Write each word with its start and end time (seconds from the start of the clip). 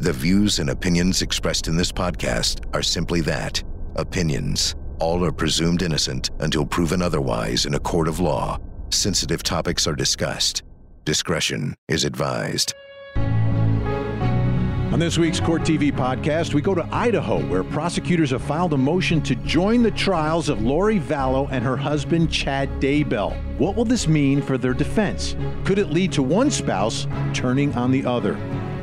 The 0.00 0.12
views 0.12 0.60
and 0.60 0.70
opinions 0.70 1.22
expressed 1.22 1.66
in 1.66 1.76
this 1.76 1.90
podcast 1.90 2.64
are 2.72 2.82
simply 2.82 3.20
that 3.22 3.60
opinions. 3.96 4.76
All 5.00 5.24
are 5.24 5.32
presumed 5.32 5.82
innocent 5.82 6.30
until 6.38 6.64
proven 6.64 7.02
otherwise 7.02 7.66
in 7.66 7.74
a 7.74 7.80
court 7.80 8.06
of 8.06 8.20
law. 8.20 8.60
Sensitive 8.90 9.42
topics 9.42 9.88
are 9.88 9.96
discussed. 9.96 10.62
Discretion 11.04 11.74
is 11.88 12.04
advised. 12.04 12.74
On 13.16 15.00
this 15.00 15.18
week's 15.18 15.40
Court 15.40 15.62
TV 15.62 15.90
podcast, 15.90 16.54
we 16.54 16.62
go 16.62 16.76
to 16.76 16.88
Idaho, 16.92 17.44
where 17.48 17.64
prosecutors 17.64 18.30
have 18.30 18.42
filed 18.42 18.74
a 18.74 18.78
motion 18.78 19.20
to 19.22 19.34
join 19.34 19.82
the 19.82 19.90
trials 19.90 20.48
of 20.48 20.62
Lori 20.62 21.00
Vallow 21.00 21.48
and 21.50 21.64
her 21.64 21.76
husband, 21.76 22.30
Chad 22.30 22.70
Daybell. 22.80 23.36
What 23.58 23.74
will 23.74 23.84
this 23.84 24.06
mean 24.06 24.42
for 24.42 24.58
their 24.58 24.74
defense? 24.74 25.34
Could 25.64 25.80
it 25.80 25.90
lead 25.90 26.12
to 26.12 26.22
one 26.22 26.52
spouse 26.52 27.08
turning 27.34 27.74
on 27.74 27.90
the 27.90 28.06
other? 28.06 28.38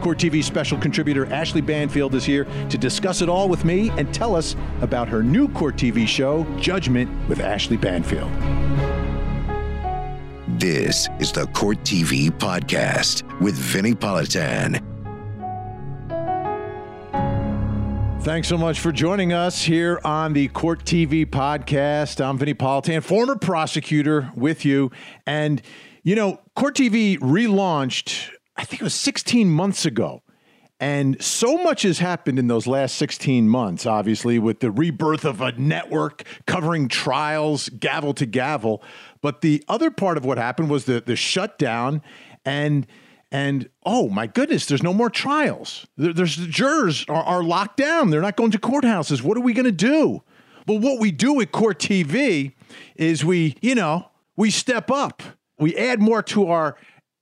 Court 0.06 0.20
TV 0.20 0.44
special 0.44 0.78
contributor 0.78 1.26
Ashleigh 1.26 1.66
Banfield 1.66 2.14
is 2.14 2.24
here 2.24 2.46
to 2.70 2.78
discuss 2.78 3.24
it 3.24 3.28
all 3.28 3.50
with 3.50 3.66
me 3.66 3.90
and 3.98 4.14
tell 4.14 4.36
us 4.36 4.56
about 4.82 5.08
her 5.08 5.24
new 5.24 5.48
Court 5.48 5.78
TV 5.78 6.08
show, 6.08 6.44
Judgment 6.60 7.10
with 7.28 7.40
Ashleigh 7.40 7.82
Banfield. 7.82 8.32
This 10.60 11.10
is 11.20 11.32
the 11.32 11.48
Court 11.48 11.80
TV 11.80 12.30
podcast 12.30 13.24
with 13.42 13.56
Vinnie 13.56 13.96
Politan. 13.96 14.80
Thanks 18.22 18.48
so 18.48 18.60
much 18.60 18.80
for 18.80 18.92
joining 18.92 19.34
us 19.34 19.64
here 19.64 20.00
on 20.04 20.34
the 20.34 20.50
Court 20.50 20.86
TV 20.86 21.26
podcast. 21.26 22.24
I'm 22.24 22.38
Vinnie 22.38 22.54
Politan, 22.54 23.02
former 23.02 23.38
prosecutor 23.38 24.32
with 24.36 24.66
you. 24.66 24.92
And, 25.26 25.64
you 26.04 26.16
know, 26.16 26.42
Court 26.56 26.76
TV 26.76 27.18
relaunched, 27.18 28.30
I 28.56 28.64
think 28.64 28.82
it 28.82 28.86
was 28.86 28.94
16 28.94 29.50
months 29.50 29.86
ago. 29.86 30.22
And 30.80 31.22
so 31.24 31.58
much 31.64 31.84
has 31.84 32.00
happened 32.00 32.38
in 32.38 32.48
those 32.48 32.68
last 32.68 32.96
16 32.98 33.48
months, 33.48 33.86
obviously, 33.86 34.40
with 34.40 34.60
the 34.60 34.72
rebirth 34.72 35.24
of 35.24 35.40
a 35.40 35.54
network 35.54 36.24
covering 36.48 36.90
trials, 36.90 37.70
gavel 37.70 38.14
to 38.16 38.26
gavel. 38.26 38.84
But 39.22 39.42
the 39.42 39.64
other 39.70 39.90
part 39.90 40.18
of 40.18 40.26
what 40.26 40.38
happened 40.38 40.70
was 40.70 40.86
the, 40.86 41.02
the 41.02 41.16
shutdown 41.16 42.02
and 42.44 42.86
and 43.32 43.70
oh 43.86 44.10
my 44.10 44.28
goodness, 44.28 44.66
there's 44.66 44.84
no 44.84 44.94
more 44.94 45.10
trials. 45.10 45.88
There, 45.98 46.14
there's 46.14 46.38
the 46.38 46.48
jurors 46.48 47.06
are, 47.10 47.24
are 47.24 47.44
locked 47.44 47.78
down. 47.78 48.10
They're 48.10 48.22
not 48.22 48.36
going 48.36 48.52
to 48.52 48.60
courthouses. 48.60 49.22
What 49.22 49.38
are 49.38 49.42
we 49.42 49.54
going 49.54 49.66
to 49.66 49.72
do? 49.72 50.24
But 50.66 50.76
what 50.76 51.00
we 51.00 51.12
do 51.12 51.42
at 51.42 51.52
Court 51.52 51.80
TV 51.80 52.54
is 52.96 53.26
we, 53.26 53.56
you 53.62 53.76
know, 53.76 54.10
we 54.36 54.52
step 54.52 54.90
up. 54.92 55.22
We 55.58 55.76
add 55.76 56.02
more 56.02 56.22
to 56.24 56.48
our 56.48 56.78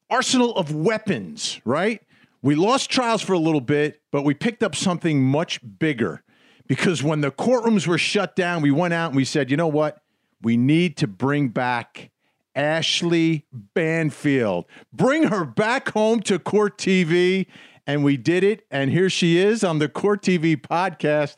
arsenal 0.09 0.55
of 0.55 0.73
weapons, 0.73 1.59
right? 1.65 2.01
We 2.41 2.55
lost 2.55 2.89
trials 2.89 3.21
for 3.21 3.33
a 3.33 3.39
little 3.39 3.61
bit, 3.61 4.01
but 4.11 4.23
we 4.23 4.33
picked 4.33 4.63
up 4.63 4.75
something 4.75 5.23
much 5.23 5.59
bigger. 5.79 6.23
Because 6.67 7.03
when 7.03 7.21
the 7.21 7.31
courtrooms 7.31 7.87
were 7.87 7.97
shut 7.97 8.35
down, 8.35 8.61
we 8.61 8.71
went 8.71 8.93
out 8.93 9.07
and 9.07 9.15
we 9.15 9.25
said, 9.25 9.49
you 9.49 9.57
know 9.57 9.67
what? 9.67 10.01
We 10.41 10.57
need 10.57 10.97
to 10.97 11.07
bring 11.07 11.49
back 11.49 12.11
Ashleigh 12.55 13.43
Banfield. 13.51 14.65
Bring 14.91 15.23
her 15.23 15.45
back 15.45 15.89
home 15.89 16.21
to 16.21 16.39
Court 16.39 16.77
TV. 16.77 17.47
And 17.85 18.03
we 18.03 18.17
did 18.17 18.43
it. 18.43 18.65
And 18.71 18.91
here 18.91 19.09
she 19.09 19.38
is 19.38 19.63
on 19.63 19.79
the 19.79 19.89
Court 19.89 20.21
TV 20.21 20.55
podcast. 20.55 21.38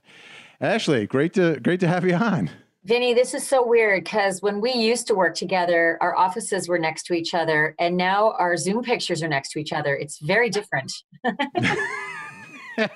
Ashleigh, 0.61 1.07
great 1.07 1.33
to 1.33 1.59
great 1.59 1.79
to 1.81 1.87
have 1.87 2.05
you 2.05 2.15
on. 2.15 2.49
Vinnie, 2.85 3.15
this 3.15 3.33
is 3.33 3.45
so 3.47 3.65
weird 3.65 4.03
because 4.03 4.43
when 4.43 4.61
we 4.61 4.71
used 4.71 5.07
to 5.07 5.15
work 5.15 5.33
together, 5.33 5.97
our 6.01 6.15
offices 6.15 6.69
were 6.69 6.77
next 6.77 7.07
to 7.07 7.15
each 7.15 7.33
other, 7.33 7.73
and 7.79 7.97
now 7.97 8.33
our 8.33 8.55
Zoom 8.57 8.83
pictures 8.83 9.23
are 9.23 9.27
next 9.27 9.49
to 9.53 9.59
each 9.59 9.73
other. 9.73 9.95
It's 9.95 10.19
very 10.19 10.51
different. 10.51 10.93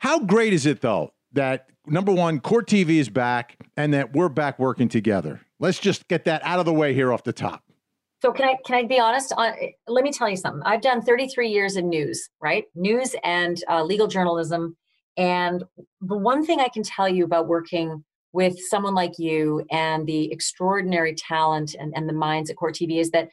How 0.00 0.18
great 0.18 0.52
is 0.52 0.66
it, 0.66 0.80
though, 0.80 1.12
that 1.34 1.68
number 1.86 2.10
one, 2.10 2.40
Court 2.40 2.66
TV 2.66 2.98
is 2.98 3.08
back 3.08 3.56
and 3.76 3.94
that 3.94 4.12
we're 4.12 4.28
back 4.28 4.58
working 4.58 4.88
together? 4.88 5.40
Let's 5.60 5.78
just 5.78 6.08
get 6.08 6.24
that 6.24 6.42
out 6.42 6.58
of 6.58 6.66
the 6.66 6.74
way 6.74 6.92
here 6.92 7.12
off 7.12 7.22
the 7.22 7.32
top. 7.32 7.62
So 8.22 8.32
can 8.32 8.48
I 8.48 8.56
can 8.64 8.74
I 8.74 8.84
be 8.84 8.98
honest? 8.98 9.32
Uh, 9.36 9.52
let 9.86 10.02
me 10.02 10.10
tell 10.10 10.28
you 10.28 10.36
something. 10.36 10.62
I've 10.64 10.80
done 10.82 11.00
33 11.00 11.48
years 11.48 11.76
in 11.76 11.88
news, 11.88 12.28
right? 12.40 12.64
News 12.74 13.14
and 13.22 13.62
uh, 13.70 13.84
legal 13.84 14.08
journalism. 14.08 14.76
And 15.16 15.62
the 16.00 16.16
one 16.16 16.44
thing 16.44 16.58
I 16.58 16.68
can 16.68 16.82
tell 16.82 17.08
you 17.08 17.24
about 17.24 17.46
working 17.46 18.02
with 18.32 18.58
someone 18.68 18.94
like 18.94 19.18
you 19.18 19.64
and 19.70 20.06
the 20.06 20.32
extraordinary 20.32 21.14
talent 21.14 21.74
and, 21.78 21.92
and 21.94 22.08
the 22.08 22.14
minds 22.14 22.50
at 22.50 22.56
Court 22.56 22.74
TV 22.74 22.98
is 22.98 23.10
that 23.10 23.28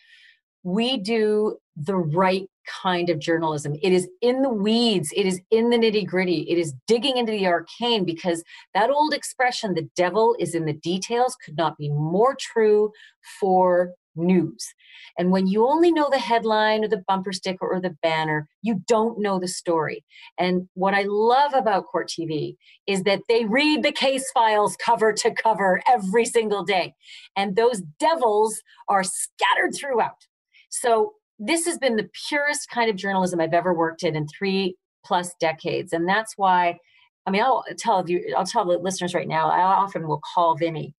we 0.63 0.97
do 0.97 1.57
the 1.77 1.95
right 1.95 2.49
kind 2.83 3.09
of 3.09 3.19
journalism. 3.19 3.75
It 3.81 3.93
is 3.93 4.07
in 4.21 4.41
the 4.41 4.49
weeds, 4.49 5.11
it 5.15 5.25
is 5.25 5.41
in 5.49 5.69
the 5.69 5.77
nitty 5.77 6.05
gritty, 6.05 6.41
it 6.49 6.57
is 6.57 6.73
digging 6.87 7.17
into 7.17 7.31
the 7.31 7.47
arcane 7.47 8.03
because 8.03 8.43
that 8.73 8.89
old 8.89 9.13
expression, 9.13 9.73
the 9.73 9.89
devil 9.95 10.35
is 10.39 10.53
in 10.53 10.65
the 10.65 10.73
details, 10.73 11.37
could 11.43 11.57
not 11.57 11.77
be 11.77 11.89
more 11.89 12.35
true 12.39 12.91
for 13.39 13.93
news. 14.19 14.73
And 15.17 15.31
when 15.31 15.47
you 15.47 15.67
only 15.67 15.91
know 15.91 16.09
the 16.09 16.19
headline 16.19 16.83
or 16.83 16.87
the 16.87 17.03
bumper 17.07 17.33
sticker 17.33 17.67
or 17.67 17.81
the 17.81 17.95
banner, 18.01 18.47
you 18.61 18.81
don't 18.87 19.19
know 19.19 19.39
the 19.39 19.47
story. 19.47 20.03
And 20.37 20.67
what 20.75 20.93
I 20.93 21.03
love 21.07 21.53
about 21.53 21.87
Court 21.87 22.09
TV 22.09 22.55
is 22.87 23.03
that 23.03 23.21
they 23.27 23.45
read 23.45 23.83
the 23.83 23.91
case 23.91 24.29
files 24.31 24.77
cover 24.83 25.11
to 25.13 25.33
cover 25.33 25.81
every 25.87 26.25
single 26.25 26.63
day. 26.63 26.93
And 27.35 27.55
those 27.55 27.81
devils 27.99 28.61
are 28.87 29.03
scattered 29.03 29.75
throughout. 29.75 30.27
So 30.69 31.13
this 31.39 31.65
has 31.65 31.77
been 31.77 31.95
the 31.95 32.09
purest 32.27 32.69
kind 32.69 32.89
of 32.89 32.95
journalism 32.95 33.39
I've 33.39 33.53
ever 33.53 33.73
worked 33.73 34.03
in 34.03 34.15
in 34.15 34.27
three 34.27 34.75
plus 35.05 35.33
decades. 35.39 35.93
And 35.93 36.07
that's 36.07 36.33
why, 36.37 36.77
I 37.25 37.31
mean, 37.31 37.41
I'll 37.41 37.63
tell 37.77 38.07
you, 38.09 38.33
I'll 38.37 38.45
tell 38.45 38.65
the 38.65 38.77
listeners 38.77 39.13
right 39.13 39.27
now, 39.27 39.49
I 39.49 39.61
often 39.61 40.07
will 40.07 40.21
call 40.33 40.55
Vinnie 40.55 40.93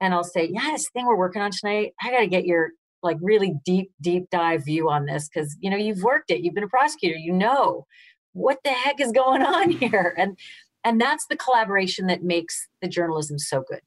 and 0.00 0.14
I'll 0.14 0.24
say, 0.24 0.48
yeah, 0.52 0.70
this 0.72 0.88
thing 0.90 1.06
we're 1.06 1.16
working 1.16 1.42
on 1.42 1.50
tonight, 1.50 1.92
I 2.02 2.10
got 2.10 2.20
to 2.20 2.26
get 2.26 2.44
your 2.44 2.70
like 3.02 3.18
really 3.20 3.54
deep, 3.64 3.92
deep 4.00 4.28
dive 4.30 4.64
view 4.64 4.90
on 4.90 5.06
this. 5.06 5.28
Cause 5.28 5.56
you 5.60 5.70
know, 5.70 5.76
you've 5.76 6.02
worked 6.02 6.30
it, 6.30 6.40
you've 6.42 6.54
been 6.54 6.64
a 6.64 6.68
prosecutor, 6.68 7.16
you 7.16 7.32
know, 7.32 7.86
what 8.32 8.58
the 8.64 8.70
heck 8.70 9.00
is 9.00 9.12
going 9.12 9.42
on 9.46 9.70
here? 9.70 10.14
And, 10.18 10.38
and 10.84 11.00
that's 11.00 11.26
the 11.28 11.36
collaboration 11.36 12.06
that 12.06 12.22
makes 12.22 12.68
the 12.80 12.88
journalism 12.88 13.38
so 13.38 13.64
good. 13.68 13.80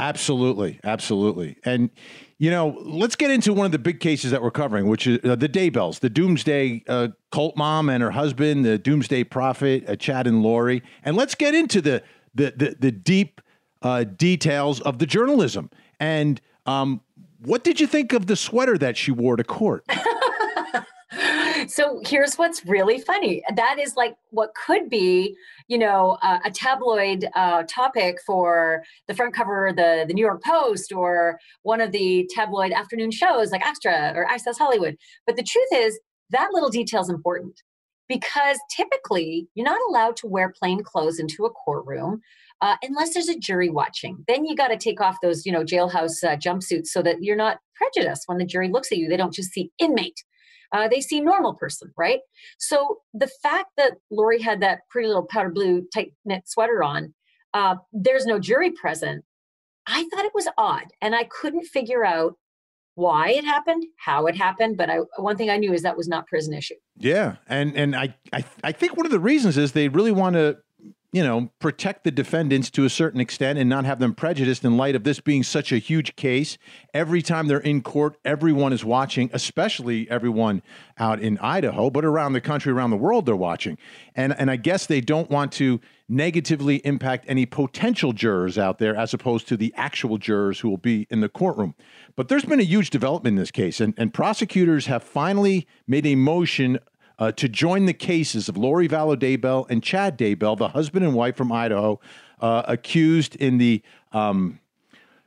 Absolutely, 0.00 0.80
absolutely. 0.82 1.58
And 1.62 1.90
you 2.38 2.50
know, 2.50 2.74
let's 2.80 3.16
get 3.16 3.30
into 3.30 3.52
one 3.52 3.66
of 3.66 3.72
the 3.72 3.78
big 3.78 4.00
cases 4.00 4.30
that 4.30 4.40
we're 4.40 4.50
covering, 4.50 4.88
which 4.88 5.06
is 5.06 5.18
uh, 5.24 5.36
the 5.36 5.48
Daybells, 5.48 6.00
the 6.00 6.08
Doomsday 6.08 6.82
uh, 6.88 7.08
cult 7.30 7.54
mom 7.54 7.90
and 7.90 8.02
her 8.02 8.12
husband, 8.12 8.64
the 8.64 8.78
Doomsday 8.78 9.24
Prophet, 9.24 9.84
uh, 9.86 9.96
Chad 9.96 10.26
and 10.26 10.42
Lori, 10.42 10.82
and 11.02 11.16
let's 11.16 11.34
get 11.34 11.54
into 11.54 11.82
the 11.82 12.02
the 12.34 12.54
the, 12.56 12.76
the 12.80 12.90
deep 12.90 13.42
uh, 13.82 14.04
details 14.04 14.80
of 14.80 14.98
the 14.98 15.06
journalism. 15.06 15.70
And 15.98 16.40
um, 16.66 17.00
what 17.38 17.64
did 17.64 17.80
you 17.80 17.86
think 17.86 18.12
of 18.12 18.26
the 18.26 18.36
sweater 18.36 18.76
that 18.78 18.96
she 18.96 19.10
wore 19.10 19.36
to 19.36 19.44
court? 19.44 19.84
so 21.66 22.00
here's 22.04 22.36
what's 22.36 22.64
really 22.66 22.98
funny 23.00 23.42
that 23.54 23.78
is 23.78 23.96
like 23.96 24.14
what 24.30 24.50
could 24.54 24.88
be 24.88 25.36
you 25.68 25.76
know 25.76 26.18
uh, 26.22 26.38
a 26.44 26.50
tabloid 26.50 27.26
uh, 27.34 27.62
topic 27.68 28.18
for 28.24 28.82
the 29.08 29.14
front 29.14 29.34
cover 29.34 29.68
of 29.68 29.76
the, 29.76 30.04
the 30.06 30.14
new 30.14 30.24
york 30.24 30.42
post 30.42 30.92
or 30.92 31.38
one 31.62 31.80
of 31.80 31.92
the 31.92 32.28
tabloid 32.34 32.72
afternoon 32.72 33.10
shows 33.10 33.50
like 33.50 33.66
extra 33.66 34.12
or 34.14 34.24
access 34.26 34.58
hollywood 34.58 34.96
but 35.26 35.36
the 35.36 35.42
truth 35.42 35.68
is 35.74 35.98
that 36.30 36.50
little 36.52 36.70
detail 36.70 37.00
is 37.00 37.10
important 37.10 37.60
because 38.08 38.58
typically 38.70 39.48
you're 39.54 39.64
not 39.64 39.80
allowed 39.88 40.16
to 40.16 40.26
wear 40.26 40.52
plain 40.58 40.82
clothes 40.82 41.18
into 41.18 41.44
a 41.44 41.50
courtroom 41.50 42.20
uh, 42.60 42.76
unless 42.82 43.14
there's 43.14 43.28
a 43.28 43.38
jury 43.38 43.70
watching. 43.70 44.24
Then 44.28 44.44
you 44.44 44.54
got 44.54 44.68
to 44.68 44.76
take 44.76 45.00
off 45.00 45.16
those, 45.22 45.46
you 45.46 45.52
know, 45.52 45.64
jailhouse 45.64 46.22
uh, 46.22 46.36
jumpsuits 46.36 46.88
so 46.88 47.02
that 47.02 47.16
you're 47.20 47.36
not 47.36 47.58
prejudiced 47.74 48.24
when 48.26 48.38
the 48.38 48.44
jury 48.44 48.68
looks 48.68 48.92
at 48.92 48.98
you. 48.98 49.08
They 49.08 49.16
don't 49.16 49.34
just 49.34 49.52
see 49.52 49.70
inmate 49.78 50.22
uh, 50.72 50.88
they 50.88 51.00
see 51.00 51.20
normal 51.20 51.54
person, 51.54 51.92
right? 51.96 52.20
So 52.58 52.98
the 53.12 53.28
fact 53.42 53.70
that 53.76 53.94
Lori 54.10 54.40
had 54.40 54.60
that 54.60 54.80
pretty 54.88 55.08
little 55.08 55.26
powder 55.26 55.50
blue 55.50 55.86
tight 55.92 56.12
knit 56.24 56.48
sweater 56.48 56.82
on, 56.82 57.14
uh, 57.54 57.76
there's 57.92 58.26
no 58.26 58.38
jury 58.38 58.70
present. 58.70 59.24
I 59.86 60.08
thought 60.08 60.24
it 60.24 60.34
was 60.34 60.48
odd, 60.56 60.86
and 61.00 61.14
I 61.14 61.24
couldn't 61.24 61.64
figure 61.64 62.04
out 62.04 62.34
why 62.94 63.30
it 63.30 63.44
happened, 63.44 63.84
how 63.96 64.26
it 64.26 64.36
happened. 64.36 64.76
But 64.76 64.90
I, 64.90 64.98
one 65.16 65.36
thing 65.36 65.50
I 65.50 65.56
knew 65.56 65.72
is 65.72 65.82
that 65.82 65.96
was 65.96 66.06
not 66.06 66.26
prison 66.28 66.54
issue. 66.54 66.74
Yeah, 66.96 67.36
and 67.48 67.74
and 67.76 67.96
I 67.96 68.14
I, 68.32 68.44
I 68.62 68.72
think 68.72 68.96
one 68.96 69.06
of 69.06 69.12
the 69.12 69.18
reasons 69.18 69.58
is 69.58 69.72
they 69.72 69.88
really 69.88 70.12
want 70.12 70.34
to 70.34 70.58
you 71.12 71.24
know, 71.24 71.50
protect 71.58 72.04
the 72.04 72.10
defendants 72.10 72.70
to 72.70 72.84
a 72.84 72.90
certain 72.90 73.20
extent 73.20 73.58
and 73.58 73.68
not 73.68 73.84
have 73.84 73.98
them 73.98 74.14
prejudiced 74.14 74.64
in 74.64 74.76
light 74.76 74.94
of 74.94 75.02
this 75.02 75.18
being 75.18 75.42
such 75.42 75.72
a 75.72 75.78
huge 75.78 76.14
case. 76.14 76.56
Every 76.94 77.20
time 77.20 77.48
they're 77.48 77.58
in 77.58 77.82
court, 77.82 78.16
everyone 78.24 78.72
is 78.72 78.84
watching, 78.84 79.28
especially 79.32 80.08
everyone 80.08 80.62
out 80.98 81.18
in 81.20 81.36
Idaho, 81.38 81.90
but 81.90 82.04
around 82.04 82.34
the 82.34 82.40
country, 82.40 82.70
around 82.72 82.90
the 82.90 82.96
world, 82.96 83.26
they're 83.26 83.34
watching. 83.34 83.76
And 84.14 84.38
and 84.38 84.50
I 84.50 84.56
guess 84.56 84.86
they 84.86 85.00
don't 85.00 85.30
want 85.30 85.50
to 85.52 85.80
negatively 86.08 86.76
impact 86.78 87.24
any 87.28 87.46
potential 87.46 88.12
jurors 88.12 88.58
out 88.58 88.78
there 88.78 88.96
as 88.96 89.14
opposed 89.14 89.46
to 89.48 89.56
the 89.56 89.72
actual 89.76 90.18
jurors 90.18 90.60
who 90.60 90.68
will 90.68 90.76
be 90.76 91.06
in 91.08 91.20
the 91.20 91.28
courtroom. 91.28 91.74
But 92.16 92.28
there's 92.28 92.44
been 92.44 92.58
a 92.60 92.64
huge 92.64 92.90
development 92.90 93.34
in 93.34 93.40
this 93.40 93.52
case, 93.52 93.80
and, 93.80 93.94
and 93.96 94.12
prosecutors 94.12 94.86
have 94.86 95.04
finally 95.04 95.66
made 95.86 96.06
a 96.06 96.16
motion 96.16 96.80
uh, 97.20 97.30
to 97.32 97.48
join 97.48 97.84
the 97.84 97.92
cases 97.92 98.48
of 98.48 98.56
Lori 98.56 98.88
Vallow 98.88 99.14
Daybell 99.14 99.66
and 99.68 99.82
Chad 99.82 100.18
Daybell, 100.18 100.56
the 100.56 100.68
husband 100.68 101.04
and 101.04 101.14
wife 101.14 101.36
from 101.36 101.52
Idaho, 101.52 102.00
uh, 102.40 102.62
accused 102.66 103.36
in 103.36 103.58
the 103.58 103.82
um, 104.12 104.58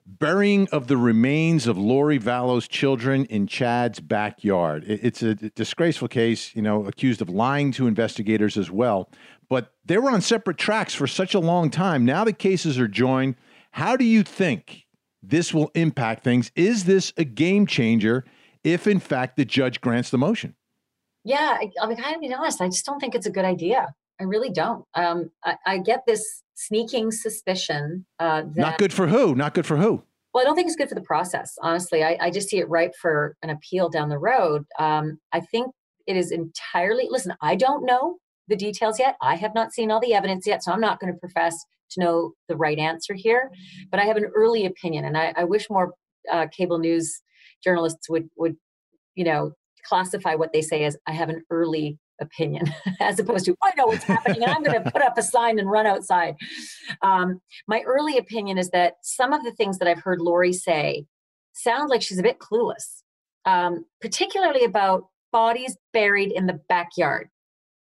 burying 0.05 0.67
of 0.69 0.87
the 0.87 0.97
remains 0.97 1.67
of 1.67 1.77
Lori 1.77 2.19
Vallow's 2.19 2.67
children 2.67 3.25
in 3.25 3.45
Chad's 3.45 3.99
backyard. 3.99 4.83
It's 4.87 5.21
a 5.21 5.35
disgraceful 5.35 6.07
case, 6.07 6.53
you 6.55 6.63
know, 6.63 6.85
accused 6.85 7.21
of 7.21 7.29
lying 7.29 7.71
to 7.73 7.85
investigators 7.85 8.57
as 8.57 8.71
well. 8.71 9.09
But 9.47 9.73
they 9.85 9.99
were 9.99 10.09
on 10.09 10.21
separate 10.21 10.57
tracks 10.57 10.95
for 10.95 11.05
such 11.05 11.35
a 11.35 11.39
long 11.39 11.69
time. 11.69 12.05
Now 12.05 12.23
the 12.23 12.33
cases 12.33 12.79
are 12.79 12.87
joined. 12.87 13.35
How 13.71 13.95
do 13.95 14.03
you 14.03 14.23
think 14.23 14.87
this 15.21 15.53
will 15.53 15.69
impact 15.75 16.23
things? 16.23 16.51
Is 16.55 16.85
this 16.85 17.13
a 17.17 17.23
game 17.23 17.67
changer 17.67 18.25
if, 18.63 18.87
in 18.87 18.99
fact, 18.99 19.37
the 19.37 19.45
judge 19.45 19.79
grants 19.79 20.09
the 20.09 20.17
motion? 20.17 20.55
Yeah, 21.23 21.57
I, 21.59 21.71
I 21.81 21.87
mean, 21.87 21.97
kind 21.97 22.15
of 22.15 22.21
be 22.21 22.33
honest, 22.33 22.61
I 22.61 22.67
just 22.67 22.85
don't 22.85 22.99
think 22.99 23.15
it's 23.15 23.25
a 23.25 23.31
good 23.31 23.45
idea. 23.45 23.93
I 24.19 24.25
really 24.25 24.49
don't. 24.49 24.85
Um, 24.93 25.31
I, 25.43 25.55
I, 25.65 25.77
get 25.79 26.03
this 26.05 26.43
sneaking 26.55 27.11
suspicion. 27.11 28.05
Uh, 28.19 28.41
that, 28.41 28.57
Not 28.57 28.77
good 28.77 28.93
for 28.93 29.07
who? 29.07 29.33
Not 29.35 29.53
good 29.53 29.65
for 29.65 29.77
who? 29.77 30.03
Well, 30.33 30.41
I 30.41 30.45
don't 30.45 30.55
think 30.55 30.67
it's 30.67 30.75
good 30.75 30.89
for 30.89 30.95
the 30.95 31.01
process. 31.01 31.57
Honestly, 31.61 32.03
I, 32.03 32.17
I 32.19 32.29
just 32.29 32.49
see 32.49 32.57
it 32.57 32.69
ripe 32.69 32.93
for 32.99 33.35
an 33.41 33.49
appeal 33.49 33.89
down 33.89 34.09
the 34.09 34.17
road. 34.17 34.65
Um, 34.79 35.19
I 35.31 35.39
think 35.39 35.73
it 36.07 36.17
is 36.17 36.31
entirely. 36.31 37.07
Listen, 37.09 37.33
I 37.41 37.55
don't 37.55 37.85
know 37.85 38.17
the 38.47 38.55
details 38.55 38.99
yet. 38.99 39.15
I 39.21 39.35
have 39.35 39.53
not 39.55 39.73
seen 39.73 39.91
all 39.91 39.99
the 39.99 40.13
evidence 40.13 40.45
yet, 40.45 40.63
so 40.63 40.71
I'm 40.71 40.81
not 40.81 40.99
going 40.99 41.13
to 41.13 41.19
profess 41.19 41.55
to 41.91 41.99
know 41.99 42.33
the 42.47 42.55
right 42.55 42.77
answer 42.77 43.13
here. 43.13 43.51
But 43.91 43.99
I 43.99 44.05
have 44.05 44.17
an 44.17 44.25
early 44.35 44.65
opinion, 44.65 45.05
and 45.05 45.17
I, 45.17 45.33
I 45.37 45.43
wish 45.43 45.69
more 45.69 45.93
uh, 46.31 46.47
cable 46.47 46.79
news 46.79 47.21
journalists 47.63 48.09
would 48.09 48.29
would 48.35 48.55
you 49.15 49.23
know 49.23 49.51
classify 49.83 50.35
what 50.35 50.53
they 50.53 50.61
say 50.61 50.83
as 50.85 50.97
I 51.07 51.11
have 51.11 51.29
an 51.29 51.43
early 51.49 51.97
opinion 52.21 52.65
as 52.99 53.19
opposed 53.19 53.45
to 53.45 53.55
I 53.63 53.71
know 53.75 53.87
what's 53.87 54.03
happening 54.03 54.43
and 54.43 54.51
I'm 54.51 54.63
going 54.63 54.81
to 54.83 54.91
put 54.91 55.01
up 55.01 55.17
a 55.17 55.23
sign 55.23 55.59
and 55.59 55.69
run 55.69 55.85
outside. 55.85 56.35
Um, 57.01 57.41
my 57.67 57.81
early 57.81 58.17
opinion 58.17 58.57
is 58.57 58.69
that 58.69 58.95
some 59.01 59.33
of 59.33 59.43
the 59.43 59.51
things 59.51 59.79
that 59.79 59.87
I've 59.87 60.01
heard 60.01 60.21
Lori 60.21 60.53
say 60.53 61.05
sound 61.53 61.89
like 61.89 62.01
she's 62.01 62.19
a 62.19 62.23
bit 62.23 62.39
clueless, 62.39 63.03
um, 63.45 63.85
particularly 64.01 64.63
about 64.63 65.07
bodies 65.31 65.77
buried 65.91 66.31
in 66.31 66.45
the 66.47 66.59
backyard. 66.69 67.29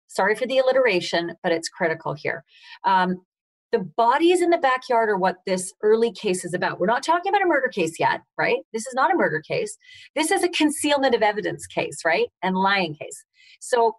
Sorry 0.08 0.36
for 0.36 0.46
the 0.46 0.58
alliteration, 0.58 1.36
but 1.42 1.52
it's 1.52 1.70
critical 1.70 2.14
here. 2.14 2.44
Um, 2.84 3.22
the 3.72 3.80
bodies 3.80 4.42
in 4.42 4.50
the 4.50 4.58
backyard 4.58 5.10
are 5.10 5.18
what 5.18 5.38
this 5.46 5.74
early 5.82 6.12
case 6.12 6.44
is 6.44 6.54
about. 6.54 6.80
We're 6.80 6.88
not 6.88 7.04
talking 7.04 7.30
about 7.30 7.42
a 7.42 7.48
murder 7.48 7.70
case 7.70 8.00
yet, 8.00 8.22
right? 8.38 8.58
This 8.74 8.86
is 8.86 8.94
not 8.94 9.14
a 9.14 9.18
murder 9.18 9.42
case. 9.42 9.78
This 10.16 10.30
is 10.30 10.44
a 10.44 10.50
concealment 10.50 11.16
of 11.16 11.22
evidence 11.22 11.66
case, 11.68 12.00
right? 12.06 12.28
And 12.44 12.58
lying 12.58 12.96
case. 12.96 13.24
So 13.60 13.96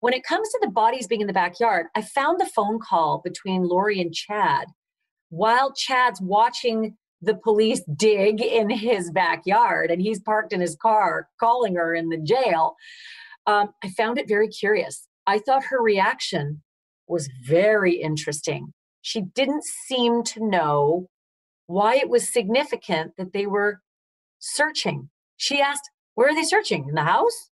when 0.00 0.12
it 0.12 0.24
comes 0.24 0.48
to 0.50 0.58
the 0.60 0.70
bodies 0.70 1.06
being 1.06 1.20
in 1.20 1.28
the 1.28 1.32
backyard, 1.32 1.86
I 1.94 2.02
found 2.02 2.40
the 2.40 2.46
phone 2.46 2.80
call 2.80 3.20
between 3.24 3.62
Lori 3.68 4.00
and 4.00 4.12
Chad 4.12 4.66
while 5.28 5.72
Chad's 5.72 6.20
watching 6.20 6.96
the 7.22 7.34
police 7.34 7.82
dig 7.96 8.40
in 8.40 8.68
his 8.68 9.12
backyard 9.12 9.90
and 9.92 10.02
he's 10.02 10.20
parked 10.20 10.52
in 10.52 10.60
his 10.60 10.76
car 10.76 11.28
calling 11.38 11.76
her 11.76 11.94
in 11.94 12.08
the 12.08 12.18
jail. 12.18 12.74
Um, 13.46 13.68
I 13.84 13.90
found 13.90 14.18
it 14.18 14.26
very 14.26 14.48
curious. 14.48 15.06
I 15.26 15.38
thought 15.38 15.64
her 15.64 15.80
reaction 15.80 16.62
was 17.06 17.30
very 17.46 17.94
interesting. 17.94 18.72
She 19.02 19.20
didn't 19.20 19.64
seem 19.64 20.22
to 20.24 20.44
know 20.44 21.08
why 21.66 21.96
it 21.96 22.08
was 22.08 22.32
significant 22.32 23.16
that 23.18 23.32
they 23.32 23.46
were 23.46 23.82
searching. 24.38 25.10
She 25.36 25.60
asked, 25.60 25.90
Where 26.14 26.30
are 26.30 26.34
they 26.34 26.44
searching? 26.44 26.88
In 26.88 26.94
the 26.94 27.02
house? 27.02 27.50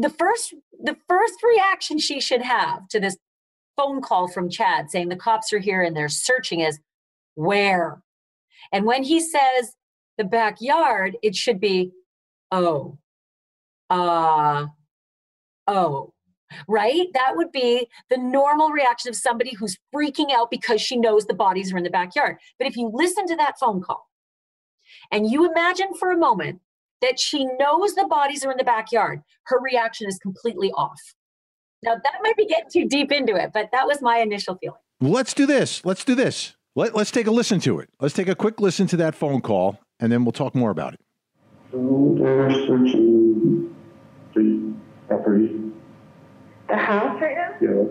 the 0.00 0.10
first 0.10 0.54
the 0.82 0.96
first 1.08 1.42
reaction 1.42 1.98
she 1.98 2.20
should 2.20 2.42
have 2.42 2.86
to 2.88 3.00
this 3.00 3.16
phone 3.76 4.00
call 4.00 4.28
from 4.28 4.50
Chad 4.50 4.90
saying 4.90 5.08
the 5.08 5.16
cops 5.16 5.52
are 5.52 5.58
here 5.58 5.82
and 5.82 5.96
they're 5.96 6.08
searching 6.08 6.60
is 6.60 6.78
where? 7.34 8.02
And 8.72 8.84
when 8.84 9.02
he 9.02 9.20
says 9.20 9.74
the 10.18 10.24
backyard, 10.24 11.16
it 11.22 11.34
should 11.34 11.60
be 11.60 11.92
oh. 12.50 12.98
Uh 13.88 14.66
oh. 15.66 16.12
Right? 16.68 17.08
That 17.14 17.36
would 17.36 17.52
be 17.52 17.88
the 18.08 18.18
normal 18.18 18.70
reaction 18.70 19.08
of 19.08 19.16
somebody 19.16 19.54
who's 19.54 19.78
freaking 19.94 20.32
out 20.32 20.50
because 20.50 20.80
she 20.80 20.96
knows 20.96 21.26
the 21.26 21.34
bodies 21.34 21.72
are 21.72 21.78
in 21.78 21.84
the 21.84 21.90
backyard. 21.90 22.36
But 22.58 22.66
if 22.66 22.76
you 22.76 22.90
listen 22.92 23.26
to 23.26 23.36
that 23.36 23.58
phone 23.58 23.80
call 23.82 24.08
and 25.10 25.30
you 25.30 25.50
imagine 25.50 25.94
for 25.98 26.10
a 26.10 26.16
moment 26.16 26.60
that 27.00 27.18
she 27.18 27.44
knows 27.58 27.94
the 27.94 28.06
bodies 28.06 28.44
are 28.44 28.50
in 28.50 28.58
the 28.58 28.64
backyard, 28.64 29.22
her 29.44 29.60
reaction 29.60 30.08
is 30.08 30.18
completely 30.18 30.70
off. 30.72 31.00
Now, 31.82 31.94
that 31.94 32.18
might 32.22 32.36
be 32.36 32.46
getting 32.46 32.70
too 32.70 32.86
deep 32.86 33.10
into 33.10 33.36
it, 33.36 33.52
but 33.54 33.70
that 33.72 33.86
was 33.86 34.02
my 34.02 34.18
initial 34.18 34.56
feeling. 34.56 34.78
Let's 35.00 35.32
do 35.32 35.46
this. 35.46 35.82
Let's 35.84 36.04
do 36.04 36.14
this. 36.14 36.54
Let, 36.76 36.94
us 36.94 37.10
take 37.10 37.26
a 37.26 37.30
listen 37.30 37.58
to 37.60 37.80
it. 37.80 37.88
Let's 38.00 38.14
take 38.14 38.28
a 38.28 38.34
quick 38.34 38.60
listen 38.60 38.86
to 38.88 38.96
that 38.98 39.14
phone 39.14 39.40
call, 39.40 39.80
and 39.98 40.12
then 40.12 40.24
we'll 40.24 40.32
talk 40.32 40.54
more 40.54 40.70
about 40.70 40.94
it. 40.94 41.00
So 41.72 42.16
they're 42.18 42.50
searching 42.52 43.74
the 44.34 44.74
property. 45.08 45.69
The 46.70 46.76
house 46.76 47.20
right 47.20 47.36
now? 47.36 47.54
Yeah. 47.60 47.84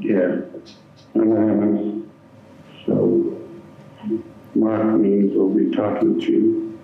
Yeah. 0.00 0.40
And 1.14 2.10
so 2.84 3.40
Mark 4.56 4.98
Means 4.98 5.32
we'll 5.36 5.50
be 5.50 5.70
talking 5.70 6.18
to 6.20 6.32
you. 6.32 6.78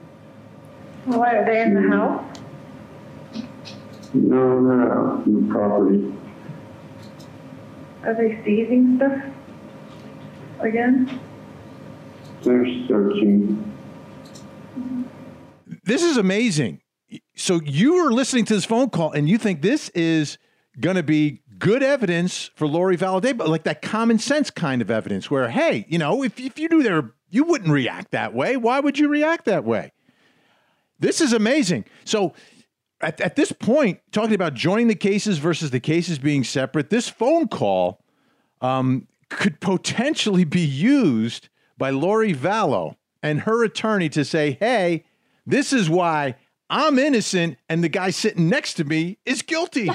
What, 1.07 1.35
are 1.35 1.45
they 1.45 1.63
in 1.63 1.75
the 1.75 1.97
house? 1.97 2.39
No, 4.15 4.69
they're 4.69 4.93
out 4.93 5.27
in 5.27 5.49
the 5.49 5.53
property. 5.53 6.15
Are 8.05 8.15
they 8.15 8.41
seizing 8.45 8.97
stuff 8.97 9.23
again? 10.61 11.21
They're 12.43 12.67
searching. 12.87 13.73
This 15.85 16.05
is 16.05 16.17
amazing. 16.17 16.81
So 17.35 17.61
you 17.65 17.97
are 17.97 18.13
listening 18.13 18.45
to 18.45 18.55
this 18.55 18.65
phone 18.65 18.91
call 18.91 19.11
and 19.11 19.29
you 19.29 19.39
think 19.39 19.63
this 19.63 19.89
is 19.91 20.39
going 20.81 20.97
to 20.97 21.03
be 21.03 21.43
good 21.59 21.83
evidence 21.83 22.51
for 22.55 22.67
Lori 22.67 22.97
Vallow, 22.97 23.37
but 23.37 23.49
like 23.49 23.65
that 23.65 23.83
common 23.83 24.19
sense 24.19 24.51
kind 24.51 24.83
of 24.83 24.91
evidence 24.91 25.31
where, 25.31 25.49
hey, 25.49 25.85
you 25.89 25.99
know, 25.99 26.23
if, 26.23 26.39
if 26.41 26.59
you 26.59 26.69
knew 26.69 26.83
there, 26.83 27.13
you 27.31 27.45
wouldn't 27.45 27.71
react 27.71 28.11
that 28.13 28.35
way. 28.35 28.57
Why 28.57 28.81
would 28.81 28.99
you 28.99 29.09
react 29.09 29.45
that 29.45 29.65
way? 29.65 29.93
This 30.99 31.21
is 31.21 31.33
amazing. 31.33 31.85
So 32.05 32.33
at, 33.01 33.21
at 33.21 33.37
this 33.37 33.53
point, 33.53 34.01
talking 34.13 34.35
about 34.35 34.55
joining 34.55 34.89
the 34.89 34.95
cases 34.95 35.39
versus 35.39 35.71
the 35.71 35.81
cases 35.81 36.19
being 36.19 36.45
separate, 36.45 36.91
this 36.91 37.09
phone 37.09 37.49
call 37.49 38.03
um, 38.61 39.09
could 39.29 39.61
potentially 39.61 40.45
be 40.45 40.61
used 40.61 41.49
by 41.77 41.91
Lori 41.91 42.35
Vallow 42.35 42.97
and 43.23 43.41
her 43.41 43.65
attorney 43.65 44.09
to 44.11 44.25
say, 44.25 44.57
hey, 44.61 45.05
this 45.47 45.73
is 45.73 45.91
why 45.91 46.37
I'm 46.71 46.99
innocent 46.99 47.59
and 47.69 47.83
the 47.83 47.89
guy 47.89 48.11
sitting 48.11 48.49
next 48.49 48.75
to 48.75 48.85
me 48.85 49.19
is 49.27 49.43
guilty. 49.43 49.91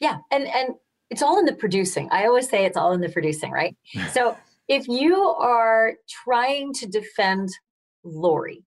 Yeah. 0.00 0.18
And 0.30 0.46
and 0.46 0.74
it's 1.10 1.22
all 1.22 1.38
in 1.38 1.44
the 1.44 1.54
producing. 1.54 2.08
I 2.10 2.26
always 2.26 2.48
say 2.48 2.64
it's 2.64 2.76
all 2.76 2.92
in 2.92 3.00
the 3.00 3.08
producing, 3.08 3.50
right? 3.50 3.76
so 4.12 4.36
if 4.68 4.86
you 4.86 5.16
are 5.16 5.94
trying 6.24 6.72
to 6.74 6.86
defend 6.86 7.48
Lori, 8.04 8.64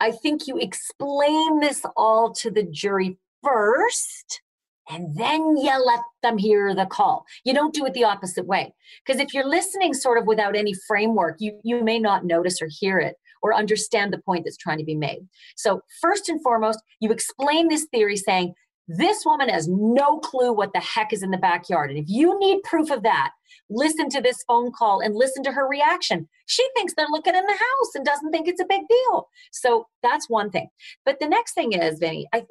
I 0.00 0.12
think 0.12 0.46
you 0.46 0.58
explain 0.58 1.60
this 1.60 1.84
all 1.96 2.32
to 2.34 2.50
the 2.50 2.62
jury 2.62 3.18
first 3.42 4.42
and 4.90 5.14
then 5.16 5.56
you 5.56 5.84
let 5.84 6.00
them 6.22 6.38
hear 6.38 6.74
the 6.74 6.86
call. 6.86 7.24
You 7.44 7.52
don't 7.52 7.74
do 7.74 7.84
it 7.84 7.94
the 7.94 8.04
opposite 8.04 8.46
way. 8.46 8.72
Because 9.04 9.20
if 9.20 9.34
you're 9.34 9.46
listening 9.46 9.92
sort 9.92 10.18
of 10.18 10.26
without 10.26 10.56
any 10.56 10.72
framework, 10.86 11.36
you, 11.40 11.60
you 11.62 11.84
may 11.84 11.98
not 11.98 12.24
notice 12.24 12.62
or 12.62 12.68
hear 12.70 12.98
it 12.98 13.16
or 13.42 13.54
understand 13.54 14.12
the 14.12 14.18
point 14.18 14.44
that's 14.44 14.56
trying 14.56 14.78
to 14.78 14.84
be 14.84 14.94
made. 14.94 15.20
So, 15.56 15.82
first 16.00 16.28
and 16.28 16.42
foremost, 16.42 16.80
you 17.00 17.10
explain 17.10 17.68
this 17.68 17.86
theory 17.92 18.16
saying, 18.16 18.54
this 18.88 19.24
woman 19.24 19.50
has 19.50 19.68
no 19.68 20.18
clue 20.18 20.52
what 20.52 20.72
the 20.72 20.80
heck 20.80 21.12
is 21.12 21.22
in 21.22 21.30
the 21.30 21.36
backyard. 21.36 21.90
And 21.90 21.98
if 21.98 22.06
you 22.08 22.38
need 22.38 22.62
proof 22.62 22.90
of 22.90 23.02
that, 23.02 23.32
listen 23.68 24.08
to 24.08 24.20
this 24.22 24.42
phone 24.48 24.72
call 24.72 25.00
and 25.00 25.14
listen 25.14 25.42
to 25.44 25.52
her 25.52 25.68
reaction. 25.68 26.26
She 26.46 26.66
thinks 26.74 26.94
they're 26.94 27.06
looking 27.10 27.34
in 27.34 27.44
the 27.44 27.52
house 27.52 27.94
and 27.94 28.04
doesn't 28.04 28.30
think 28.30 28.48
it's 28.48 28.62
a 28.62 28.66
big 28.66 28.88
deal. 28.88 29.28
So 29.52 29.86
that's 30.02 30.30
one 30.30 30.50
thing. 30.50 30.68
But 31.04 31.20
the 31.20 31.28
next 31.28 31.52
thing 31.52 31.72
is, 31.72 31.98
Vinnie, 31.98 32.26
I 32.32 32.44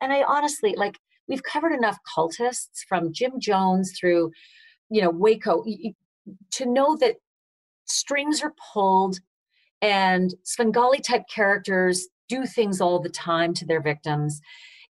and 0.00 0.12
I 0.12 0.22
honestly 0.22 0.74
like 0.76 0.98
we've 1.26 1.42
covered 1.42 1.72
enough 1.72 1.98
cultists 2.16 2.84
from 2.88 3.12
Jim 3.12 3.40
Jones 3.40 3.92
through, 3.98 4.30
you 4.90 5.02
know, 5.02 5.10
Waco 5.10 5.64
to 6.52 6.66
know 6.66 6.96
that 6.96 7.16
strings 7.86 8.42
are 8.42 8.54
pulled 8.72 9.18
and 9.82 10.34
Svengali 10.44 11.00
type 11.00 11.24
characters 11.28 12.06
do 12.28 12.46
things 12.46 12.80
all 12.80 13.00
the 13.00 13.10
time 13.10 13.52
to 13.54 13.66
their 13.66 13.82
victims. 13.82 14.40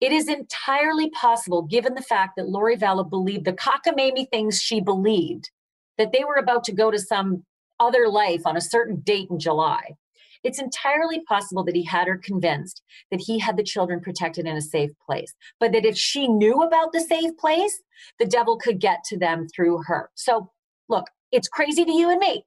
It 0.02 0.12
is 0.12 0.28
entirely 0.28 1.12
possible, 1.12 1.62
given 1.62 1.94
the 1.94 2.02
fact 2.02 2.36
that 2.36 2.50
Lori 2.50 2.76
Vallow 2.76 3.08
believed 3.08 3.46
the 3.46 3.54
cockamamie 3.54 4.30
things 4.30 4.60
she 4.60 4.82
believed, 4.82 5.52
that 6.00 6.12
they 6.12 6.24
were 6.24 6.36
about 6.36 6.64
to 6.66 6.72
go 6.72 6.90
to 6.90 6.98
some 6.98 7.46
other 7.80 8.10
life 8.10 8.42
on 8.46 8.58
a 8.58 8.62
certain 8.62 8.98
date 9.02 9.30
in 9.30 9.40
July. 9.40 9.96
It's 10.44 10.60
entirely 10.60 11.22
possible 11.22 11.64
that 11.66 11.76
he 11.76 11.84
had 11.84 12.08
her 12.08 12.18
convinced 12.18 12.82
that 13.12 13.22
he 13.22 13.38
had 13.38 13.58
the 13.58 13.64
children 13.64 14.00
protected 14.00 14.48
in 14.48 14.58
a 14.58 14.62
safe 14.62 14.92
place, 15.06 15.34
but 15.60 15.72
that 15.72 15.86
if 15.86 15.96
she 15.96 16.28
knew 16.28 16.64
about 16.64 16.94
the 16.94 17.02
safe 17.02 17.38
place, 17.38 17.80
the 18.18 18.26
devil 18.26 18.58
could 18.58 18.80
get 18.80 19.04
to 19.06 19.20
them 19.20 19.48
through 19.48 19.84
her. 19.86 20.10
So, 20.16 20.50
look, 20.90 21.06
it's 21.32 21.48
crazy 21.48 21.86
to 21.86 21.92
you 21.92 22.10
and 22.10 22.20
me. 22.20 22.44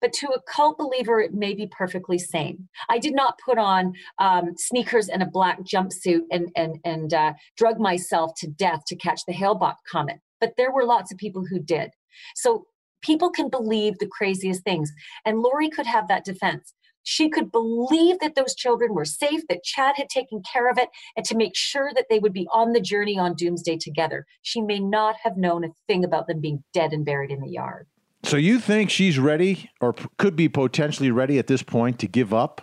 But 0.00 0.12
to 0.14 0.28
a 0.28 0.42
cult 0.42 0.78
believer, 0.78 1.20
it 1.20 1.32
may 1.34 1.54
be 1.54 1.66
perfectly 1.66 2.18
sane. 2.18 2.68
I 2.88 2.98
did 2.98 3.14
not 3.14 3.38
put 3.44 3.58
on 3.58 3.94
um, 4.18 4.52
sneakers 4.56 5.08
and 5.08 5.22
a 5.22 5.26
black 5.26 5.60
jumpsuit 5.62 6.22
and 6.30 6.50
and 6.54 6.78
and 6.84 7.14
uh, 7.14 7.32
drug 7.56 7.78
myself 7.78 8.32
to 8.38 8.48
death 8.48 8.82
to 8.88 8.96
catch 8.96 9.20
the 9.26 9.32
Hale-Bopp 9.32 9.76
comet. 9.90 10.20
But 10.40 10.52
there 10.56 10.72
were 10.72 10.84
lots 10.84 11.12
of 11.12 11.18
people 11.18 11.44
who 11.48 11.58
did. 11.58 11.90
So 12.34 12.66
people 13.02 13.30
can 13.30 13.48
believe 13.48 13.98
the 13.98 14.08
craziest 14.08 14.62
things. 14.64 14.92
And 15.24 15.40
Lori 15.40 15.70
could 15.70 15.86
have 15.86 16.08
that 16.08 16.24
defense. 16.24 16.74
She 17.08 17.28
could 17.28 17.52
believe 17.52 18.18
that 18.18 18.34
those 18.34 18.56
children 18.56 18.92
were 18.92 19.04
safe, 19.04 19.42
that 19.48 19.62
Chad 19.62 19.94
had 19.96 20.08
taken 20.08 20.42
care 20.52 20.68
of 20.68 20.76
it, 20.76 20.88
and 21.16 21.24
to 21.26 21.36
make 21.36 21.52
sure 21.54 21.92
that 21.94 22.06
they 22.10 22.18
would 22.18 22.32
be 22.32 22.48
on 22.52 22.72
the 22.72 22.80
journey 22.80 23.16
on 23.16 23.36
doomsday 23.36 23.76
together. 23.76 24.26
She 24.42 24.60
may 24.60 24.80
not 24.80 25.14
have 25.22 25.36
known 25.36 25.64
a 25.64 25.68
thing 25.86 26.04
about 26.04 26.26
them 26.26 26.40
being 26.40 26.64
dead 26.74 26.92
and 26.92 27.04
buried 27.04 27.30
in 27.30 27.40
the 27.40 27.48
yard. 27.48 27.86
So 28.26 28.36
you 28.36 28.58
think 28.58 28.90
she's 28.90 29.20
ready 29.20 29.70
or 29.80 29.92
p- 29.92 30.06
could 30.18 30.34
be 30.34 30.48
potentially 30.48 31.12
ready 31.12 31.38
at 31.38 31.46
this 31.46 31.62
point 31.62 32.00
to 32.00 32.08
give 32.08 32.34
up 32.34 32.60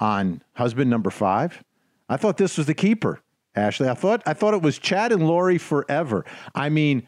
on 0.00 0.42
husband 0.54 0.88
number 0.88 1.10
5? 1.10 1.62
I 2.08 2.16
thought 2.16 2.38
this 2.38 2.56
was 2.56 2.66
the 2.66 2.74
keeper, 2.74 3.20
Ashleigh. 3.54 3.88
I 3.90 3.94
thought 3.94 4.22
I 4.24 4.32
thought 4.32 4.54
it 4.54 4.62
was 4.62 4.78
Chad 4.78 5.12
and 5.12 5.26
Lori 5.28 5.58
forever. 5.58 6.24
I 6.54 6.70
mean, 6.70 7.06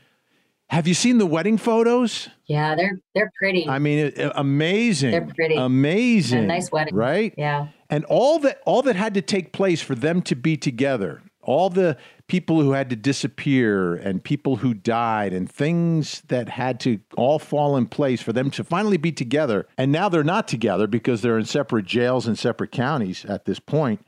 have 0.68 0.86
you 0.86 0.92
seen 0.92 1.16
the 1.16 1.24
wedding 1.24 1.56
photos? 1.56 2.28
Yeah, 2.46 2.74
they're 2.74 3.00
they're 3.14 3.32
pretty. 3.38 3.66
I 3.66 3.78
mean, 3.78 4.12
it, 4.14 4.32
amazing. 4.34 5.12
They're 5.12 5.32
pretty. 5.34 5.54
Amazing. 5.54 6.44
A 6.44 6.46
nice 6.46 6.70
wedding. 6.70 6.94
right? 6.94 7.32
Yeah. 7.38 7.68
And 7.88 8.04
all 8.06 8.38
that 8.40 8.60
all 8.66 8.82
that 8.82 8.96
had 8.96 9.14
to 9.14 9.22
take 9.22 9.52
place 9.52 9.80
for 9.80 9.94
them 9.94 10.20
to 10.22 10.34
be 10.34 10.58
together. 10.58 11.22
All 11.40 11.70
the 11.70 11.96
people 12.28 12.60
who 12.60 12.72
had 12.72 12.90
to 12.90 12.96
disappear 12.96 13.94
and 13.94 14.22
people 14.22 14.56
who 14.56 14.74
died 14.74 15.32
and 15.32 15.50
things 15.50 16.22
that 16.28 16.48
had 16.48 16.80
to 16.80 16.98
all 17.16 17.38
fall 17.38 17.76
in 17.76 17.86
place 17.86 18.20
for 18.20 18.32
them 18.32 18.50
to 18.50 18.64
finally 18.64 18.96
be 18.96 19.12
together. 19.12 19.66
And 19.78 19.92
now 19.92 20.08
they're 20.08 20.24
not 20.24 20.48
together 20.48 20.86
because 20.86 21.22
they're 21.22 21.38
in 21.38 21.44
separate 21.44 21.86
jails 21.86 22.26
and 22.26 22.38
separate 22.38 22.72
counties 22.72 23.24
at 23.24 23.44
this 23.44 23.60
point. 23.60 24.04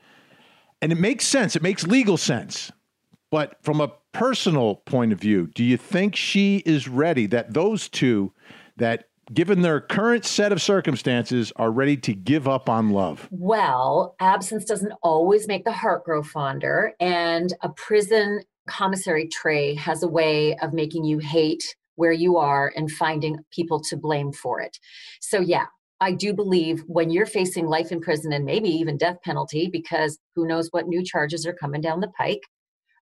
And 0.82 0.90
it 0.92 0.98
makes 0.98 1.26
sense. 1.26 1.54
It 1.54 1.62
makes 1.62 1.86
legal 1.86 2.16
sense. 2.16 2.72
But 3.30 3.56
from 3.62 3.80
a 3.80 3.92
personal 4.12 4.76
point 4.76 5.12
of 5.12 5.20
view, 5.20 5.48
do 5.54 5.62
you 5.62 5.76
think 5.76 6.16
she 6.16 6.58
is 6.64 6.88
ready 6.88 7.26
that 7.26 7.54
those 7.54 7.88
two 7.88 8.32
that 8.76 9.07
given 9.32 9.62
their 9.62 9.80
current 9.80 10.24
set 10.24 10.52
of 10.52 10.62
circumstances 10.62 11.52
are 11.56 11.70
ready 11.70 11.96
to 11.98 12.14
give 12.14 12.48
up 12.48 12.68
on 12.68 12.90
love? 12.90 13.28
Well, 13.30 14.14
absence 14.20 14.64
doesn't 14.64 14.92
always 15.02 15.46
make 15.46 15.64
the 15.64 15.72
heart 15.72 16.04
grow 16.04 16.22
fonder, 16.22 16.94
and 17.00 17.52
a 17.62 17.68
prison 17.68 18.42
commissary 18.68 19.28
tray 19.28 19.74
has 19.74 20.02
a 20.02 20.08
way 20.08 20.56
of 20.58 20.72
making 20.72 21.04
you 21.04 21.18
hate 21.18 21.74
where 21.96 22.12
you 22.12 22.36
are 22.36 22.72
and 22.76 22.90
finding 22.90 23.38
people 23.50 23.80
to 23.80 23.96
blame 23.96 24.32
for 24.32 24.60
it. 24.60 24.78
So, 25.20 25.40
yeah, 25.40 25.66
I 26.00 26.12
do 26.12 26.32
believe 26.32 26.84
when 26.86 27.10
you're 27.10 27.26
facing 27.26 27.66
life 27.66 27.90
in 27.90 28.00
prison 28.00 28.32
and 28.32 28.44
maybe 28.44 28.68
even 28.68 28.96
death 28.96 29.16
penalty, 29.24 29.68
because 29.72 30.18
who 30.36 30.46
knows 30.46 30.68
what 30.70 30.86
new 30.86 31.02
charges 31.02 31.44
are 31.44 31.54
coming 31.54 31.80
down 31.80 32.00
the 32.00 32.12
pike, 32.16 32.42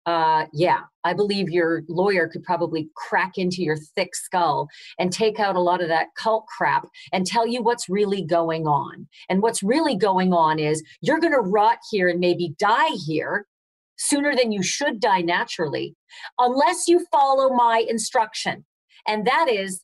uh, 0.07 0.47
yeah, 0.53 0.81
I 1.05 1.13
believe 1.15 1.49
your 1.49 1.83
lawyer 1.89 2.29
could 2.29 2.43
probably 2.43 2.89
crack 2.97 3.39
into 3.39 3.63
your 3.63 3.77
thick 3.77 4.15
skull 4.15 4.69
and 4.99 5.13
take 5.13 5.39
out 5.39 5.57
a 5.57 5.61
lot 5.61 5.81
of 5.81 5.89
that 5.89 6.09
cult 6.17 6.47
crap 6.47 6.89
and 7.13 7.27
tell 7.27 7.47
you 7.47 7.63
what's 7.63 7.89
really 7.89 8.23
going 8.23 8.67
on. 8.67 9.07
And 9.29 9.43
what's 9.43 9.63
really 9.63 9.97
going 9.97 10.33
on 10.33 10.59
is 10.59 10.83
you're 11.01 11.21
going 11.21 11.33
to 11.33 11.41
rot 11.41 11.79
here 11.91 12.09
and 12.09 12.21
maybe 12.21 12.55
die 12.59 12.91
here 13.07 13.47
sooner 13.97 14.35
than 14.35 14.51
you 14.51 14.63
should 14.63 14.99
die 14.99 15.21
naturally, 15.21 15.95
unless 16.39 16.89
you 16.89 17.07
follow 17.13 17.55
my 17.55 17.85
instruction. 17.89 18.65
And 19.07 19.27
that 19.27 19.49
is 19.49 19.83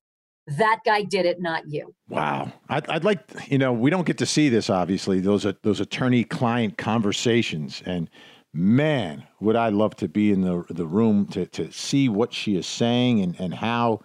that 0.57 0.81
guy 0.85 1.03
did 1.03 1.27
it, 1.27 1.41
not 1.41 1.69
you. 1.69 1.95
Wow. 2.09 2.51
I'd, 2.69 2.89
I'd, 2.89 3.05
like, 3.05 3.21
you 3.49 3.59
know, 3.59 3.73
we 3.73 3.91
don't 3.91 4.07
get 4.07 4.19
to 4.19 4.27
see 4.27 4.49
this, 4.49 4.71
obviously, 4.71 5.21
those, 5.21 5.47
those 5.63 5.81
attorney 5.81 6.25
client 6.25 6.79
conversations. 6.79 7.83
And 7.85 8.09
man, 8.53 9.25
would 9.41 9.57
I 9.57 9.69
love 9.69 9.97
to 9.97 10.09
be 10.09 10.33
in 10.33 10.43
the 10.43 10.65
the 10.71 10.87
room 10.87 11.27
to 11.29 11.47
to 11.47 11.71
see 11.73 12.09
what 12.09 12.33
she 12.33 12.57
is 12.57 12.67
saying 12.67 13.21
and 13.21 13.39
and 13.39 13.55
how 13.55 14.01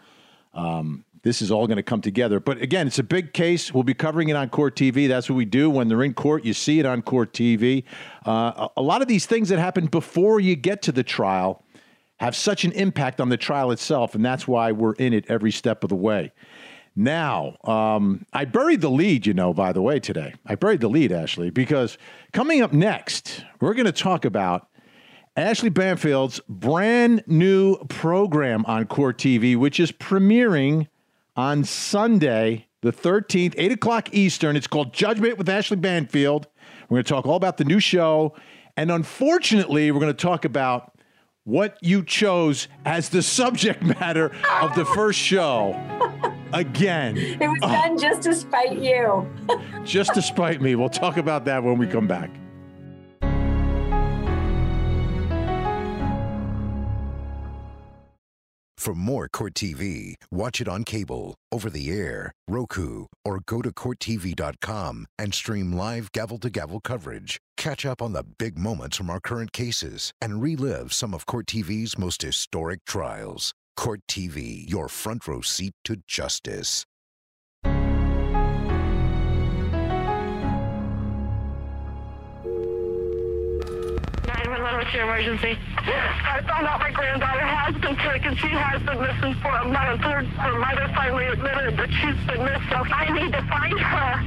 um, 0.53 1.05
this 1.23 1.41
is 1.41 1.51
all 1.51 1.67
going 1.67 1.77
to 1.77 1.83
come 1.83 2.01
together. 2.01 2.39
But 2.39 2.61
again, 2.61 2.85
it's 2.85 2.99
a 2.99 3.03
big 3.03 3.33
case. 3.33 3.73
We'll 3.73 3.83
be 3.83 3.93
covering 3.93 4.29
it 4.29 4.35
on 4.35 4.49
Court 4.49 4.75
TV. 4.75 5.07
That's 5.07 5.29
what 5.29 5.35
we 5.35 5.45
do 5.45 5.69
when 5.69 5.87
they're 5.87 6.03
in 6.03 6.13
court. 6.13 6.43
You 6.43 6.53
see 6.53 6.79
it 6.79 6.85
on 6.85 7.01
Court 7.01 7.33
TV. 7.33 7.85
Uh, 8.27 8.67
a, 8.67 8.69
a 8.77 8.81
lot 8.81 9.01
of 9.01 9.07
these 9.07 9.25
things 9.25 9.49
that 9.49 9.57
happen 9.57 9.87
before 9.87 10.39
you 10.39 10.55
get 10.55 10.81
to 10.83 10.91
the 10.91 11.03
trial 11.03 11.63
have 12.17 12.35
such 12.35 12.63
an 12.65 12.71
impact 12.73 13.19
on 13.19 13.29
the 13.29 13.37
trial 13.37 13.71
itself, 13.71 14.15
and 14.15 14.23
that's 14.23 14.47
why 14.47 14.71
we're 14.71 14.93
in 14.93 15.13
it 15.13 15.25
every 15.29 15.51
step 15.51 15.83
of 15.83 15.89
the 15.89 15.95
way. 15.95 16.31
Now, 16.95 17.57
um, 17.63 18.25
I 18.33 18.45
buried 18.45 18.81
the 18.81 18.89
lead, 18.89 19.25
you 19.25 19.33
know, 19.33 19.53
by 19.53 19.73
the 19.73 19.81
way, 19.81 19.99
today. 19.99 20.35
I 20.45 20.55
buried 20.55 20.81
the 20.81 20.89
lead, 20.89 21.11
Ashleigh, 21.11 21.53
because 21.53 21.97
coming 22.33 22.61
up 22.61 22.71
next, 22.71 23.43
we're 23.59 23.73
going 23.73 23.87
to 23.87 23.91
talk 23.91 24.25
about 24.25 24.67
Ashleigh 25.35 25.73
Banfield's 25.73 26.39
brand 26.47 27.23
new 27.25 27.77
program 27.85 28.63
on 28.67 28.85
Court 28.85 29.17
TV, 29.17 29.57
which 29.57 29.79
is 29.79 29.91
premiering 29.91 30.87
on 31.35 31.63
Sunday, 31.63 32.67
the 32.81 32.91
13th, 32.91 33.55
8 33.57 33.71
o'clock 33.71 34.13
Eastern. 34.13 34.55
It's 34.55 34.67
called 34.67 34.93
Judgment 34.93 35.39
with 35.39 35.47
Ashleigh 35.47 35.81
Banfield. 35.81 36.47
We're 36.89 36.97
going 36.97 37.05
to 37.05 37.09
talk 37.09 37.25
all 37.25 37.35
about 37.35 37.57
the 37.57 37.65
new 37.65 37.79
show. 37.79 38.35
And 38.77 38.91
unfortunately, 38.91 39.91
we're 39.91 39.99
going 39.99 40.13
to 40.13 40.21
talk 40.21 40.45
about 40.45 40.91
what 41.43 41.77
you 41.81 42.03
chose 42.03 42.67
as 42.85 43.09
the 43.09 43.23
subject 43.23 43.81
matter 43.99 44.31
of 44.61 44.75
the 44.75 44.85
first 44.85 45.17
show 45.17 45.73
again. 46.53 47.17
It 47.17 47.47
was 47.47 47.59
ah. 47.63 47.87
done 47.87 47.97
just 47.97 48.21
to 48.23 48.33
spite 48.33 48.79
you. 48.79 49.29
just 49.83 50.13
to 50.13 50.21
spite 50.21 50.61
me. 50.61 50.75
We'll 50.75 50.89
talk 50.89 51.17
about 51.17 51.45
that 51.45 51.63
when 51.63 51.77
we 51.77 51.87
come 51.87 52.07
back. 52.07 52.29
For 58.83 58.93
more 58.93 59.29
Court 59.29 59.53
TV, 59.53 60.15
watch 60.29 60.59
it 60.59 60.67
on 60.67 60.83
cable, 60.83 61.35
over 61.53 61.69
the 61.69 61.89
air, 61.89 62.33
Roku, 62.49 63.05
or 63.23 63.39
go 63.45 63.61
to 63.61 63.71
CourtTV.com 63.71 65.05
and 65.17 65.33
stream 65.33 65.71
live 65.71 66.11
gavel 66.11 66.37
to 66.39 66.49
gavel 66.49 66.81
coverage. 66.81 67.39
Catch 67.55 67.85
up 67.85 68.01
on 68.01 68.11
the 68.11 68.25
big 68.37 68.59
moments 68.59 68.97
from 68.97 69.09
our 69.09 69.21
current 69.21 69.53
cases 69.53 70.11
and 70.19 70.41
relive 70.41 70.93
some 70.93 71.13
of 71.13 71.25
Court 71.25 71.45
TV's 71.45 71.97
most 71.97 72.23
historic 72.23 72.83
trials. 72.83 73.53
Court 73.75 74.01
TV, 74.07 74.69
your 74.69 74.87
front 74.87 75.27
row 75.27 75.41
seat 75.41 75.73
to 75.83 75.97
justice. 76.07 76.85
911, 84.25 84.77
what's 84.77 84.93
your 84.93 85.03
emergency? 85.03 85.57
I 85.77 86.41
found 86.47 86.67
out 86.67 86.79
my 86.79 86.91
granddaughter 86.91 87.41
has 87.41 87.75
been 87.81 87.95
taken. 87.97 88.35
She 88.35 88.47
has 88.47 88.81
been 88.83 89.01
missing 89.01 89.33
for 89.41 89.49
a 89.49 89.67
month. 89.67 90.01
Her, 90.01 90.23
her 90.23 90.59
mother 90.59 90.91
finally 90.95 91.25
admitted 91.27 91.77
that 91.77 91.89
she's 91.89 92.15
been 92.27 92.45
missing. 92.45 92.69
So 92.69 92.83
I 92.93 93.11
need 93.11 93.33
to 93.33 93.41
find 93.49 93.79
her. 93.79 94.23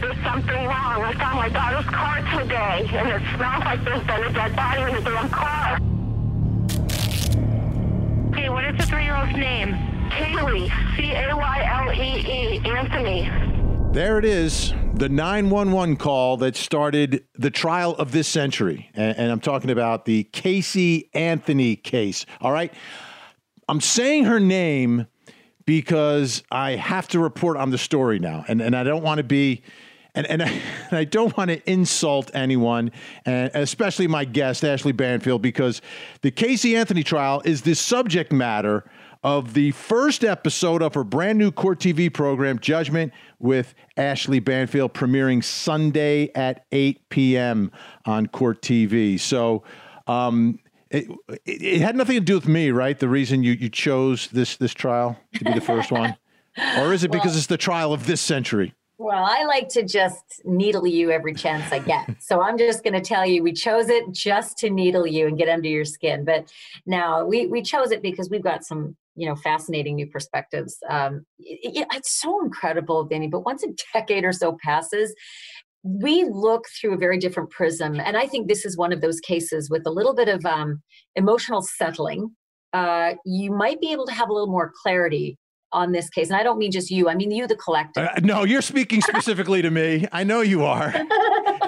There's 0.00 0.22
something 0.24 0.64
wrong. 0.66 1.02
I 1.02 1.12
found 1.14 1.36
my 1.38 1.48
daughter's 1.48 1.86
car 1.86 2.20
today, 2.38 2.88
and 2.92 3.08
it 3.08 3.22
smells 3.36 3.64
like 3.64 3.84
there's 3.84 4.06
been 4.06 4.24
a 4.24 4.32
dead 4.32 4.56
body 4.56 4.82
in 4.82 4.94
the 4.96 5.10
damn 5.10 5.28
car. 5.30 5.78
What 8.48 8.64
is 8.64 8.76
the 8.76 8.86
three-year-old's 8.86 9.32
name? 9.32 9.72
Caylee, 10.10 10.68
C-A-Y-L-E-E, 10.96 12.60
Anthony. 12.64 13.30
There 13.92 14.18
it 14.18 14.24
is, 14.24 14.74
the 14.94 15.08
911 15.08 15.96
call 15.96 16.36
that 16.38 16.54
started 16.54 17.24
the 17.34 17.50
trial 17.50 17.96
of 17.96 18.12
this 18.12 18.28
century. 18.28 18.90
And, 18.94 19.16
and, 19.16 19.32
I'm 19.32 19.40
talking 19.40 19.70
about 19.70 20.04
the 20.04 20.24
Casey 20.24 21.10
Anthony 21.14 21.74
case. 21.76 22.26
All 22.40 22.52
right. 22.52 22.72
I'm 23.68 23.80
saying 23.80 24.24
her 24.24 24.40
name 24.40 25.06
because 25.64 26.42
I 26.50 26.72
have 26.72 27.08
to 27.08 27.20
report 27.20 27.56
on 27.56 27.70
the 27.70 27.78
story 27.78 28.18
now. 28.18 28.44
And, 28.46 28.60
and 28.60 28.76
I 28.76 28.84
don't 28.84 29.02
want 29.02 29.18
to 29.18 29.24
be. 29.24 29.62
And, 30.14 30.26
and, 30.26 30.42
I, 30.42 30.48
and 30.90 30.98
I 30.98 31.04
don't 31.04 31.36
want 31.36 31.50
to 31.50 31.70
insult 31.70 32.30
anyone, 32.34 32.92
and 33.24 33.50
especially 33.54 34.06
my 34.06 34.24
guest, 34.24 34.62
Ashleigh 34.62 34.96
Banfield, 34.96 35.42
because 35.42 35.80
the 36.22 36.30
Casey 36.30 36.76
Anthony 36.76 37.02
trial 37.02 37.42
is 37.44 37.62
the 37.62 37.74
subject 37.74 38.32
matter 38.32 38.84
of 39.24 39.54
the 39.54 39.70
first 39.70 40.22
episode 40.22 40.82
of 40.82 40.92
her 40.92 41.02
brand 41.02 41.38
new 41.38 41.50
Court 41.50 41.80
TV 41.80 42.12
program, 42.12 42.58
Judgment 42.58 43.12
with 43.38 43.74
Ashleigh 43.96 44.44
Banfield, 44.44 44.92
premiering 44.92 45.42
Sunday 45.42 46.30
at 46.34 46.66
8 46.70 47.08
p.m. 47.08 47.72
on 48.04 48.26
Court 48.26 48.60
TV. 48.60 49.18
So, 49.18 49.64
um, 50.06 50.58
it, 50.90 51.08
it, 51.46 51.80
had 51.80 51.96
nothing 51.96 52.16
to 52.16 52.20
do 52.20 52.34
with 52.34 52.46
me, 52.46 52.70
right? 52.70 52.98
The 52.98 53.08
reason 53.08 53.42
you, 53.42 53.52
you 53.52 53.68
chose 53.68 54.28
this 54.28 54.56
this 54.56 54.72
trial 54.72 55.18
to 55.34 55.44
be 55.44 55.52
the 55.52 55.60
first 55.60 55.90
one, 55.90 56.16
or 56.78 56.92
is 56.92 57.02
it 57.02 57.10
because 57.10 57.32
well, 57.32 57.38
it's 57.38 57.46
the 57.46 57.56
trial 57.56 57.92
of 57.92 58.06
this 58.06 58.20
century? 58.20 58.74
Well, 58.96 59.24
I 59.24 59.44
like 59.44 59.68
to 59.70 59.82
just 59.82 60.40
needle 60.44 60.86
you 60.86 61.10
every 61.10 61.34
chance 61.34 61.72
I 61.72 61.80
get. 61.80 62.08
so 62.22 62.40
I'm 62.40 62.56
just 62.56 62.84
going 62.84 62.94
to 62.94 63.00
tell 63.00 63.26
you 63.26 63.42
we 63.42 63.52
chose 63.52 63.88
it 63.88 64.04
just 64.12 64.56
to 64.58 64.70
needle 64.70 65.06
you 65.06 65.26
and 65.26 65.36
get 65.36 65.48
under 65.48 65.68
your 65.68 65.84
skin. 65.84 66.24
But 66.24 66.52
now 66.86 67.24
we, 67.24 67.46
we 67.46 67.60
chose 67.62 67.90
it 67.90 68.02
because 68.02 68.30
we've 68.30 68.42
got 68.42 68.64
some, 68.64 68.96
you 69.16 69.28
know, 69.28 69.34
fascinating 69.34 69.96
new 69.96 70.06
perspectives. 70.06 70.78
Um, 70.88 71.26
it, 71.40 71.86
it's 71.92 72.20
so 72.20 72.44
incredible, 72.44 73.04
Vinnie, 73.04 73.28
but 73.28 73.44
once 73.44 73.64
a 73.64 73.68
decade 73.92 74.24
or 74.24 74.32
so 74.32 74.56
passes, 74.62 75.12
we 75.82 76.24
look 76.24 76.64
through 76.80 76.94
a 76.94 76.98
very 76.98 77.18
different 77.18 77.50
prism. 77.50 78.00
And 78.00 78.16
I 78.16 78.26
think 78.26 78.48
this 78.48 78.64
is 78.64 78.76
one 78.76 78.92
of 78.92 79.00
those 79.00 79.20
cases 79.20 79.68
with 79.68 79.82
a 79.86 79.90
little 79.90 80.14
bit 80.14 80.28
of 80.28 80.46
um, 80.46 80.82
emotional 81.16 81.62
settling. 81.62 82.30
Uh, 82.72 83.14
you 83.24 83.52
might 83.52 83.80
be 83.80 83.92
able 83.92 84.06
to 84.06 84.12
have 84.12 84.28
a 84.28 84.32
little 84.32 84.50
more 84.50 84.72
clarity 84.82 85.36
on 85.74 85.92
this 85.92 86.08
case. 86.08 86.28
And 86.28 86.36
I 86.36 86.42
don't 86.42 86.58
mean 86.58 86.70
just 86.70 86.90
you, 86.90 87.08
I 87.08 87.14
mean 87.14 87.30
you, 87.30 87.46
the 87.46 87.56
collective. 87.56 88.04
Uh, 88.04 88.20
no, 88.22 88.44
you're 88.44 88.62
speaking 88.62 89.02
specifically 89.02 89.60
to 89.60 89.70
me. 89.70 90.06
I 90.12 90.24
know 90.24 90.40
you 90.40 90.64
are. 90.64 90.92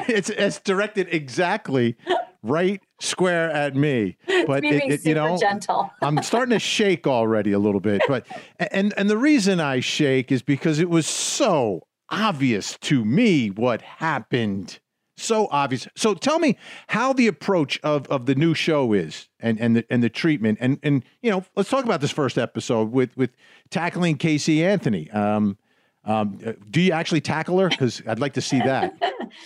it's, 0.08 0.30
it's 0.30 0.60
directed 0.60 1.08
exactly 1.10 1.96
right 2.42 2.80
square 3.00 3.50
at 3.50 3.75
me. 3.75 4.16
But 4.46 4.64
it, 4.64 4.90
it, 4.90 5.06
you 5.06 5.14
know, 5.14 5.36
gentle. 5.36 5.90
I'm 6.00 6.22
starting 6.22 6.52
to 6.52 6.58
shake 6.58 7.06
already 7.06 7.52
a 7.52 7.58
little 7.58 7.80
bit. 7.80 8.02
But 8.08 8.26
and 8.58 8.94
and 8.96 9.10
the 9.10 9.18
reason 9.18 9.60
I 9.60 9.80
shake 9.80 10.32
is 10.32 10.42
because 10.42 10.78
it 10.78 10.88
was 10.88 11.06
so 11.06 11.86
obvious 12.10 12.78
to 12.78 13.04
me 13.04 13.48
what 13.48 13.82
happened 13.82 14.78
so 15.16 15.49
obvious. 15.50 15.88
So 15.96 16.14
tell 16.14 16.38
me 16.38 16.56
how 16.88 17.12
the 17.12 17.26
approach 17.26 17.80
of, 17.82 18.06
of 18.08 18.26
the 18.26 18.35
new 18.35 18.54
show 18.54 18.92
is 18.92 19.28
and, 19.40 19.58
and 19.61 19.76
the 19.76 19.87
and 19.90 20.02
the 20.02 20.11
treatment 20.11 20.58
and 20.61 20.78
and 20.82 21.04
you 21.23 21.30
know 21.30 21.44
let's 21.56 21.70
talk 21.70 21.85
about 21.85 22.00
this 22.00 22.11
first 22.11 22.37
episode 22.38 22.92
with 22.92 23.16
with 23.16 23.30
tackling 23.70 24.16
Casey 24.16 24.64
Anthony. 24.64 25.11
Um, 25.11 25.56
um, 26.04 26.38
do 26.70 26.80
you 26.80 26.92
actually 26.92 27.20
tackle 27.20 27.58
her? 27.58 27.68
Because 27.68 28.00
I'd 28.06 28.20
like 28.20 28.35
to 28.35 28.40
see 28.40 28.58
that. 28.58 28.94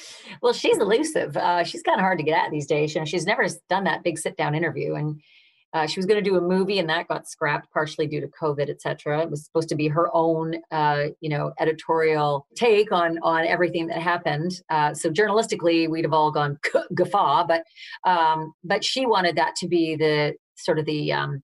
well, 0.43 0.53
she's 0.53 0.77
elusive. 0.77 1.37
Uh, 1.37 1.65
she's 1.65 1.83
kind 1.83 1.99
of 1.99 2.03
hard 2.03 2.19
to 2.19 2.25
get 2.25 2.45
at 2.45 2.51
these 2.51 2.67
days. 2.67 2.95
You 2.95 3.01
know, 3.01 3.07
she's 3.07 3.25
never 3.25 3.47
done 3.71 3.85
that 3.85 4.03
big 4.03 4.19
sit 4.19 4.37
down 4.37 4.55
interview, 4.55 4.95
and 4.95 5.23
uh, 5.73 5.87
she 5.87 5.99
was 5.99 6.07
going 6.07 6.23
to 6.23 6.31
do 6.31 6.37
a 6.37 6.41
movie, 6.41 6.79
and 6.79 6.89
that 6.89 7.09
got 7.09 7.29
scrapped 7.29 7.73
partially 7.73 8.07
due 8.07 8.21
to 8.21 8.29
COVID, 8.29 8.69
et 8.69 8.81
cetera. 8.83 9.23
It 9.23 9.31
was 9.31 9.45
supposed 9.45 9.69
to 9.69 9.77
be 9.77 9.89
her 9.89 10.09
own, 10.15 10.57
uh, 10.71 11.07
you 11.21 11.29
know, 11.29 11.53
editorial 11.61 12.47
take 12.57 12.91
on 12.93 13.19
on 13.23 13.47
everything 13.47 13.87
that 13.89 14.03
happened. 14.03 14.61
Uh, 14.69 14.95
so 14.95 15.11
journalistically, 15.11 15.89
we'd 15.89 16.05
have 16.05 16.13
all 16.13 16.31
gone 16.31 16.59
guffaw, 16.95 17.47
but 17.47 17.65
um, 18.05 18.53
but 18.65 18.85
she 18.85 19.07
wanted 19.07 19.37
that 19.37 19.55
to 19.57 19.69
be 19.69 19.97
the 19.97 20.35
sort 20.57 20.79
of 20.79 20.87
the 20.87 21.13
um, 21.13 21.43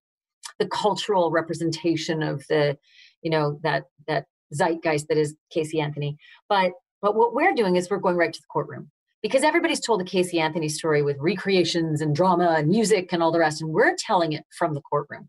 the 0.59 0.67
cultural 0.69 1.31
representation 1.31 2.23
of 2.23 2.45
the, 2.49 2.77
you 3.23 3.31
know, 3.31 3.59
that 3.63 3.85
that 4.09 4.25
zeitgeist 4.53 5.09
that 5.09 5.19
is 5.19 5.37
Casey 5.51 5.81
Anthony. 5.81 6.17
But 6.49 6.73
but 7.03 7.15
what 7.15 7.35
we're 7.35 7.55
doing 7.55 7.77
is 7.77 7.91
we're 7.91 7.99
going 7.99 8.17
right 8.17 8.33
to 8.33 8.41
the 8.41 8.47
courtroom 8.53 8.91
because 9.27 9.43
everybody's 9.43 9.81
told 9.81 9.99
the 9.99 10.05
Casey 10.05 10.39
Anthony 10.39 10.69
story 10.69 11.03
with 11.03 11.17
recreations 11.19 12.01
and 12.01 12.15
drama 12.15 12.55
and 12.59 12.69
music 12.69 13.13
and 13.13 13.25
all 13.25 13.33
the 13.33 13.41
rest, 13.41 13.61
and 13.61 13.73
we're 13.73 13.97
telling 13.99 14.31
it 14.31 14.45
from 14.57 14.73
the 14.73 14.81
courtroom. 14.81 15.29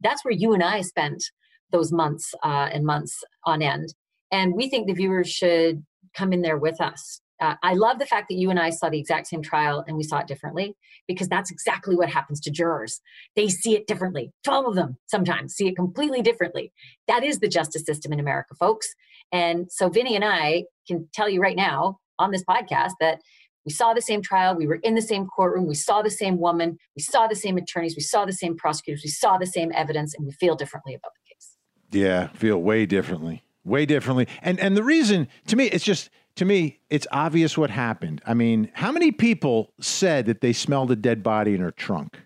That's 0.00 0.24
where 0.24 0.32
you 0.32 0.54
and 0.54 0.62
I 0.62 0.80
spent 0.80 1.22
those 1.70 1.92
months 1.92 2.34
uh, 2.42 2.70
and 2.72 2.86
months 2.86 3.22
on 3.44 3.60
end. 3.60 3.92
And 4.32 4.54
we 4.54 4.70
think 4.70 4.86
the 4.86 4.94
viewers 4.94 5.30
should 5.30 5.84
come 6.16 6.32
in 6.32 6.40
there 6.40 6.56
with 6.56 6.80
us. 6.80 7.20
Uh, 7.38 7.56
I 7.62 7.74
love 7.74 7.98
the 7.98 8.06
fact 8.06 8.30
that 8.30 8.36
you 8.36 8.48
and 8.48 8.58
I 8.58 8.70
saw 8.70 8.88
the 8.88 8.98
exact 8.98 9.26
same 9.26 9.42
trial 9.42 9.84
and 9.86 9.98
we 9.98 10.04
saw 10.04 10.20
it 10.20 10.26
differently 10.26 10.74
because 11.06 11.28
that's 11.28 11.50
exactly 11.50 11.96
what 11.96 12.08
happens 12.08 12.40
to 12.40 12.50
jurors. 12.50 13.02
They 13.36 13.48
see 13.48 13.76
it 13.76 13.86
differently. 13.86 14.32
12 14.44 14.68
of 14.68 14.74
them 14.74 14.96
sometimes 15.04 15.52
see 15.52 15.68
it 15.68 15.76
completely 15.76 16.22
differently. 16.22 16.72
That 17.08 17.24
is 17.24 17.40
the 17.40 17.48
justice 17.48 17.84
system 17.84 18.10
in 18.10 18.20
America, 18.20 18.54
folks. 18.54 18.88
And 19.32 19.66
so 19.70 19.90
Vinnie 19.90 20.16
and 20.16 20.24
I 20.24 20.64
can 20.88 21.08
tell 21.12 21.28
you 21.28 21.42
right 21.42 21.56
now 21.56 21.98
on 22.18 22.30
this 22.30 22.44
podcast 22.44 22.92
that 23.00 23.20
we 23.64 23.72
saw 23.72 23.94
the 23.94 24.02
same 24.02 24.20
trial, 24.20 24.54
we 24.54 24.66
were 24.66 24.76
in 24.76 24.94
the 24.94 25.02
same 25.02 25.26
courtroom, 25.26 25.66
we 25.66 25.74
saw 25.74 26.02
the 26.02 26.10
same 26.10 26.38
woman, 26.38 26.78
we 26.96 27.02
saw 27.02 27.26
the 27.26 27.34
same 27.34 27.56
attorneys, 27.56 27.96
we 27.96 28.02
saw 28.02 28.24
the 28.24 28.32
same 28.32 28.56
prosecutors, 28.56 29.02
we 29.02 29.10
saw 29.10 29.38
the 29.38 29.46
same 29.46 29.72
evidence, 29.74 30.14
and 30.14 30.26
we 30.26 30.32
feel 30.32 30.54
differently 30.54 30.94
about 30.94 31.12
the 31.14 31.34
case. 31.34 31.56
Yeah, 31.90 32.28
feel 32.28 32.58
way 32.58 32.86
differently. 32.86 33.42
Way 33.64 33.86
differently. 33.86 34.28
And 34.42 34.60
and 34.60 34.76
the 34.76 34.82
reason 34.82 35.28
to 35.46 35.56
me 35.56 35.64
it's 35.66 35.84
just 35.84 36.10
to 36.36 36.44
me 36.44 36.80
it's 36.90 37.06
obvious 37.10 37.56
what 37.56 37.70
happened. 37.70 38.20
I 38.26 38.34
mean, 38.34 38.70
how 38.74 38.92
many 38.92 39.10
people 39.10 39.72
said 39.80 40.26
that 40.26 40.42
they 40.42 40.52
smelled 40.52 40.90
a 40.90 40.96
dead 40.96 41.22
body 41.22 41.54
in 41.54 41.60
her 41.60 41.70
trunk? 41.70 42.20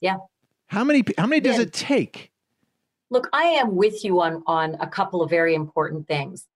Yeah. 0.00 0.18
How 0.68 0.84
many 0.84 1.02
how 1.18 1.26
many 1.26 1.40
does 1.40 1.56
yeah. 1.56 1.62
it 1.62 1.72
take? 1.72 2.30
Look, 3.10 3.28
I 3.32 3.42
am 3.42 3.74
with 3.74 4.04
you 4.04 4.20
on 4.20 4.44
on 4.46 4.76
a 4.78 4.86
couple 4.86 5.22
of 5.22 5.28
very 5.28 5.56
important 5.56 6.06
things. 6.06 6.46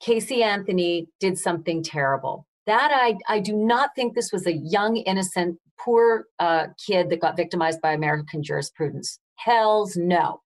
Casey 0.00 0.42
Anthony 0.42 1.08
did 1.20 1.38
something 1.38 1.82
terrible. 1.82 2.46
That 2.66 2.90
I, 2.92 3.16
I 3.28 3.40
do 3.40 3.54
not 3.54 3.90
think 3.94 4.14
this 4.14 4.32
was 4.32 4.46
a 4.46 4.52
young, 4.52 4.96
innocent, 4.96 5.58
poor 5.78 6.26
uh, 6.38 6.68
kid 6.84 7.10
that 7.10 7.20
got 7.20 7.36
victimized 7.36 7.80
by 7.80 7.92
American 7.92 8.42
jurisprudence. 8.42 9.18
Hell's 9.36 9.96
no. 9.96 10.40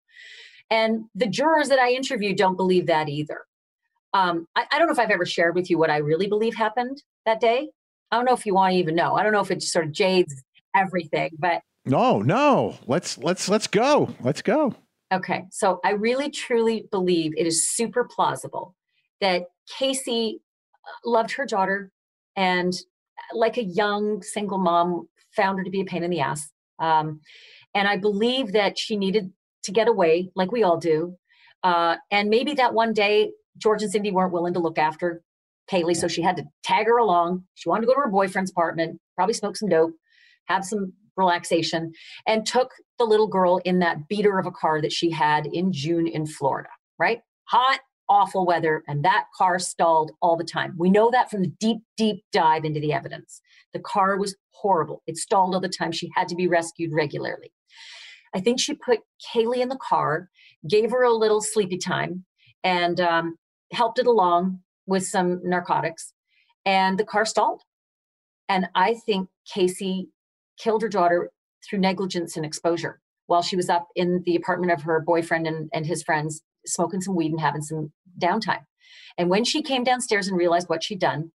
And 0.70 1.04
the 1.14 1.26
jurors 1.26 1.68
that 1.68 1.78
I 1.78 1.92
interviewed 1.92 2.36
don't 2.36 2.56
believe 2.56 2.86
that 2.86 3.08
either. 3.08 3.42
Um, 4.14 4.46
I, 4.56 4.64
I, 4.72 4.78
don't 4.78 4.88
know 4.88 4.92
if 4.92 4.98
I've 4.98 5.10
ever 5.10 5.26
shared 5.26 5.54
with 5.54 5.70
you 5.70 5.78
what 5.78 5.90
I 5.90 5.98
really 5.98 6.26
believe 6.26 6.54
happened 6.54 7.02
that 7.26 7.40
day. 7.40 7.68
I 8.10 8.16
don't 8.16 8.24
know 8.24 8.32
if 8.32 8.46
you 8.46 8.54
want 8.54 8.72
to 8.72 8.78
even 8.78 8.94
know. 8.94 9.14
I 9.14 9.22
don't 9.22 9.32
know 9.32 9.40
if 9.40 9.50
it 9.50 9.62
sort 9.62 9.84
of 9.84 9.92
jades 9.92 10.42
everything, 10.74 11.30
but 11.38 11.60
no, 11.84 12.20
no. 12.20 12.76
Let's 12.86 13.18
let's 13.18 13.48
let's 13.48 13.66
go. 13.66 14.14
Let's 14.20 14.42
go. 14.42 14.74
Okay. 15.12 15.44
So 15.50 15.80
I 15.84 15.92
really 15.92 16.30
truly 16.30 16.86
believe 16.90 17.34
it 17.36 17.46
is 17.46 17.68
super 17.68 18.04
plausible 18.04 18.74
that 19.20 19.44
Casey 19.78 20.40
uh, 20.86 21.10
loved 21.10 21.32
her 21.32 21.46
daughter 21.46 21.90
and, 22.36 22.72
uh, 22.72 23.36
like 23.36 23.56
a 23.56 23.64
young 23.64 24.22
single 24.22 24.58
mom, 24.58 25.08
found 25.36 25.58
her 25.58 25.64
to 25.64 25.70
be 25.70 25.80
a 25.80 25.84
pain 25.84 26.02
in 26.02 26.10
the 26.10 26.20
ass. 26.20 26.50
Um, 26.78 27.20
and 27.74 27.86
I 27.86 27.96
believe 27.96 28.52
that 28.52 28.78
she 28.78 28.96
needed 28.96 29.32
to 29.64 29.72
get 29.72 29.88
away, 29.88 30.30
like 30.34 30.50
we 30.52 30.62
all 30.62 30.78
do. 30.78 31.16
Uh, 31.62 31.96
and 32.10 32.30
maybe 32.30 32.54
that 32.54 32.72
one 32.72 32.92
day, 32.92 33.32
George 33.58 33.82
and 33.82 33.90
Cindy 33.90 34.10
weren't 34.10 34.32
willing 34.32 34.54
to 34.54 34.60
look 34.60 34.78
after 34.78 35.22
Caylee, 35.70 35.96
so 35.96 36.08
she 36.08 36.22
had 36.22 36.36
to 36.36 36.44
tag 36.62 36.86
her 36.86 36.96
along. 36.96 37.44
She 37.54 37.68
wanted 37.68 37.82
to 37.82 37.86
go 37.88 37.94
to 37.94 38.00
her 38.00 38.10
boyfriend's 38.10 38.50
apartment, 38.50 39.00
probably 39.16 39.34
smoke 39.34 39.56
some 39.56 39.68
dope, 39.68 39.92
have 40.46 40.64
some 40.64 40.92
relaxation, 41.16 41.92
and 42.26 42.46
took 42.46 42.70
the 42.98 43.04
little 43.04 43.26
girl 43.26 43.60
in 43.64 43.80
that 43.80 44.08
beater 44.08 44.38
of 44.38 44.46
a 44.46 44.52
car 44.52 44.80
that 44.80 44.92
she 44.92 45.10
had 45.10 45.46
in 45.46 45.72
June 45.72 46.06
in 46.06 46.26
Florida, 46.26 46.70
right? 46.98 47.20
Hot, 47.48 47.80
awful 48.08 48.46
weather, 48.46 48.82
and 48.88 49.04
that 49.04 49.26
car 49.36 49.58
stalled 49.58 50.12
all 50.22 50.36
the 50.36 50.44
time. 50.44 50.74
We 50.78 50.90
know 50.90 51.10
that 51.10 51.30
from 51.30 51.42
the 51.42 51.52
deep, 51.60 51.78
deep 51.96 52.24
dive 52.32 52.64
into 52.64 52.80
the 52.80 52.92
evidence. 52.92 53.40
The 53.72 53.80
car 53.80 54.16
was 54.16 54.36
horrible. 54.50 55.02
It 55.06 55.16
stalled 55.16 55.54
all 55.54 55.60
the 55.60 55.68
time. 55.68 55.92
She 55.92 56.10
had 56.16 56.28
to 56.28 56.34
be 56.34 56.48
rescued 56.48 56.92
regularly. 56.92 57.52
I 58.34 58.40
think 58.40 58.60
she 58.60 58.74
put 58.74 59.00
Caylee 59.32 59.60
in 59.60 59.68
the 59.68 59.78
car, 59.78 60.28
gave 60.68 60.90
her 60.90 61.02
a 61.02 61.12
little 61.12 61.40
sleepy 61.40 61.78
time, 61.78 62.24
and 62.64 63.00
um, 63.00 63.36
helped 63.72 63.98
it 63.98 64.06
along 64.06 64.60
with 64.86 65.06
some 65.06 65.40
narcotics, 65.44 66.12
and 66.64 66.98
the 66.98 67.04
car 67.04 67.24
stalled. 67.24 67.62
And 68.48 68.68
I 68.74 68.94
think 68.94 69.28
Casey 69.52 70.08
killed 70.58 70.82
her 70.82 70.88
daughter 70.88 71.30
through 71.68 71.80
negligence 71.80 72.36
and 72.36 72.46
exposure 72.46 73.00
while 73.26 73.42
she 73.42 73.56
was 73.56 73.68
up 73.68 73.88
in 73.94 74.22
the 74.24 74.36
apartment 74.36 74.72
of 74.72 74.82
her 74.82 75.00
boyfriend 75.00 75.46
and, 75.46 75.68
and 75.72 75.86
his 75.86 76.02
friends 76.02 76.42
smoking 76.66 77.00
some 77.00 77.14
weed 77.14 77.30
and 77.30 77.40
having 77.40 77.62
some 77.62 77.92
downtime. 78.20 78.64
And 79.16 79.28
when 79.30 79.44
she 79.44 79.62
came 79.62 79.84
downstairs 79.84 80.28
and 80.28 80.36
realized 80.36 80.68
what 80.68 80.84
she'd 80.84 81.00
done, 81.00 81.32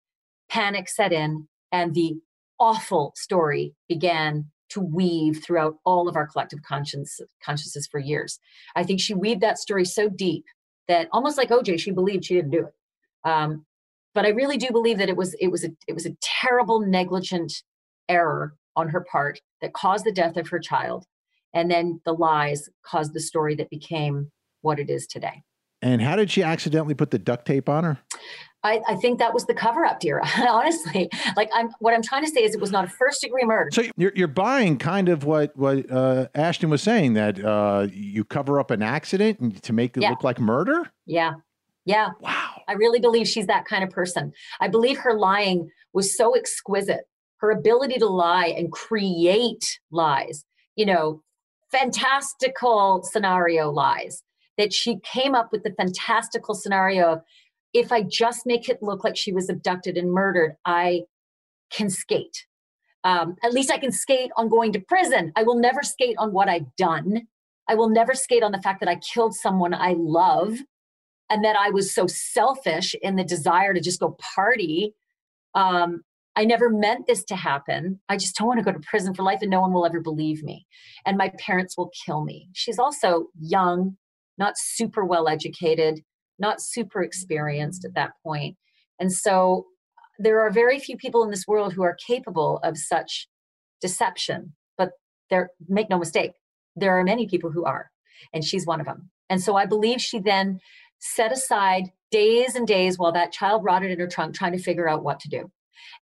panic 0.48 0.88
set 0.88 1.12
in 1.12 1.48
and 1.70 1.94
the 1.94 2.14
awful 2.60 3.12
story 3.16 3.74
began 3.88 4.46
to 4.70 4.80
weave 4.80 5.42
throughout 5.42 5.74
all 5.84 6.08
of 6.08 6.16
our 6.16 6.26
collective 6.26 6.62
conscience, 6.62 7.20
consciousness 7.44 7.86
for 7.86 7.98
years. 8.00 8.38
I 8.74 8.84
think 8.84 9.00
she 9.00 9.14
weaved 9.14 9.42
that 9.42 9.58
story 9.58 9.84
so 9.84 10.08
deep 10.08 10.44
that 10.88 11.08
almost 11.12 11.36
like 11.36 11.50
OJ, 11.50 11.78
she 11.78 11.90
believed 11.90 12.24
she 12.24 12.34
didn't 12.34 12.50
do 12.50 12.66
it. 12.66 13.28
Um, 13.28 13.66
but 14.14 14.24
I 14.24 14.30
really 14.30 14.56
do 14.56 14.70
believe 14.70 14.98
that 14.98 15.08
it 15.08 15.16
was 15.16 15.34
it 15.34 15.48
was 15.48 15.64
a 15.64 15.70
it 15.88 15.94
was 15.94 16.06
a 16.06 16.16
terrible 16.20 16.80
negligent 16.80 17.62
error 18.08 18.54
on 18.76 18.88
her 18.88 19.04
part 19.10 19.40
that 19.60 19.72
caused 19.72 20.04
the 20.04 20.12
death 20.12 20.36
of 20.36 20.48
her 20.48 20.58
child, 20.58 21.06
and 21.54 21.70
then 21.70 22.00
the 22.04 22.12
lies 22.12 22.68
caused 22.84 23.14
the 23.14 23.20
story 23.20 23.54
that 23.54 23.70
became 23.70 24.30
what 24.60 24.78
it 24.78 24.90
is 24.90 25.06
today. 25.06 25.42
And 25.82 26.00
how 26.00 26.16
did 26.16 26.30
she 26.30 26.42
accidentally 26.42 26.94
put 26.94 27.10
the 27.10 27.18
duct 27.18 27.44
tape 27.44 27.68
on 27.68 27.84
her? 27.84 27.98
I, 28.64 28.80
I, 28.86 28.94
think 28.94 29.18
that 29.18 29.34
was 29.34 29.44
the 29.46 29.54
cover 29.54 29.84
up, 29.84 29.98
dear. 29.98 30.22
Honestly, 30.48 31.10
like 31.36 31.50
I'm, 31.52 31.70
what 31.80 31.94
I'm 31.94 32.02
trying 32.02 32.24
to 32.24 32.30
say 32.30 32.44
is 32.44 32.54
it 32.54 32.60
was 32.60 32.70
not 32.70 32.84
a 32.84 32.88
first 32.88 33.20
degree 33.20 33.44
murder. 33.44 33.70
So 33.72 33.82
you're, 33.96 34.12
you're 34.14 34.28
buying 34.28 34.78
kind 34.78 35.08
of 35.08 35.24
what 35.24 35.56
what 35.56 35.90
uh, 35.90 36.28
Ashton 36.34 36.70
was 36.70 36.80
saying 36.80 37.14
that 37.14 37.44
uh, 37.44 37.88
you 37.92 38.24
cover 38.24 38.60
up 38.60 38.70
an 38.70 38.80
accident 38.80 39.62
to 39.64 39.72
make 39.72 39.96
it 39.96 40.02
yeah. 40.02 40.10
look 40.10 40.22
like 40.22 40.38
murder. 40.38 40.92
Yeah, 41.06 41.32
yeah. 41.84 42.10
Wow. 42.20 42.62
I 42.68 42.74
really 42.74 43.00
believe 43.00 43.26
she's 43.26 43.46
that 43.48 43.64
kind 43.64 43.82
of 43.82 43.90
person. 43.90 44.32
I 44.60 44.68
believe 44.68 44.96
her 44.98 45.18
lying 45.18 45.68
was 45.92 46.16
so 46.16 46.36
exquisite. 46.36 47.02
Her 47.38 47.50
ability 47.50 47.98
to 47.98 48.06
lie 48.06 48.54
and 48.56 48.70
create 48.70 49.80
lies, 49.90 50.44
you 50.76 50.86
know, 50.86 51.20
fantastical 51.72 53.02
scenario 53.02 53.70
lies 53.70 54.22
that 54.58 54.72
she 54.72 54.98
came 55.00 55.34
up 55.34 55.50
with 55.52 55.62
the 55.62 55.74
fantastical 55.76 56.54
scenario 56.54 57.12
of 57.14 57.22
if 57.72 57.90
I 57.90 58.02
just 58.02 58.46
make 58.46 58.68
it 58.68 58.82
look 58.82 59.02
like 59.02 59.16
she 59.16 59.32
was 59.32 59.48
abducted 59.48 59.96
and 59.96 60.12
murdered, 60.12 60.56
I 60.64 61.02
can 61.70 61.88
skate. 61.88 62.46
Um, 63.04 63.36
at 63.42 63.52
least 63.52 63.72
I 63.72 63.78
can 63.78 63.92
skate 63.92 64.30
on 64.36 64.48
going 64.48 64.72
to 64.74 64.80
prison. 64.80 65.32
I 65.36 65.42
will 65.42 65.58
never 65.58 65.82
skate 65.82 66.16
on 66.18 66.32
what 66.32 66.48
I've 66.48 66.74
done. 66.76 67.26
I 67.68 67.74
will 67.74 67.88
never 67.88 68.14
skate 68.14 68.42
on 68.42 68.52
the 68.52 68.60
fact 68.60 68.80
that 68.80 68.88
I 68.88 68.96
killed 68.96 69.34
someone 69.34 69.74
I 69.74 69.94
love 69.96 70.58
and 71.30 71.44
that 71.44 71.56
I 71.56 71.70
was 71.70 71.94
so 71.94 72.06
selfish 72.06 72.94
in 73.00 73.16
the 73.16 73.24
desire 73.24 73.72
to 73.72 73.80
just 73.80 74.00
go 74.00 74.16
party. 74.34 74.94
Um, 75.54 76.02
I 76.36 76.44
never 76.44 76.70
meant 76.70 77.06
this 77.06 77.24
to 77.24 77.36
happen. 77.36 78.00
I 78.08 78.16
just 78.16 78.36
don't 78.36 78.48
want 78.48 78.58
to 78.58 78.64
go 78.64 78.72
to 78.72 78.80
prison 78.80 79.14
for 79.14 79.22
life 79.22 79.40
and 79.42 79.50
no 79.50 79.60
one 79.60 79.72
will 79.72 79.86
ever 79.86 80.00
believe 80.00 80.42
me. 80.42 80.66
And 81.06 81.16
my 81.16 81.30
parents 81.38 81.76
will 81.76 81.90
kill 82.04 82.24
me. 82.24 82.48
She's 82.52 82.78
also 82.78 83.26
young, 83.40 83.96
not 84.38 84.54
super 84.56 85.04
well 85.04 85.28
educated, 85.28 86.00
not 86.38 86.60
super 86.60 87.02
experienced 87.02 87.84
at 87.84 87.94
that 87.94 88.12
point. 88.24 88.56
And 88.98 89.12
so 89.12 89.66
there 90.18 90.40
are 90.40 90.50
very 90.50 90.78
few 90.78 90.96
people 90.96 91.22
in 91.24 91.30
this 91.30 91.46
world 91.46 91.72
who 91.72 91.82
are 91.82 91.96
capable 92.06 92.58
of 92.62 92.78
such 92.78 93.28
deception. 93.80 94.54
But 94.78 94.90
there 95.30 95.50
make 95.68 95.90
no 95.90 95.98
mistake, 95.98 96.32
there 96.76 96.98
are 96.98 97.04
many 97.04 97.26
people 97.26 97.50
who 97.50 97.64
are. 97.64 97.90
And 98.32 98.44
she's 98.44 98.66
one 98.66 98.80
of 98.80 98.86
them. 98.86 99.10
And 99.28 99.40
so 99.40 99.56
I 99.56 99.66
believe 99.66 100.00
she 100.00 100.20
then 100.20 100.60
set 101.00 101.32
aside 101.32 101.90
days 102.10 102.54
and 102.54 102.66
days 102.66 102.98
while 102.98 103.12
that 103.12 103.32
child 103.32 103.64
rotted 103.64 103.90
in 103.90 103.98
her 103.98 104.06
trunk 104.06 104.34
trying 104.34 104.52
to 104.52 104.62
figure 104.62 104.88
out 104.88 105.02
what 105.02 105.18
to 105.20 105.28
do. 105.28 105.50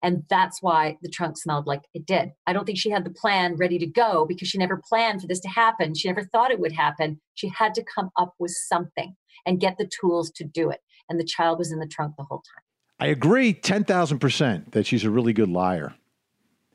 And 0.03 0.25
that's 0.29 0.63
why 0.63 0.97
the 1.03 1.09
trunk 1.09 1.37
smelled 1.39 1.67
like 1.67 1.83
it 1.95 2.07
did. 2.07 2.31
I 2.47 2.53
don't 2.53 2.65
think 2.65 2.79
she 2.79 2.91
had 2.91 3.05
the 3.05 3.11
plan 3.11 3.57
ready 3.57 3.79
to 3.79 3.87
go 3.87 4.27
because 4.27 4.49
she 4.49 4.59
never 4.59 4.81
planned 4.89 5.21
for 5.21 5.27
this 5.27 5.41
to 5.41 5.49
happen. 5.49 5.95
She 5.95 6.09
never 6.09 6.25
thought 6.25 6.51
it 6.51 6.61
would 6.61 6.73
happen. 6.73 7.21
She 7.35 7.51
had 7.57 7.75
to 7.75 7.85
come 7.85 8.11
up 8.17 8.35
with 8.39 8.53
something 8.53 9.15
and 9.47 9.61
get 9.61 9.79
the 9.79 9.89
tools 10.01 10.31
to 10.33 10.45
do 10.45 10.71
it. 10.71 10.81
And 11.09 11.19
the 11.19 11.25
child 11.25 11.59
was 11.59 11.73
in 11.73 11.79
the 11.79 11.87
trunk 11.87 12.15
the 12.17 12.25
whole 12.25 12.39
time. 12.39 12.63
I 12.99 13.07
agree 13.07 13.55
10,000% 13.55 14.73
that 14.73 14.87
she's 14.87 15.05
a 15.05 15.11
really 15.11 15.33
good 15.33 15.49
liar. 15.49 15.95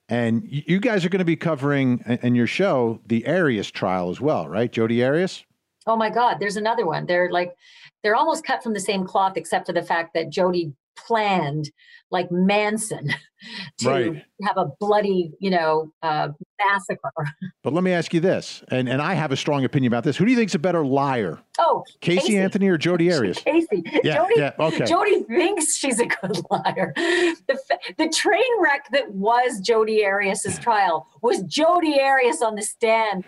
And 0.09 0.43
you 0.47 0.79
guys 0.79 1.03
are 1.05 1.09
going 1.09 1.19
to 1.19 1.25
be 1.25 1.35
covering 1.35 2.03
in 2.21 2.35
your 2.35 2.47
show 2.47 2.99
the 3.07 3.27
Arias 3.27 3.71
trial 3.71 4.09
as 4.09 4.21
well, 4.21 4.47
right? 4.47 4.71
Jodi 4.71 5.03
Arias? 5.03 5.43
Oh 5.87 5.95
my 5.95 6.09
God, 6.09 6.37
there's 6.39 6.57
another 6.57 6.85
one. 6.85 7.05
They're 7.05 7.31
like, 7.31 7.55
they're 8.03 8.15
almost 8.15 8.43
cut 8.43 8.63
from 8.63 8.73
the 8.73 8.79
same 8.79 9.05
cloth, 9.05 9.37
except 9.37 9.67
for 9.67 9.73
the 9.73 9.83
fact 9.83 10.13
that 10.13 10.29
Jodi 10.29 10.73
planned 10.95 11.69
like 12.11 12.31
Manson 12.31 13.09
to 13.79 13.89
right. 13.89 14.23
have 14.43 14.57
a 14.57 14.65
bloody, 14.79 15.31
you 15.39 15.49
know, 15.49 15.91
uh, 16.01 16.29
massacre. 16.63 17.09
But 17.63 17.73
let 17.73 17.83
me 17.83 17.91
ask 17.93 18.13
you 18.13 18.19
this, 18.19 18.63
and, 18.67 18.87
and 18.87 19.01
I 19.01 19.15
have 19.15 19.31
a 19.31 19.35
strong 19.35 19.65
opinion 19.65 19.91
about 19.91 20.03
this. 20.03 20.15
Who 20.17 20.25
do 20.25 20.29
you 20.29 20.37
think 20.37 20.51
is 20.51 20.55
a 20.55 20.59
better 20.59 20.85
liar? 20.85 21.39
Oh, 21.57 21.83
Casey, 21.99 22.19
Casey. 22.19 22.37
Anthony 22.37 22.67
or 22.67 22.77
Jodi 22.77 23.11
Arias? 23.13 23.39
Casey. 23.39 23.81
Yeah, 24.03 24.17
Jodi, 24.17 24.33
yeah, 24.37 24.51
okay. 24.59 24.85
Jodi 24.85 25.23
thinks 25.23 25.75
she's 25.75 25.99
a 25.99 26.05
good 26.05 26.37
liar. 26.51 26.93
The, 26.95 27.59
the 27.97 28.09
train 28.09 28.43
wreck 28.61 28.87
that 28.91 29.11
was 29.11 29.59
Jodi 29.61 30.05
Arias's 30.05 30.59
trial 30.59 31.07
was 31.23 31.41
Jodi 31.43 31.99
Arias 31.99 32.43
on 32.43 32.53
the 32.53 32.61
stand 32.61 33.25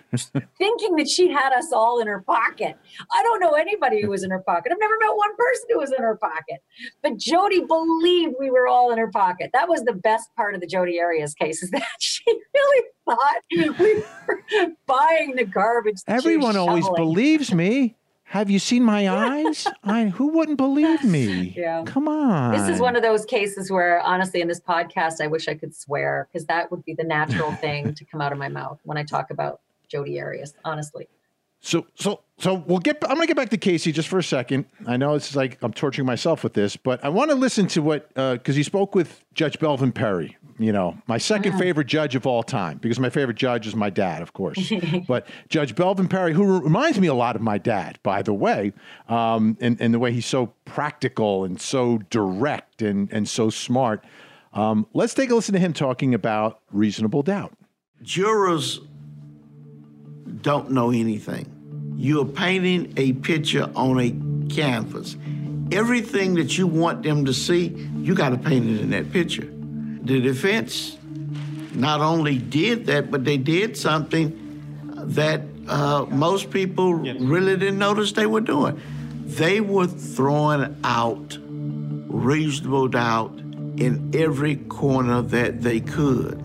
thinking 0.59 0.95
that 0.97 1.09
she 1.09 1.29
had 1.29 1.51
us 1.51 1.71
all 1.73 1.99
in 1.99 2.05
her 2.05 2.21
pocket. 2.21 2.77
I 3.11 3.23
don't 3.23 3.39
know 3.39 3.53
anybody 3.53 4.01
who 4.01 4.09
was 4.09 4.23
in 4.23 4.29
her 4.29 4.41
pocket. 4.41 4.71
I've 4.71 4.79
never 4.79 4.97
met 4.99 5.15
one 5.15 5.35
person 5.35 5.65
who 5.69 5.79
was 5.79 5.91
in 5.91 6.03
her 6.03 6.15
pocket. 6.17 6.61
But 7.01 7.17
Jodi 7.17 7.61
believed 7.61 8.35
we 8.39 8.51
were 8.51 8.67
all 8.67 8.91
in 8.91 8.99
her 8.99 9.09
pocket. 9.11 9.49
That 9.53 9.67
was 9.67 9.81
the 9.83 9.93
best 9.97 10.33
part 10.35 10.55
of 10.55 10.61
the 10.61 10.67
Jodi 10.67 10.99
Arias 10.99 11.33
case 11.33 11.63
is 11.63 11.69
that 11.71 11.83
she 11.99 12.23
really 12.53 12.85
thought 13.05 13.41
we 13.51 13.69
were 13.69 14.41
buying 14.85 15.35
the 15.35 15.45
garbage. 15.45 15.97
Everyone 16.07 16.55
always 16.57 16.87
believes 16.95 17.53
me. 17.53 17.95
Have 18.29 18.49
you 18.49 18.59
seen 18.59 18.83
my 18.83 19.07
eyes? 19.39 19.67
I 19.83 20.05
who 20.05 20.27
wouldn't 20.27 20.57
believe 20.57 21.03
me? 21.03 21.53
Yeah. 21.55 21.83
Come 21.85 22.07
on. 22.09 22.51
This 22.51 22.67
is 22.67 22.81
one 22.81 22.97
of 22.97 23.01
those 23.01 23.23
cases 23.25 23.71
where 23.71 24.01
honestly 24.01 24.41
in 24.41 24.47
this 24.49 24.59
podcast 24.59 25.21
I 25.21 25.27
wish 25.27 25.47
I 25.47 25.55
could 25.55 25.73
swear 25.73 26.27
because 26.31 26.45
that 26.47 26.69
would 26.69 26.83
be 26.83 26.93
the 26.93 27.05
natural 27.05 27.53
thing 27.53 27.93
to 27.93 28.05
come 28.05 28.19
out 28.19 28.33
of 28.33 28.37
my 28.37 28.49
mouth 28.49 28.79
when 28.83 28.97
I 28.97 29.03
talk 29.03 29.31
about 29.31 29.61
Jodi 29.87 30.19
Arias, 30.19 30.53
honestly. 30.65 31.07
So, 31.59 31.87
so, 31.95 32.21
so 32.37 32.53
we'll 32.53 32.79
get. 32.79 32.97
I'm 33.03 33.15
going 33.15 33.21
to 33.21 33.27
get 33.27 33.35
back 33.35 33.49
to 33.49 33.57
Casey 33.57 33.91
just 33.91 34.07
for 34.07 34.19
a 34.19 34.23
second. 34.23 34.65
I 34.85 34.95
know 34.95 35.15
it's 35.15 35.35
like 35.35 35.57
I'm 35.61 35.73
torturing 35.73 36.05
myself 36.05 36.43
with 36.43 36.53
this, 36.53 36.77
but 36.77 37.03
I 37.03 37.09
want 37.09 37.31
to 37.31 37.35
listen 37.35 37.67
to 37.69 37.81
what 37.81 38.09
because 38.09 38.55
uh, 38.55 38.57
he 38.57 38.63
spoke 38.63 38.93
with 38.93 39.23
Judge 39.33 39.57
Belvin 39.59 39.93
Perry. 39.93 40.37
You 40.59 40.71
know, 40.71 40.97
my 41.05 41.17
2nd 41.17 41.49
uh-huh. 41.49 41.59
favorite 41.59 41.87
judge 41.87 42.15
of 42.15 42.25
all 42.25 42.41
time, 42.41 42.79
because 42.79 42.99
my 42.99 43.11
favorite 43.11 43.37
judge 43.37 43.67
is 43.67 43.75
my 43.75 43.91
dad, 43.91 44.23
of 44.23 44.33
course. 44.33 44.73
but 45.07 45.27
Judge 45.49 45.75
Belvin 45.75 46.09
Perry, 46.09 46.33
who 46.33 46.59
reminds 46.59 46.99
me 46.99 47.05
a 47.07 47.13
lot 47.13 47.35
of 47.35 47.43
my 47.43 47.59
dad, 47.59 47.99
by 48.01 48.23
the 48.23 48.33
way, 48.33 48.73
um, 49.07 49.55
and, 49.61 49.79
and 49.79 49.93
the 49.93 49.99
way 49.99 50.11
he's 50.11 50.25
so 50.25 50.53
practical 50.65 51.43
and 51.43 51.61
so 51.61 51.99
direct 52.09 52.81
and, 52.81 53.11
and 53.13 53.29
so 53.29 53.51
smart. 53.51 54.03
Um, 54.53 54.87
let's 54.93 55.13
take 55.13 55.29
a 55.29 55.35
listen 55.35 55.53
to 55.53 55.59
him 55.59 55.73
talking 55.73 56.15
about 56.15 56.59
reasonable 56.71 57.21
doubt. 57.21 57.53
Jurors 58.01 58.79
don't 60.41 60.71
know 60.71 60.91
anything. 60.91 61.93
You're 61.97 62.25
painting 62.25 62.93
a 62.97 63.13
picture 63.13 63.69
on 63.75 63.99
a 63.99 64.53
canvas. 64.53 65.17
Everything 65.71 66.35
that 66.35 66.57
you 66.57 66.67
want 66.67 67.03
them 67.03 67.25
to 67.25 67.33
see, 67.33 67.67
you 67.97 68.15
got 68.15 68.29
to 68.29 68.37
paint 68.37 68.69
it 68.69 68.81
in 68.81 68.91
that 68.91 69.11
picture. 69.11 69.47
The 70.03 70.21
defense 70.21 70.97
not 71.73 71.99
only 72.01 72.37
did 72.37 72.85
that, 72.85 73.11
but 73.11 73.25
they 73.25 73.37
did 73.37 73.75
something 73.75 74.43
that 74.95 75.41
uh, 75.67 76.05
most 76.09 76.49
people 76.49 76.93
really 76.93 77.57
didn't 77.57 77.79
notice 77.79 78.13
they 78.13 78.25
were 78.25 78.41
doing. 78.41 78.81
They 79.25 79.59
were 79.59 79.87
throwing 79.87 80.77
out 80.83 81.37
reasonable 81.41 82.87
doubt 82.87 83.37
in 83.77 84.11
every 84.13 84.55
corner 84.55 85.21
that 85.21 85.61
they 85.61 85.79
could. 85.79 86.43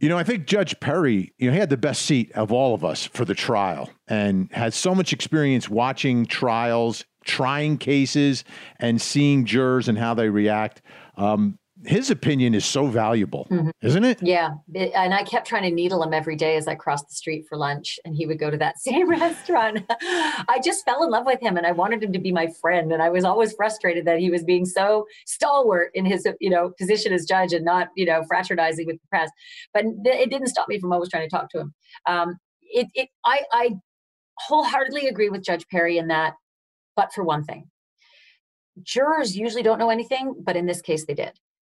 You 0.00 0.08
know, 0.08 0.16
I 0.16 0.24
think 0.24 0.46
Judge 0.46 0.80
Perry, 0.80 1.34
you 1.36 1.46
know, 1.48 1.52
he 1.52 1.60
had 1.60 1.68
the 1.68 1.76
best 1.76 2.02
seat 2.02 2.32
of 2.32 2.50
all 2.50 2.74
of 2.74 2.84
us 2.84 3.04
for 3.04 3.26
the 3.26 3.34
trial 3.34 3.90
and 4.08 4.50
has 4.50 4.74
so 4.74 4.94
much 4.94 5.12
experience 5.12 5.68
watching 5.68 6.24
trials, 6.24 7.04
trying 7.24 7.76
cases, 7.76 8.42
and 8.78 9.00
seeing 9.00 9.44
jurors 9.44 9.88
and 9.88 9.98
how 9.98 10.14
they 10.14 10.30
react. 10.30 10.80
Um, 11.18 11.58
his 11.84 12.10
opinion 12.10 12.54
is 12.54 12.64
so 12.64 12.86
valuable, 12.86 13.46
mm-hmm. 13.50 13.70
isn't 13.82 14.04
it? 14.04 14.22
Yeah. 14.22 14.50
And 14.74 15.14
I 15.14 15.22
kept 15.22 15.46
trying 15.46 15.62
to 15.62 15.70
needle 15.70 16.02
him 16.02 16.12
every 16.12 16.36
day 16.36 16.56
as 16.56 16.68
I 16.68 16.74
crossed 16.74 17.08
the 17.08 17.14
street 17.14 17.46
for 17.48 17.56
lunch, 17.56 17.98
and 18.04 18.14
he 18.14 18.26
would 18.26 18.38
go 18.38 18.50
to 18.50 18.56
that 18.58 18.78
same 18.80 19.08
restaurant. 19.08 19.84
I 19.90 20.60
just 20.62 20.84
fell 20.84 21.02
in 21.04 21.10
love 21.10 21.26
with 21.26 21.40
him 21.40 21.56
and 21.56 21.66
I 21.66 21.72
wanted 21.72 22.02
him 22.02 22.12
to 22.12 22.18
be 22.18 22.32
my 22.32 22.48
friend. 22.60 22.92
And 22.92 23.02
I 23.02 23.08
was 23.08 23.24
always 23.24 23.52
frustrated 23.52 24.04
that 24.06 24.18
he 24.18 24.30
was 24.30 24.44
being 24.44 24.66
so 24.66 25.06
stalwart 25.26 25.90
in 25.94 26.04
his, 26.04 26.26
you 26.40 26.50
know, 26.50 26.72
position 26.78 27.12
as 27.12 27.24
judge 27.24 27.52
and 27.52 27.64
not, 27.64 27.88
you 27.96 28.04
know, 28.04 28.22
fraternizing 28.28 28.86
with 28.86 28.96
the 28.96 29.08
press. 29.08 29.30
But 29.72 29.84
it 30.04 30.30
didn't 30.30 30.48
stop 30.48 30.68
me 30.68 30.78
from 30.78 30.92
always 30.92 31.08
trying 31.08 31.28
to 31.28 31.34
talk 31.34 31.50
to 31.50 31.60
him. 31.60 31.74
Um, 32.06 32.36
it, 32.62 32.88
it, 32.94 33.08
I, 33.24 33.42
I 33.52 33.70
wholeheartedly 34.38 35.08
agree 35.08 35.30
with 35.30 35.44
Judge 35.44 35.66
Perry 35.68 35.98
in 35.98 36.08
that, 36.08 36.34
but 36.94 37.12
for 37.12 37.24
one 37.24 37.44
thing. 37.44 37.68
Jurors 38.82 39.36
usually 39.36 39.62
don't 39.62 39.78
know 39.78 39.90
anything, 39.90 40.34
but 40.42 40.56
in 40.56 40.66
this 40.66 40.80
case 40.80 41.04
they 41.06 41.14
did 41.14 41.32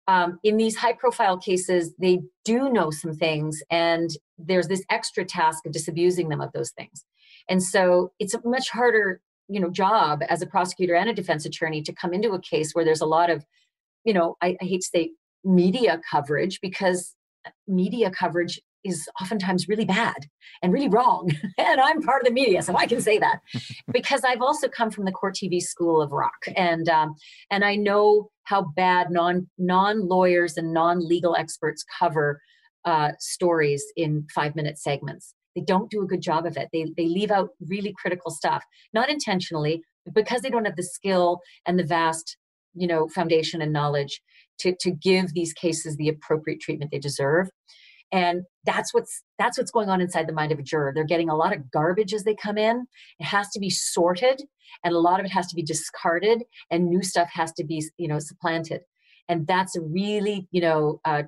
um, 0.08 0.38
in 0.42 0.56
these 0.56 0.76
high 0.76 0.94
profile 0.94 1.38
cases, 1.38 1.94
they 1.98 2.22
do 2.44 2.70
know 2.70 2.90
some 2.90 3.14
things, 3.14 3.62
and 3.70 4.10
there's 4.38 4.68
this 4.68 4.84
extra 4.90 5.24
task 5.24 5.64
of 5.66 5.72
disabusing 5.72 6.28
them 6.28 6.40
of 6.40 6.52
those 6.52 6.70
things. 6.72 7.04
And 7.48 7.62
so 7.62 8.12
it's 8.18 8.34
a 8.34 8.40
much 8.44 8.70
harder 8.70 9.20
you 9.48 9.60
know 9.60 9.70
job 9.70 10.22
as 10.28 10.40
a 10.40 10.46
prosecutor 10.46 10.94
and 10.94 11.10
a 11.10 11.14
defense 11.14 11.44
attorney 11.44 11.82
to 11.82 11.92
come 11.92 12.14
into 12.14 12.30
a 12.32 12.40
case 12.40 12.72
where 12.72 12.84
there's 12.84 13.00
a 13.00 13.06
lot 13.06 13.28
of 13.30 13.44
you 14.04 14.14
know 14.14 14.36
I, 14.40 14.56
I 14.60 14.64
hate 14.64 14.80
to 14.82 14.88
say 14.88 15.10
media 15.44 16.00
coverage 16.10 16.60
because 16.60 17.14
media 17.66 18.10
coverage 18.10 18.60
is 18.84 19.08
oftentimes 19.20 19.68
really 19.68 19.84
bad 19.84 20.16
and 20.62 20.72
really 20.72 20.88
wrong. 20.88 21.30
and 21.58 21.80
I'm 21.80 22.02
part 22.02 22.22
of 22.22 22.26
the 22.26 22.32
media, 22.32 22.62
so 22.62 22.76
I 22.76 22.86
can 22.86 23.00
say 23.00 23.18
that 23.18 23.40
because 23.92 24.22
I've 24.24 24.42
also 24.42 24.68
come 24.68 24.90
from 24.90 25.04
the 25.04 25.12
court 25.12 25.36
TV 25.42 25.60
school 25.60 26.00
of 26.00 26.12
rock, 26.12 26.44
and 26.56 26.88
um, 26.88 27.14
and 27.50 27.64
I 27.64 27.76
know 27.76 28.30
how 28.44 28.62
bad 28.76 29.10
non 29.10 29.48
non 29.58 30.08
lawyers 30.08 30.56
and 30.56 30.72
non 30.72 31.06
legal 31.06 31.36
experts 31.36 31.84
cover 31.98 32.40
uh, 32.84 33.12
stories 33.18 33.84
in 33.96 34.26
five 34.34 34.56
minute 34.56 34.78
segments. 34.78 35.34
They 35.54 35.62
don't 35.62 35.90
do 35.90 36.02
a 36.02 36.06
good 36.06 36.22
job 36.22 36.46
of 36.46 36.56
it. 36.56 36.68
They 36.72 36.86
they 36.96 37.06
leave 37.06 37.30
out 37.30 37.50
really 37.60 37.94
critical 38.00 38.30
stuff, 38.30 38.64
not 38.92 39.10
intentionally, 39.10 39.82
but 40.04 40.14
because 40.14 40.42
they 40.42 40.50
don't 40.50 40.64
have 40.64 40.76
the 40.76 40.82
skill 40.82 41.40
and 41.66 41.78
the 41.78 41.84
vast 41.84 42.36
you 42.74 42.86
know 42.86 43.08
foundation 43.08 43.62
and 43.62 43.72
knowledge 43.72 44.20
to 44.58 44.74
to 44.80 44.90
give 44.90 45.34
these 45.34 45.52
cases 45.52 45.96
the 45.96 46.08
appropriate 46.08 46.60
treatment 46.60 46.90
they 46.90 46.98
deserve 46.98 47.48
and 48.12 48.42
that's 48.64 48.92
what's 48.94 49.22
that's 49.38 49.58
what's 49.58 49.70
going 49.70 49.88
on 49.88 50.00
inside 50.00 50.26
the 50.28 50.32
mind 50.32 50.52
of 50.52 50.58
a 50.58 50.62
juror 50.62 50.92
they're 50.94 51.04
getting 51.04 51.28
a 51.30 51.36
lot 51.36 51.54
of 51.54 51.70
garbage 51.70 52.12
as 52.14 52.24
they 52.24 52.34
come 52.34 52.58
in 52.58 52.86
it 53.18 53.24
has 53.24 53.48
to 53.50 53.58
be 53.58 53.70
sorted 53.70 54.42
and 54.84 54.94
a 54.94 54.98
lot 54.98 55.18
of 55.18 55.26
it 55.26 55.32
has 55.32 55.46
to 55.48 55.56
be 55.56 55.62
discarded 55.62 56.42
and 56.70 56.86
new 56.88 57.02
stuff 57.02 57.28
has 57.32 57.52
to 57.52 57.64
be 57.64 57.82
you 57.96 58.06
know 58.08 58.18
supplanted 58.18 58.82
and 59.28 59.46
that's 59.46 59.74
a 59.76 59.80
really 59.80 60.46
you 60.50 60.60
know 60.60 61.00
uh, 61.04 61.22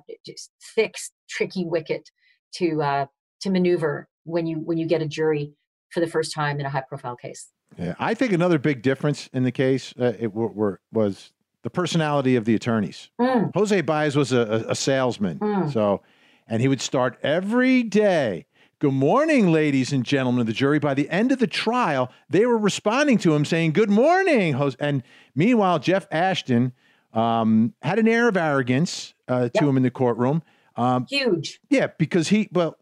thick 0.75 0.95
tricky 1.29 1.65
wicket 1.65 2.09
to 2.53 2.81
uh, 2.81 3.05
to 3.41 3.49
maneuver 3.49 4.07
when 4.23 4.45
you 4.47 4.57
when 4.59 4.77
you 4.77 4.87
get 4.87 5.01
a 5.01 5.07
jury 5.07 5.53
for 5.89 5.99
the 5.99 6.07
first 6.07 6.33
time 6.33 6.59
in 6.59 6.65
a 6.65 6.69
high 6.69 6.83
profile 6.87 7.15
case 7.15 7.47
Yeah, 7.77 7.95
I 7.99 8.13
think 8.13 8.31
another 8.33 8.59
big 8.59 8.81
difference 8.81 9.29
in 9.33 9.43
the 9.43 9.51
case 9.51 9.93
uh, 9.99 10.13
it 10.19 10.33
were, 10.33 10.47
were, 10.47 10.79
was 10.91 11.31
the 11.63 11.69
personality 11.69 12.35
of 12.35 12.45
the 12.45 12.53
attorneys. 12.53 13.09
Mm. 13.19 13.51
Jose 13.55 13.81
Baez 13.81 14.15
was 14.15 14.31
a, 14.31 14.39
a, 14.67 14.71
a 14.71 14.75
salesman, 14.75 15.39
Mm. 15.39 15.73
so 15.73 16.01
and 16.47 16.61
he 16.61 16.67
would 16.67 16.81
start 16.81 17.17
every 17.23 17.83
day. 17.83 18.45
Good 18.79 18.93
morning, 18.93 19.51
ladies 19.51 19.93
and 19.93 20.03
gentlemen 20.03 20.41
of 20.41 20.47
the 20.47 20.53
jury. 20.53 20.79
By 20.79 20.93
the 20.93 21.09
end 21.09 21.31
of 21.31 21.39
the 21.39 21.47
trial, 21.47 22.11
they 22.29 22.45
were 22.45 22.57
responding 22.57 23.17
to 23.19 23.33
him 23.33 23.45
saying, 23.45 23.71
"Good 23.71 23.89
morning." 23.89 24.53
Jose. 24.53 24.75
And 24.79 25.01
meanwhile, 25.33 25.79
Jeff 25.79 26.07
Ashton 26.11 26.73
um, 27.13 27.73
had 27.81 27.99
an 27.99 28.07
air 28.07 28.27
of 28.27 28.35
arrogance 28.37 29.13
uh, 29.27 29.49
to 29.49 29.67
him 29.67 29.77
in 29.77 29.83
the 29.83 29.91
courtroom. 29.91 30.43
Um, 30.75 31.05
Huge. 31.09 31.59
yeah, 31.69 31.87
because 31.97 32.27
he, 32.27 32.49
well, 32.51 32.77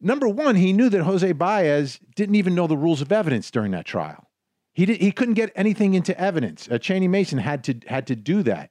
number 0.00 0.28
one, 0.28 0.56
he 0.56 0.72
knew 0.74 0.90
that 0.90 1.02
Jose 1.02 1.32
Baez 1.32 1.98
didn't 2.14 2.34
even 2.34 2.54
know 2.54 2.66
the 2.66 2.76
rules 2.76 3.00
of 3.00 3.10
evidence 3.10 3.50
during 3.50 3.72
that 3.72 3.86
trial. 3.86 4.28
He 4.74 4.84
did, 4.86 5.00
he 5.00 5.10
couldn't 5.10 5.34
get 5.34 5.50
anything 5.56 5.94
into 5.94 6.18
evidence. 6.20 6.68
Uh, 6.70 6.78
Cheney 6.78 7.08
Mason 7.08 7.38
had 7.38 7.64
to 7.64 7.80
had 7.88 8.06
to 8.08 8.14
do 8.14 8.42
that, 8.44 8.70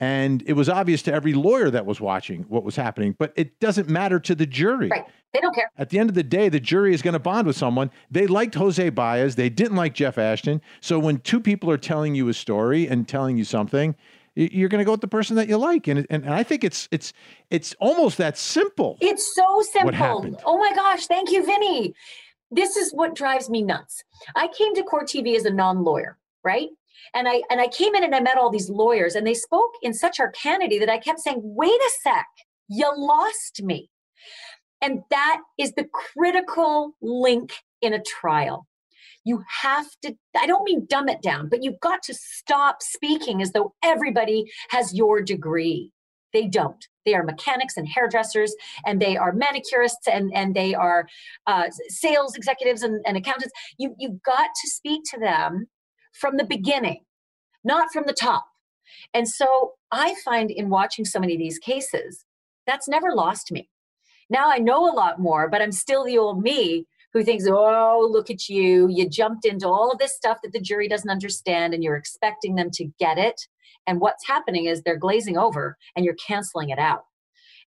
and 0.00 0.42
it 0.46 0.52
was 0.52 0.68
obvious 0.68 1.02
to 1.02 1.12
every 1.12 1.34
lawyer 1.34 1.70
that 1.70 1.84
was 1.84 2.00
watching 2.00 2.44
what 2.44 2.62
was 2.62 2.76
happening. 2.76 3.16
But 3.18 3.32
it 3.36 3.58
doesn't 3.58 3.88
matter 3.88 4.20
to 4.20 4.34
the 4.34 4.46
jury. 4.46 4.88
Right. 4.88 5.04
They 5.32 5.40
don't 5.40 5.54
care. 5.54 5.70
At 5.76 5.90
the 5.90 5.98
end 5.98 6.08
of 6.08 6.14
the 6.14 6.22
day, 6.22 6.48
the 6.48 6.60
jury 6.60 6.94
is 6.94 7.02
going 7.02 7.12
to 7.12 7.18
bond 7.18 7.46
with 7.46 7.56
someone. 7.56 7.90
They 8.10 8.26
liked 8.26 8.54
Jose 8.54 8.88
Baez. 8.90 9.34
They 9.34 9.50
didn't 9.50 9.76
like 9.76 9.94
Jeff 9.94 10.16
Ashton. 10.16 10.62
So 10.80 10.98
when 10.98 11.18
two 11.18 11.40
people 11.40 11.70
are 11.70 11.76
telling 11.76 12.14
you 12.14 12.28
a 12.28 12.34
story 12.34 12.86
and 12.86 13.06
telling 13.08 13.36
you 13.36 13.44
something, 13.44 13.94
you're 14.34 14.68
going 14.68 14.78
to 14.78 14.84
go 14.84 14.92
with 14.92 15.00
the 15.00 15.08
person 15.08 15.36
that 15.36 15.48
you 15.48 15.56
like. 15.56 15.88
And, 15.88 16.06
and 16.10 16.24
and 16.24 16.32
I 16.32 16.44
think 16.44 16.62
it's 16.62 16.88
it's 16.92 17.12
it's 17.50 17.74
almost 17.80 18.18
that 18.18 18.38
simple. 18.38 18.96
It's 19.00 19.34
so 19.34 19.62
simple. 19.72 19.92
happened? 19.92 20.38
Oh 20.44 20.58
my 20.58 20.72
gosh, 20.74 21.06
thank 21.06 21.30
you, 21.30 21.44
Vinnie. 21.44 21.94
This 22.50 22.76
is 22.76 22.92
what 22.92 23.14
drives 23.14 23.50
me 23.50 23.62
nuts. 23.62 24.04
I 24.34 24.48
came 24.48 24.74
to 24.76 24.82
court 24.82 25.08
TV 25.08 25.36
as 25.36 25.44
a 25.44 25.50
non-lawyer, 25.50 26.16
right? 26.44 26.68
And 27.14 27.28
I 27.28 27.42
and 27.50 27.60
I 27.60 27.68
came 27.68 27.94
in 27.94 28.04
and 28.04 28.14
I 28.14 28.20
met 28.20 28.38
all 28.38 28.50
these 28.50 28.70
lawyers 28.70 29.14
and 29.14 29.26
they 29.26 29.34
spoke 29.34 29.72
in 29.82 29.94
such 29.94 30.18
arcanity 30.18 30.78
that 30.80 30.90
I 30.90 30.98
kept 30.98 31.20
saying, 31.20 31.40
"Wait 31.42 31.80
a 31.80 31.90
sec. 32.02 32.26
You 32.68 32.92
lost 32.96 33.62
me." 33.62 33.90
And 34.80 35.02
that 35.10 35.40
is 35.58 35.72
the 35.72 35.86
critical 35.92 36.92
link 37.00 37.52
in 37.82 37.94
a 37.94 38.02
trial. 38.02 38.66
You 39.24 39.44
have 39.62 39.86
to, 40.02 40.14
I 40.36 40.46
don't 40.46 40.64
mean 40.64 40.86
dumb 40.88 41.08
it 41.08 41.20
down, 41.20 41.48
but 41.48 41.62
you've 41.62 41.80
got 41.80 42.02
to 42.04 42.14
stop 42.14 42.82
speaking 42.82 43.42
as 43.42 43.52
though 43.52 43.74
everybody 43.82 44.44
has 44.70 44.94
your 44.94 45.20
degree. 45.20 45.92
They 46.32 46.46
don't. 46.46 46.82
They 47.04 47.14
are 47.14 47.24
mechanics 47.24 47.76
and 47.76 47.88
hairdressers, 47.88 48.54
and 48.86 49.00
they 49.00 49.16
are 49.16 49.34
manicurists, 49.34 50.06
and, 50.10 50.30
and 50.34 50.54
they 50.54 50.74
are 50.74 51.08
uh, 51.46 51.68
sales 51.88 52.36
executives 52.36 52.82
and, 52.82 53.02
and 53.06 53.16
accountants. 53.16 53.52
You, 53.78 53.94
you've 53.98 54.22
got 54.22 54.48
to 54.62 54.68
speak 54.68 55.02
to 55.10 55.18
them 55.18 55.66
from 56.18 56.36
the 56.36 56.44
beginning, 56.44 57.00
not 57.64 57.92
from 57.92 58.04
the 58.06 58.12
top. 58.12 58.46
And 59.14 59.28
so 59.28 59.74
I 59.90 60.14
find 60.24 60.50
in 60.50 60.70
watching 60.70 61.04
so 61.04 61.20
many 61.20 61.34
of 61.34 61.38
these 61.38 61.58
cases, 61.58 62.24
that's 62.66 62.88
never 62.88 63.14
lost 63.14 63.52
me. 63.52 63.68
Now 64.30 64.50
I 64.50 64.58
know 64.58 64.84
a 64.84 64.94
lot 64.94 65.20
more, 65.20 65.48
but 65.48 65.62
I'm 65.62 65.72
still 65.72 66.04
the 66.04 66.18
old 66.18 66.42
me 66.42 66.86
who 67.12 67.24
thinks, 67.24 67.44
oh, 67.48 68.06
look 68.10 68.30
at 68.30 68.48
you. 68.48 68.88
You 68.88 69.08
jumped 69.08 69.46
into 69.46 69.66
all 69.66 69.90
of 69.90 69.98
this 69.98 70.14
stuff 70.14 70.38
that 70.42 70.52
the 70.52 70.60
jury 70.60 70.88
doesn't 70.88 71.10
understand, 71.10 71.72
and 71.72 71.82
you're 71.82 71.96
expecting 71.96 72.54
them 72.54 72.70
to 72.72 72.84
get 72.98 73.16
it. 73.16 73.40
And 73.86 74.00
what's 74.00 74.26
happening 74.26 74.66
is 74.66 74.82
they're 74.82 74.98
glazing 74.98 75.38
over 75.38 75.78
and 75.96 76.04
you're 76.04 76.16
canceling 76.16 76.68
it 76.68 76.78
out. 76.78 77.04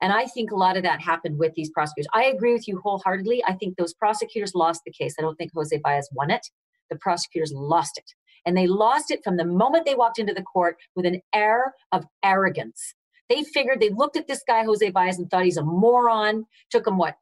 And 0.03 0.13
I 0.13 0.27
think 0.27 0.51
a 0.51 0.57
lot 0.57 0.77
of 0.77 0.83
that 0.83 1.01
happened 1.01 1.39
with 1.39 1.55
these 1.55 1.71
prosecutors. 1.71 2.09
I 2.13 2.25
agree 2.25 2.53
with 2.53 2.69
you 2.69 2.81
wholeheartedly. 2.83 3.43
I 3.47 3.55
think 3.55 3.77
those 3.77 3.95
prosecutors 3.95 4.55
lost 4.55 4.83
the 4.85 4.93
case. 4.93 5.15
I 5.19 5.23
don't 5.23 5.37
think 5.37 5.53
Jose 5.55 5.79
Baez 5.83 6.09
won 6.13 6.31
it. 6.31 6.47
The 6.91 6.97
prosecutors 6.97 7.53
lost 7.55 7.97
it. 7.97 8.13
And 8.47 8.57
they 8.57 8.67
lost 8.67 9.11
it 9.11 9.21
from 9.23 9.37
the 9.37 9.45
moment 9.45 9.85
they 9.85 9.95
walked 9.95 10.19
into 10.19 10.35
the 10.35 10.43
court 10.43 10.77
with 10.95 11.07
an 11.07 11.21
air 11.35 11.75
of 11.93 12.05
arrogance. 12.25 12.95
They 13.29 13.45
figured 13.45 13.81
they 13.81 13.91
looked 13.91 14.17
at 14.17 14.27
this 14.27 14.43
guy, 14.47 14.65
Jose 14.65 14.91
Baez, 14.91 15.19
and 15.19 15.31
thought 15.31 15.45
he's 15.45 15.57
a 15.57 15.65
moron. 15.65 16.47
Took 16.71 16.87
him, 16.87 16.99
what, 16.99 17.15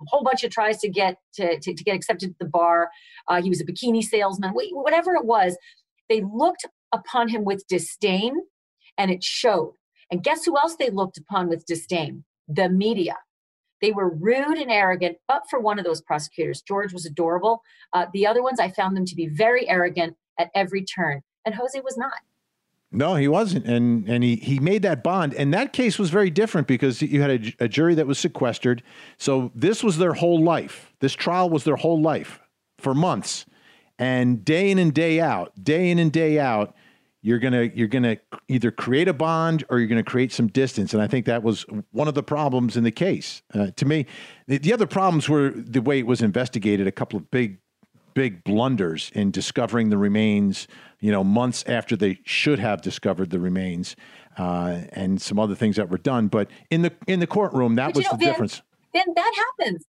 a 0.00 0.04
whole 0.08 0.22
bunch 0.22 0.44
of 0.44 0.50
tries 0.50 0.78
to 0.78 0.88
get 0.88 1.16
to, 1.34 1.58
to, 1.58 1.74
to 1.74 1.84
get 1.84 1.96
accepted 1.96 2.30
to 2.30 2.36
the 2.38 2.48
bar. 2.48 2.90
Uh, 3.28 3.42
he 3.42 3.48
was 3.48 3.60
a 3.60 3.64
bikini 3.64 4.02
salesman, 4.02 4.50
wh- 4.50 4.72
whatever 4.72 5.14
it 5.14 5.24
was. 5.24 5.56
They 6.08 6.22
looked 6.22 6.64
upon 6.92 7.28
him 7.28 7.44
with 7.44 7.66
disdain, 7.68 8.34
and 8.96 9.10
it 9.10 9.24
showed. 9.24 9.74
And 10.10 10.22
guess 10.22 10.44
who 10.44 10.56
else 10.56 10.76
they 10.76 10.90
looked 10.90 11.18
upon 11.18 11.48
with 11.48 11.66
disdain? 11.66 12.24
The 12.48 12.68
media. 12.68 13.16
They 13.82 13.90
were 13.90 14.14
rude 14.14 14.58
and 14.58 14.70
arrogant, 14.70 15.18
but 15.28 15.42
for 15.50 15.60
one 15.60 15.78
of 15.78 15.84
those 15.84 16.00
prosecutors, 16.00 16.62
George 16.62 16.92
was 16.92 17.04
adorable. 17.04 17.60
Uh, 17.92 18.06
the 18.12 18.26
other 18.26 18.42
ones, 18.42 18.60
I 18.60 18.70
found 18.70 18.96
them 18.96 19.04
to 19.04 19.14
be 19.14 19.26
very 19.26 19.68
arrogant 19.68 20.16
at 20.38 20.50
every 20.54 20.84
turn, 20.84 21.22
and 21.44 21.54
Jose 21.54 21.80
was 21.80 21.96
not. 21.96 22.12
No, 22.92 23.16
he 23.16 23.28
wasn't, 23.28 23.66
and 23.66 24.08
and 24.08 24.22
he 24.22 24.36
he 24.36 24.58
made 24.58 24.82
that 24.82 25.02
bond, 25.02 25.34
and 25.34 25.52
that 25.52 25.72
case 25.72 25.98
was 25.98 26.10
very 26.10 26.30
different 26.30 26.68
because 26.68 27.02
you 27.02 27.20
had 27.20 27.30
a, 27.30 27.64
a 27.64 27.68
jury 27.68 27.94
that 27.96 28.06
was 28.06 28.18
sequestered. 28.18 28.82
So 29.18 29.50
this 29.54 29.82
was 29.82 29.98
their 29.98 30.14
whole 30.14 30.42
life. 30.42 30.92
This 31.00 31.14
trial 31.14 31.50
was 31.50 31.64
their 31.64 31.76
whole 31.76 32.00
life 32.00 32.40
for 32.78 32.94
months, 32.94 33.44
and 33.98 34.44
day 34.44 34.70
in 34.70 34.78
and 34.78 34.94
day 34.94 35.20
out, 35.20 35.52
day 35.62 35.90
in 35.90 35.98
and 35.98 36.12
day 36.12 36.38
out, 36.38 36.76
you're 37.26 37.40
gonna 37.40 37.64
you're 37.74 37.88
gonna 37.88 38.18
either 38.46 38.70
create 38.70 39.08
a 39.08 39.12
bond 39.12 39.64
or 39.68 39.80
you're 39.80 39.88
gonna 39.88 40.04
create 40.04 40.32
some 40.32 40.46
distance. 40.46 40.94
And 40.94 41.02
I 41.02 41.08
think 41.08 41.26
that 41.26 41.42
was 41.42 41.66
one 41.90 42.06
of 42.06 42.14
the 42.14 42.22
problems 42.22 42.76
in 42.76 42.84
the 42.84 42.92
case. 42.92 43.42
Uh, 43.52 43.72
to 43.74 43.84
me, 43.84 44.06
the, 44.46 44.58
the 44.58 44.72
other 44.72 44.86
problems 44.86 45.28
were 45.28 45.50
the 45.50 45.82
way 45.82 45.98
it 45.98 46.06
was 46.06 46.22
investigated. 46.22 46.86
A 46.86 46.92
couple 46.92 47.16
of 47.16 47.28
big 47.32 47.58
big 48.16 48.42
blunders 48.44 49.12
in 49.14 49.30
discovering 49.30 49.90
the 49.90 49.98
remains, 49.98 50.66
you 51.00 51.12
know, 51.12 51.22
months 51.22 51.62
after 51.66 51.94
they 51.94 52.18
should 52.24 52.58
have 52.58 52.80
discovered 52.80 53.28
the 53.28 53.38
remains, 53.38 53.94
uh, 54.38 54.80
and 54.92 55.20
some 55.20 55.38
other 55.38 55.54
things 55.54 55.76
that 55.76 55.90
were 55.90 55.98
done. 55.98 56.26
But 56.26 56.48
in 56.70 56.80
the 56.80 56.92
in 57.06 57.20
the 57.20 57.26
courtroom, 57.26 57.74
that 57.74 57.88
But 57.88 57.96
was 57.96 58.04
you 58.06 58.10
know, 58.10 58.16
the 58.16 58.24
Vin, 58.24 58.28
difference. 58.32 58.62
Then 58.94 59.04
that 59.14 59.32
happens. 59.36 59.84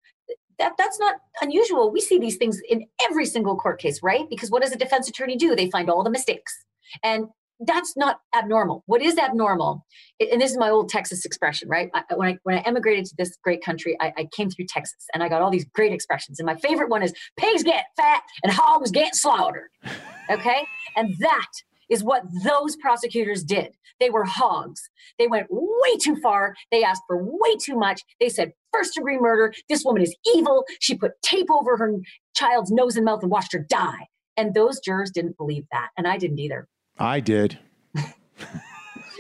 That 0.60 0.74
that's 0.78 1.00
not 1.00 1.16
unusual. 1.42 1.90
We 1.90 2.02
see 2.02 2.20
these 2.20 2.36
things 2.36 2.62
in 2.68 2.86
every 3.10 3.26
single 3.26 3.56
court 3.56 3.80
case, 3.80 4.04
right? 4.04 4.30
Because 4.30 4.52
what 4.52 4.62
does 4.62 4.74
a 4.74 4.78
defense 4.78 5.08
attorney 5.08 5.38
do? 5.38 5.56
They 5.56 5.70
find 5.70 5.90
all 5.90 6.04
the 6.04 6.10
mistakes, 6.10 6.54
and 7.02 7.28
that's 7.60 7.96
not 7.98 8.20
abnormal. 8.36 8.84
What 8.86 9.02
is 9.02 9.18
abnormal? 9.18 9.86
And 10.20 10.42
this 10.42 10.52
is 10.52 10.58
my 10.58 10.70
old 10.70 10.90
Texas 10.90 11.26
expression, 11.26 11.70
right? 11.70 11.90
I, 11.94 12.04
when 12.16 12.28
I 12.30 12.38
when 12.44 12.58
I 12.58 12.62
emigrated 12.62 13.06
to 13.06 13.16
this 13.18 13.38
great 13.44 13.64
country, 13.64 13.98
I, 14.00 14.14
I 14.18 14.28
came 14.36 14.50
through 14.50 14.66
Texas, 14.70 15.06
and 15.14 15.24
I 15.24 15.30
got 15.30 15.42
all 15.42 15.50
these 15.50 15.66
great 15.74 15.92
expressions. 15.94 16.40
And 16.40 16.46
my 16.46 16.56
favorite 16.56 16.90
one 16.90 17.04
is 17.04 17.14
"pigs 17.38 17.64
get 17.64 17.86
fat 17.96 18.22
and 18.44 18.52
hogs 18.52 18.92
get 18.92 19.16
slaughtered." 19.16 19.70
Okay, 20.30 20.66
and 20.98 21.16
that 21.20 21.48
is 21.90 22.04
what 22.04 22.24
those 22.44 22.76
prosecutors 22.76 23.46
did. 23.46 23.72
They 24.02 24.10
were 24.10 24.26
hogs. 24.26 24.90
They 25.18 25.28
went 25.28 25.48
way 25.50 25.98
too 26.02 26.18
far. 26.18 26.54
They 26.70 26.84
asked 26.84 27.04
for 27.08 27.18
way 27.18 27.56
too 27.62 27.78
much. 27.78 28.02
They 28.20 28.28
said 28.28 28.52
first 28.74 28.96
degree 28.96 29.18
murder. 29.18 29.54
This 29.70 29.86
woman 29.86 30.02
is 30.02 30.14
evil. 30.36 30.66
She 30.82 30.98
put 30.98 31.14
tape 31.22 31.48
over 31.50 31.78
her 31.78 31.94
child's 32.36 32.72
nose 32.72 32.98
and 32.98 33.06
mouth 33.06 33.22
and 33.22 33.32
watched 33.32 33.54
her 33.54 33.66
die. 33.70 34.08
And 34.36 34.54
those 34.54 34.82
jurors 34.82 35.12
didn't 35.12 35.38
believe 35.38 35.64
that. 35.72 35.90
And 35.98 36.08
I 36.08 36.18
didn't 36.18 36.40
either. 36.40 36.68
I 37.00 37.20
did. 37.20 37.60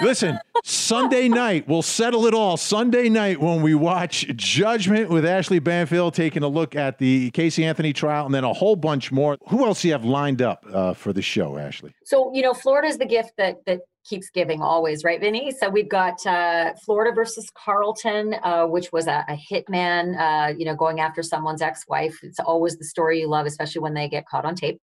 Listen, 0.00 0.38
Sunday 0.64 1.28
night, 1.28 1.68
we'll 1.68 1.82
settle 1.82 2.26
it 2.26 2.34
all. 2.34 2.56
Sunday 2.56 3.08
night 3.08 3.40
when 3.40 3.62
we 3.62 3.76
watch 3.76 4.26
Judgment 4.34 5.08
with 5.08 5.24
Ashleigh 5.24 5.62
Banfield 5.62 6.14
taking 6.14 6.42
a 6.42 6.48
look 6.48 6.74
at 6.74 6.98
the 6.98 7.30
Casey 7.30 7.64
Anthony 7.64 7.92
trial 7.92 8.26
and 8.26 8.34
then 8.34 8.42
a 8.42 8.52
whole 8.52 8.74
bunch 8.74 9.12
more. 9.12 9.38
Who 9.48 9.64
else 9.64 9.82
do 9.82 9.88
you 9.88 9.94
have 9.94 10.04
lined 10.04 10.42
up 10.42 10.66
uh, 10.72 10.94
for 10.94 11.12
the 11.12 11.22
show, 11.22 11.52
Ashleigh? 11.52 11.92
So, 12.04 12.32
you 12.34 12.42
know, 12.42 12.54
Florida 12.54 12.88
is 12.88 12.98
the 12.98 13.06
gift 13.06 13.34
that, 13.38 13.64
that 13.66 13.80
keeps 14.04 14.30
giving 14.30 14.62
always, 14.62 15.04
right, 15.04 15.20
Vinnie? 15.20 15.52
So 15.52 15.68
we've 15.68 15.88
got 15.88 16.24
uh, 16.26 16.74
Florida 16.84 17.14
versus 17.14 17.50
Carlton, 17.54 18.34
uh, 18.42 18.66
which 18.66 18.90
was 18.92 19.06
a, 19.06 19.24
a 19.28 19.36
hitman, 19.36 20.18
uh, 20.18 20.54
you 20.56 20.64
know, 20.64 20.74
going 20.74 20.98
after 20.98 21.22
someone's 21.22 21.62
ex-wife. 21.62 22.18
It's 22.22 22.40
always 22.40 22.76
the 22.76 22.84
story 22.84 23.20
you 23.20 23.28
love, 23.28 23.46
especially 23.46 23.80
when 23.80 23.94
they 23.94 24.08
get 24.08 24.26
caught 24.26 24.44
on 24.44 24.56
tape. 24.56 24.80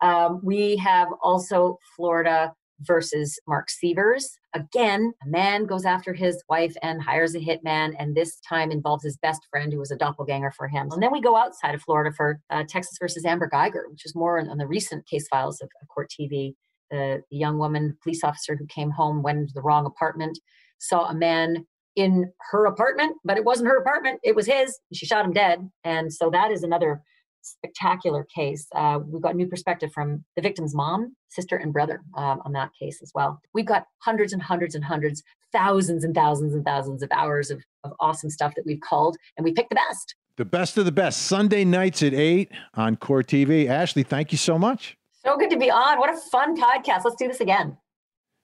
Um, 0.00 0.40
we 0.42 0.76
have 0.76 1.08
also 1.22 1.78
Florida 1.96 2.52
versus 2.80 3.38
Mark 3.46 3.70
Sievers. 3.70 4.38
Again, 4.54 5.12
a 5.24 5.28
man 5.28 5.66
goes 5.66 5.84
after 5.84 6.14
his 6.14 6.42
wife 6.48 6.74
and 6.82 7.02
hires 7.02 7.34
a 7.34 7.40
hitman, 7.40 7.94
and 7.98 8.14
this 8.14 8.38
time 8.40 8.70
involves 8.70 9.04
his 9.04 9.16
best 9.16 9.42
friend 9.50 9.72
who 9.72 9.78
was 9.78 9.90
a 9.90 9.96
doppelganger 9.96 10.52
for 10.52 10.68
him. 10.68 10.88
And 10.92 11.02
then 11.02 11.12
we 11.12 11.20
go 11.20 11.36
outside 11.36 11.74
of 11.74 11.82
Florida 11.82 12.14
for 12.16 12.40
uh, 12.50 12.64
Texas 12.68 12.96
versus 13.00 13.24
Amber 13.24 13.50
Guyger, 13.52 13.90
which 13.90 14.04
is 14.04 14.14
more 14.14 14.38
on, 14.38 14.48
on 14.48 14.58
the 14.58 14.66
recent 14.66 15.06
case 15.06 15.26
files 15.28 15.60
of, 15.60 15.68
of 15.82 15.88
Court 15.88 16.10
TV. 16.10 16.54
The, 16.90 17.22
the 17.30 17.36
young 17.36 17.58
woman, 17.58 17.98
police 18.02 18.24
officer 18.24 18.56
who 18.56 18.66
came 18.66 18.90
home, 18.90 19.22
went 19.22 19.38
into 19.38 19.52
the 19.54 19.60
wrong 19.60 19.84
apartment, 19.84 20.38
saw 20.78 21.06
a 21.06 21.14
man 21.14 21.66
in 21.96 22.32
her 22.50 22.64
apartment, 22.64 23.16
but 23.24 23.36
it 23.36 23.44
wasn't 23.44 23.68
her 23.68 23.76
apartment, 23.76 24.20
it 24.22 24.34
was 24.34 24.46
his. 24.46 24.78
She 24.94 25.04
shot 25.04 25.24
him 25.24 25.32
dead. 25.32 25.68
And 25.84 26.12
so 26.12 26.30
that 26.30 26.50
is 26.50 26.62
another 26.62 27.02
spectacular 27.50 28.26
case. 28.34 28.66
Uh, 28.74 29.00
we've 29.06 29.22
got 29.22 29.36
new 29.36 29.46
perspective 29.46 29.92
from 29.92 30.24
the 30.36 30.42
victim's 30.42 30.74
mom, 30.74 31.14
sister, 31.28 31.56
and 31.56 31.72
brother 31.72 32.00
um, 32.16 32.40
on 32.44 32.52
that 32.52 32.70
case 32.78 33.00
as 33.02 33.12
well. 33.14 33.40
We've 33.54 33.66
got 33.66 33.86
hundreds 33.98 34.32
and 34.32 34.42
hundreds 34.42 34.74
and 34.74 34.84
hundreds, 34.84 35.22
thousands 35.52 36.04
and 36.04 36.14
thousands 36.14 36.54
and 36.54 36.64
thousands 36.64 37.02
of 37.02 37.10
hours 37.12 37.50
of, 37.50 37.62
of 37.84 37.92
awesome 38.00 38.30
stuff 38.30 38.54
that 38.56 38.64
we've 38.66 38.80
called, 38.80 39.16
and 39.36 39.44
we 39.44 39.52
picked 39.52 39.70
the 39.70 39.76
best. 39.76 40.14
The 40.36 40.44
best 40.44 40.78
of 40.78 40.84
the 40.84 40.92
best. 40.92 41.22
Sunday 41.22 41.64
nights 41.64 42.02
at 42.02 42.14
8 42.14 42.52
on 42.74 42.96
Court 42.96 43.26
TV. 43.26 43.66
Ashleigh, 43.66 44.06
thank 44.06 44.30
you 44.30 44.38
so 44.38 44.56
much. 44.56 44.96
So 45.24 45.36
good 45.36 45.50
to 45.50 45.58
be 45.58 45.70
on. 45.70 45.98
What 45.98 46.14
a 46.14 46.16
fun 46.30 46.56
podcast. 46.56 47.04
Let's 47.04 47.16
do 47.16 47.26
this 47.26 47.40
again. 47.40 47.76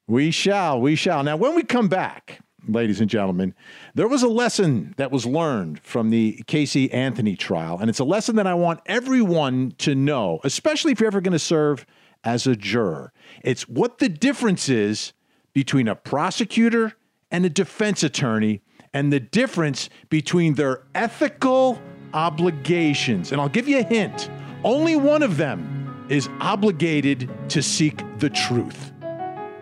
We 0.08 0.30
shall. 0.32 0.80
We 0.80 0.96
shall. 0.96 1.22
Now, 1.22 1.36
when 1.36 1.54
we 1.54 1.62
come 1.62 1.88
back, 1.88 2.40
ladies 2.68 3.00
and 3.00 3.10
gentlemen, 3.10 3.54
there 3.94 4.08
was 4.08 4.22
a 4.22 4.28
lesson 4.28 4.94
that 4.96 5.10
was 5.10 5.26
learned 5.26 5.80
from 5.80 6.10
the 6.10 6.42
Casey 6.46 6.90
Anthony 6.92 7.36
trial. 7.36 7.78
And 7.78 7.88
it's 7.88 7.98
a 7.98 8.04
lesson 8.04 8.36
that 8.36 8.46
I 8.46 8.54
want 8.54 8.80
everyone 8.86 9.72
to 9.78 9.94
know, 9.94 10.40
especially 10.44 10.92
if 10.92 11.00
you're 11.00 11.06
ever 11.06 11.20
going 11.20 11.32
to 11.32 11.38
serve 11.38 11.86
as 12.22 12.46
a 12.46 12.56
juror. 12.56 13.12
It's 13.42 13.68
what 13.68 13.98
the 13.98 14.08
difference 14.08 14.68
is 14.68 15.12
between 15.52 15.88
a 15.88 15.94
prosecutor 15.94 16.94
and 17.30 17.44
a 17.44 17.50
defense 17.50 18.02
attorney 18.02 18.62
and 18.92 19.12
the 19.12 19.20
difference 19.20 19.90
between 20.08 20.54
their 20.54 20.82
ethical 20.94 21.80
obligations. 22.12 23.32
And 23.32 23.40
I'll 23.40 23.48
give 23.48 23.68
you 23.68 23.80
a 23.80 23.82
hint 23.82 24.30
only 24.64 24.96
one 24.96 25.22
of 25.22 25.36
them 25.36 26.06
is 26.08 26.28
obligated 26.40 27.30
to 27.50 27.62
seek 27.62 28.02
the 28.18 28.30
truth. 28.30 28.92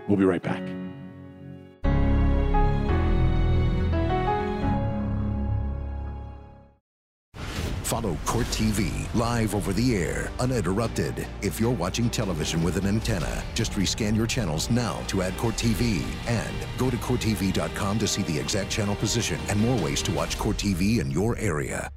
We'll 0.06 0.16
be 0.16 0.24
right 0.24 0.42
back. 0.42 0.71
Follow 7.92 8.16
Court 8.24 8.46
TV 8.46 8.90
live 9.14 9.54
over 9.54 9.74
the 9.74 9.94
air, 9.94 10.30
uninterrupted. 10.40 11.26
If 11.42 11.60
you're 11.60 11.70
watching 11.70 12.08
television 12.08 12.62
with 12.62 12.78
an 12.78 12.86
antenna, 12.86 13.44
just 13.52 13.72
rescan 13.72 14.16
your 14.16 14.26
channels 14.26 14.70
now 14.70 14.98
to 15.08 15.20
add 15.20 15.36
Court 15.36 15.56
TV. 15.56 16.02
And 16.26 16.56
go 16.78 16.88
to 16.88 16.96
CourtTV.com 16.96 17.98
to 17.98 18.08
see 18.08 18.22
the 18.22 18.38
exact 18.38 18.70
channel 18.70 18.94
position 18.94 19.38
and 19.50 19.60
more 19.60 19.78
ways 19.84 20.00
to 20.04 20.12
watch 20.12 20.38
Court 20.38 20.56
TV 20.56 21.00
in 21.00 21.10
your 21.10 21.36
area. 21.36 21.90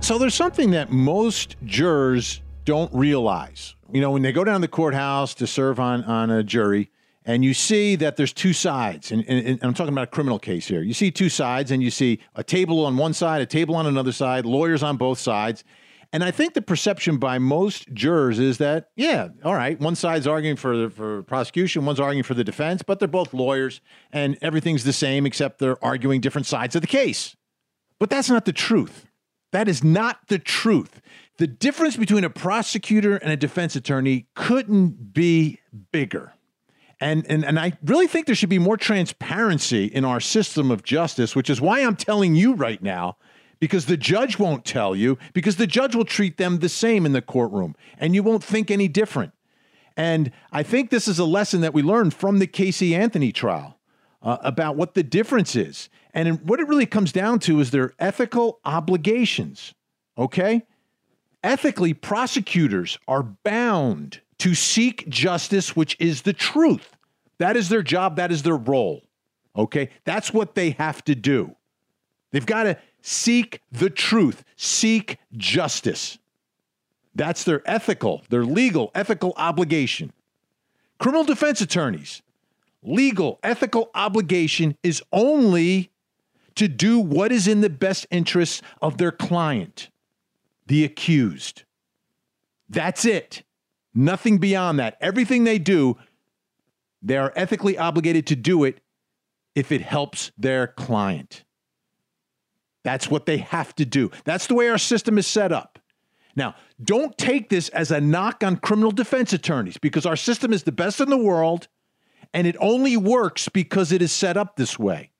So 0.00 0.16
there's 0.16 0.34
something 0.34 0.70
that 0.70 0.90
most 0.90 1.56
jurors 1.66 2.40
don't 2.64 2.90
realize. 2.94 3.76
You 3.92 4.00
know, 4.00 4.12
when 4.12 4.22
they 4.22 4.32
go 4.32 4.44
down 4.44 4.62
to 4.62 4.66
the 4.66 4.68
courthouse 4.68 5.34
to 5.34 5.46
serve 5.46 5.78
on, 5.78 6.04
on 6.04 6.30
a 6.30 6.42
jury, 6.42 6.90
and 7.24 7.44
you 7.44 7.54
see 7.54 7.96
that 7.96 8.16
there's 8.16 8.32
two 8.32 8.52
sides, 8.52 9.12
and, 9.12 9.24
and, 9.28 9.46
and, 9.46 9.58
I'm 9.62 9.74
talking 9.74 9.92
about 9.92 10.04
a 10.04 10.10
criminal 10.10 10.38
case 10.38 10.66
here. 10.66 10.82
You 10.82 10.94
see 10.94 11.10
two 11.10 11.28
sides, 11.28 11.70
and 11.70 11.82
you 11.82 11.90
see 11.90 12.18
a 12.34 12.42
table 12.42 12.84
on 12.84 12.96
one 12.96 13.14
side, 13.14 13.40
a 13.40 13.46
table 13.46 13.76
on 13.76 13.86
another 13.86 14.12
side, 14.12 14.44
lawyers 14.44 14.82
on 14.82 14.96
both 14.96 15.18
sides. 15.18 15.62
And 16.12 16.22
I 16.22 16.30
think 16.30 16.52
the 16.52 16.62
perception 16.62 17.16
by 17.16 17.38
most 17.38 17.92
jurors 17.94 18.38
is 18.38 18.58
that, 18.58 18.90
yeah, 18.96 19.28
all 19.44 19.54
right, 19.54 19.80
one 19.80 19.94
side's 19.94 20.26
arguing 20.26 20.56
for 20.56 20.90
for 20.90 21.22
prosecution, 21.22 21.86
one's 21.86 22.00
arguing 22.00 22.24
for 22.24 22.34
the 22.34 22.44
defense, 22.44 22.82
but 22.82 22.98
they're 22.98 23.08
both 23.08 23.32
lawyers, 23.32 23.80
and 24.12 24.36
everything's 24.42 24.84
the 24.84 24.92
same 24.92 25.24
except 25.24 25.58
they're 25.58 25.82
arguing 25.82 26.20
different 26.20 26.46
sides 26.46 26.74
of 26.74 26.82
the 26.82 26.88
case. 26.88 27.36
But 27.98 28.10
that's 28.10 28.28
not 28.28 28.44
the 28.44 28.52
truth. 28.52 29.06
That 29.52 29.68
is 29.68 29.84
not 29.84 30.28
the 30.28 30.38
truth. 30.38 31.00
The 31.38 31.46
difference 31.46 31.96
between 31.96 32.24
a 32.24 32.30
prosecutor 32.30 33.16
and 33.16 33.30
a 33.30 33.36
defense 33.36 33.76
attorney 33.76 34.26
couldn't 34.34 35.12
be 35.12 35.60
bigger. 35.92 36.34
And, 37.02 37.26
and, 37.28 37.44
and 37.44 37.58
I 37.58 37.72
really 37.84 38.06
think 38.06 38.26
there 38.26 38.36
should 38.36 38.48
be 38.48 38.60
more 38.60 38.76
transparency 38.76 39.86
in 39.86 40.04
our 40.04 40.20
system 40.20 40.70
of 40.70 40.84
justice, 40.84 41.34
which 41.34 41.50
is 41.50 41.60
why 41.60 41.80
I'm 41.80 41.96
telling 41.96 42.36
you 42.36 42.54
right 42.54 42.80
now, 42.80 43.16
because 43.58 43.86
the 43.86 43.96
judge 43.96 44.38
won't 44.38 44.64
tell 44.64 44.94
you, 44.94 45.18
because 45.32 45.56
the 45.56 45.66
judge 45.66 45.96
will 45.96 46.04
treat 46.04 46.36
them 46.36 46.60
the 46.60 46.68
same 46.68 47.04
in 47.04 47.10
the 47.10 47.20
courtroom, 47.20 47.74
and 47.98 48.14
you 48.14 48.22
won't 48.22 48.44
think 48.44 48.70
any 48.70 48.86
different. 48.86 49.32
And 49.96 50.30
I 50.52 50.62
think 50.62 50.90
this 50.90 51.08
is 51.08 51.18
a 51.18 51.24
lesson 51.24 51.60
that 51.62 51.74
we 51.74 51.82
learned 51.82 52.14
from 52.14 52.38
the 52.38 52.46
Casey 52.46 52.94
Anthony 52.94 53.32
trial 53.32 53.80
uh, 54.22 54.38
about 54.42 54.76
what 54.76 54.94
the 54.94 55.02
difference 55.02 55.56
is. 55.56 55.88
And 56.14 56.40
what 56.48 56.60
it 56.60 56.68
really 56.68 56.86
comes 56.86 57.10
down 57.10 57.40
to 57.40 57.58
is 57.58 57.72
their 57.72 57.94
ethical 57.98 58.60
obligations. 58.64 59.74
Okay? 60.16 60.62
Ethically, 61.42 61.94
prosecutors 61.94 62.96
are 63.08 63.24
bound 63.24 64.20
to 64.38 64.54
seek 64.54 65.08
justice, 65.08 65.74
which 65.74 65.96
is 65.98 66.22
the 66.22 66.32
truth. 66.32 66.91
That 67.42 67.56
is 67.56 67.68
their 67.68 67.82
job, 67.82 68.14
that 68.16 68.30
is 68.30 68.44
their 68.44 68.56
role. 68.56 69.02
Okay? 69.56 69.88
That's 70.04 70.32
what 70.32 70.54
they 70.54 70.70
have 70.78 71.02
to 71.06 71.16
do. 71.16 71.56
They've 72.30 72.46
got 72.46 72.62
to 72.62 72.78
seek 73.00 73.60
the 73.72 73.90
truth, 73.90 74.44
seek 74.54 75.18
justice. 75.36 76.18
That's 77.16 77.42
their 77.42 77.60
ethical, 77.68 78.22
their 78.30 78.44
legal, 78.44 78.92
ethical 78.94 79.34
obligation. 79.36 80.12
Criminal 81.00 81.24
defense 81.24 81.60
attorneys, 81.60 82.22
legal, 82.80 83.40
ethical 83.42 83.90
obligation 83.92 84.76
is 84.84 85.02
only 85.12 85.90
to 86.54 86.68
do 86.68 87.00
what 87.00 87.32
is 87.32 87.48
in 87.48 87.60
the 87.60 87.70
best 87.70 88.06
interests 88.12 88.62
of 88.80 88.98
their 88.98 89.10
client, 89.10 89.90
the 90.68 90.84
accused. 90.84 91.64
That's 92.68 93.04
it. 93.04 93.42
Nothing 93.96 94.38
beyond 94.38 94.78
that. 94.78 94.96
Everything 95.00 95.42
they 95.42 95.58
do, 95.58 95.96
they 97.02 97.16
are 97.16 97.32
ethically 97.34 97.76
obligated 97.76 98.26
to 98.28 98.36
do 98.36 98.64
it 98.64 98.80
if 99.54 99.72
it 99.72 99.82
helps 99.82 100.32
their 100.38 100.66
client. 100.66 101.44
That's 102.84 103.10
what 103.10 103.26
they 103.26 103.38
have 103.38 103.74
to 103.76 103.84
do. 103.84 104.10
That's 104.24 104.46
the 104.46 104.54
way 104.54 104.68
our 104.68 104.78
system 104.78 105.18
is 105.18 105.26
set 105.26 105.52
up. 105.52 105.78
Now, 106.34 106.54
don't 106.82 107.16
take 107.18 107.50
this 107.50 107.68
as 107.70 107.90
a 107.90 108.00
knock 108.00 108.42
on 108.42 108.56
criminal 108.56 108.90
defense 108.90 109.32
attorneys 109.32 109.76
because 109.76 110.06
our 110.06 110.16
system 110.16 110.52
is 110.52 110.62
the 110.62 110.72
best 110.72 111.00
in 111.00 111.10
the 111.10 111.16
world 111.16 111.68
and 112.32 112.46
it 112.46 112.56
only 112.58 112.96
works 112.96 113.48
because 113.48 113.92
it 113.92 114.00
is 114.00 114.12
set 114.12 114.36
up 114.36 114.56
this 114.56 114.78
way. 114.78 115.10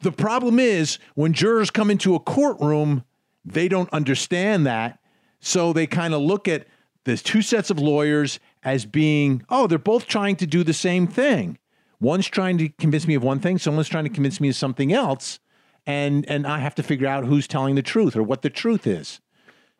The 0.00 0.12
problem 0.12 0.58
is 0.58 0.98
when 1.14 1.32
jurors 1.32 1.70
come 1.70 1.90
into 1.90 2.14
a 2.14 2.20
courtroom, 2.20 3.04
they 3.44 3.68
don't 3.68 3.92
understand 3.92 4.66
that. 4.66 5.00
So 5.40 5.72
they 5.72 5.86
kind 5.86 6.14
of 6.14 6.22
look 6.22 6.48
at 6.48 6.66
the 7.04 7.16
two 7.16 7.42
sets 7.42 7.70
of 7.70 7.78
lawyers 7.78 8.38
as 8.64 8.86
being, 8.86 9.44
oh, 9.48 9.66
they're 9.66 9.78
both 9.78 10.06
trying 10.06 10.36
to 10.36 10.46
do 10.46 10.64
the 10.64 10.72
same 10.72 11.06
thing. 11.06 11.58
One's 12.00 12.26
trying 12.26 12.58
to 12.58 12.68
convince 12.70 13.06
me 13.06 13.14
of 13.14 13.22
one 13.22 13.40
thing, 13.40 13.58
someone's 13.58 13.88
trying 13.88 14.04
to 14.04 14.10
convince 14.10 14.40
me 14.40 14.48
of 14.48 14.56
something 14.56 14.92
else, 14.92 15.38
and 15.86 16.28
and 16.28 16.46
I 16.46 16.58
have 16.58 16.74
to 16.76 16.82
figure 16.82 17.06
out 17.06 17.24
who's 17.24 17.46
telling 17.46 17.74
the 17.74 17.82
truth 17.82 18.16
or 18.16 18.22
what 18.22 18.42
the 18.42 18.50
truth 18.50 18.86
is. 18.86 19.20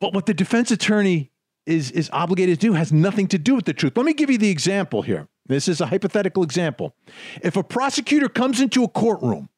But 0.01 0.13
what 0.13 0.27
the 0.27 0.35
defense 0.35 0.71
attorney 0.71 1.33
is 1.67 1.91
is 1.91 2.11
obligated 2.13 2.61
to 2.61 2.67
do 2.69 2.73
has 2.75 2.93
nothing 2.93 3.27
to 3.29 3.39
do 3.39 3.55
with 3.55 3.65
the 3.65 3.73
truth. 3.73 3.97
Let 3.97 4.07
me 4.07 4.15
give 4.15 4.31
you 4.31 4.39
the 4.39 4.51
example 4.51 5.03
here. 5.03 5.29
This 5.47 5.69
is 5.69 5.81
a 5.81 5.87
hypothetical 5.87 6.43
example. 6.43 6.95
If 7.43 7.57
a 7.57 7.63
prosecutor 7.63 8.29
comes 8.29 8.61
into 8.61 8.85
a 8.85 8.89
courtroom 8.89 9.49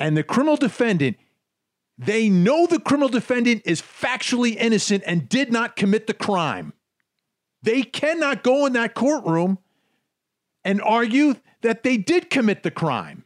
and 0.00 0.16
the 0.16 0.24
criminal 0.24 0.56
defendant 0.56 1.16
they 1.98 2.28
know 2.28 2.66
the 2.66 2.80
criminal 2.80 3.08
defendant 3.08 3.62
is 3.64 3.80
factually 3.80 4.56
innocent 4.56 5.04
and 5.06 5.28
did 5.28 5.52
not 5.52 5.76
commit 5.76 6.06
the 6.06 6.14
crime. 6.14 6.72
They 7.62 7.82
cannot 7.82 8.42
go 8.42 8.66
in 8.66 8.72
that 8.74 8.94
courtroom 8.94 9.58
and 10.64 10.80
argue 10.82 11.36
that 11.62 11.82
they 11.82 11.96
did 11.96 12.30
commit 12.30 12.62
the 12.62 12.70
crime. 12.70 13.24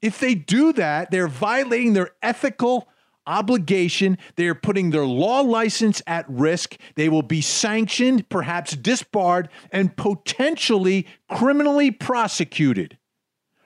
If 0.00 0.18
they 0.18 0.34
do 0.34 0.72
that, 0.74 1.10
they're 1.10 1.28
violating 1.28 1.92
their 1.92 2.10
ethical 2.22 2.88
obligation. 3.26 4.16
They 4.36 4.46
are 4.46 4.54
putting 4.54 4.90
their 4.90 5.04
law 5.04 5.40
license 5.40 6.00
at 6.06 6.28
risk. 6.28 6.76
They 6.94 7.08
will 7.08 7.22
be 7.22 7.40
sanctioned, 7.40 8.28
perhaps 8.28 8.74
disbarred, 8.74 9.48
and 9.70 9.96
potentially 9.96 11.06
criminally 11.30 11.90
prosecuted 11.90 12.98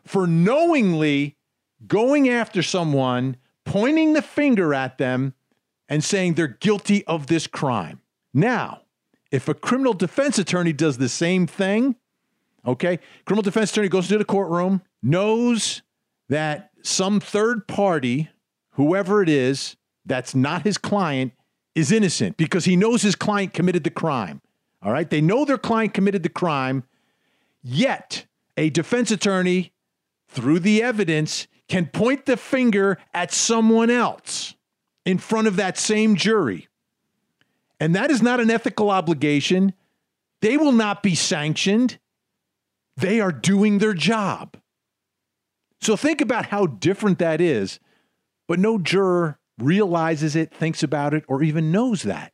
for 0.04 0.26
knowingly 0.26 1.36
going 1.86 2.28
after 2.28 2.62
someone 2.62 3.36
pointing 3.64 4.12
the 4.12 4.22
finger 4.22 4.74
at 4.74 4.98
them 4.98 5.34
and 5.88 6.02
saying 6.02 6.34
they're 6.34 6.48
guilty 6.48 7.06
of 7.06 7.28
this 7.28 7.46
crime. 7.46 8.00
Now, 8.34 8.81
if 9.32 9.48
a 9.48 9.54
criminal 9.54 9.94
defense 9.94 10.38
attorney 10.38 10.72
does 10.72 10.98
the 10.98 11.08
same 11.08 11.46
thing, 11.46 11.96
okay, 12.66 13.00
criminal 13.24 13.42
defense 13.42 13.72
attorney 13.72 13.88
goes 13.88 14.04
into 14.04 14.18
the 14.18 14.24
courtroom, 14.24 14.82
knows 15.02 15.82
that 16.28 16.70
some 16.82 17.18
third 17.18 17.66
party, 17.66 18.28
whoever 18.72 19.22
it 19.22 19.28
is, 19.28 19.76
that's 20.04 20.34
not 20.34 20.62
his 20.62 20.78
client, 20.78 21.32
is 21.74 21.90
innocent 21.90 22.36
because 22.36 22.66
he 22.66 22.76
knows 22.76 23.02
his 23.02 23.14
client 23.14 23.54
committed 23.54 23.82
the 23.82 23.90
crime. 23.90 24.42
All 24.82 24.92
right, 24.92 25.08
they 25.08 25.20
know 25.20 25.44
their 25.44 25.58
client 25.58 25.94
committed 25.94 26.22
the 26.22 26.28
crime, 26.28 26.84
yet 27.62 28.26
a 28.56 28.68
defense 28.68 29.10
attorney, 29.10 29.72
through 30.28 30.58
the 30.58 30.82
evidence, 30.82 31.46
can 31.68 31.86
point 31.86 32.26
the 32.26 32.36
finger 32.36 32.98
at 33.14 33.32
someone 33.32 33.88
else 33.88 34.54
in 35.06 35.18
front 35.18 35.46
of 35.46 35.56
that 35.56 35.78
same 35.78 36.16
jury. 36.16 36.68
And 37.82 37.96
that 37.96 38.12
is 38.12 38.22
not 38.22 38.38
an 38.38 38.48
ethical 38.48 38.90
obligation. 38.90 39.72
They 40.40 40.56
will 40.56 40.70
not 40.70 41.02
be 41.02 41.16
sanctioned. 41.16 41.98
They 42.96 43.20
are 43.20 43.32
doing 43.32 43.78
their 43.78 43.92
job. 43.92 44.56
So 45.80 45.96
think 45.96 46.20
about 46.20 46.46
how 46.46 46.66
different 46.66 47.18
that 47.18 47.40
is, 47.40 47.80
but 48.46 48.60
no 48.60 48.78
juror 48.78 49.40
realizes 49.58 50.36
it, 50.36 50.54
thinks 50.54 50.84
about 50.84 51.12
it, 51.12 51.24
or 51.26 51.42
even 51.42 51.72
knows 51.72 52.02
that. 52.02 52.32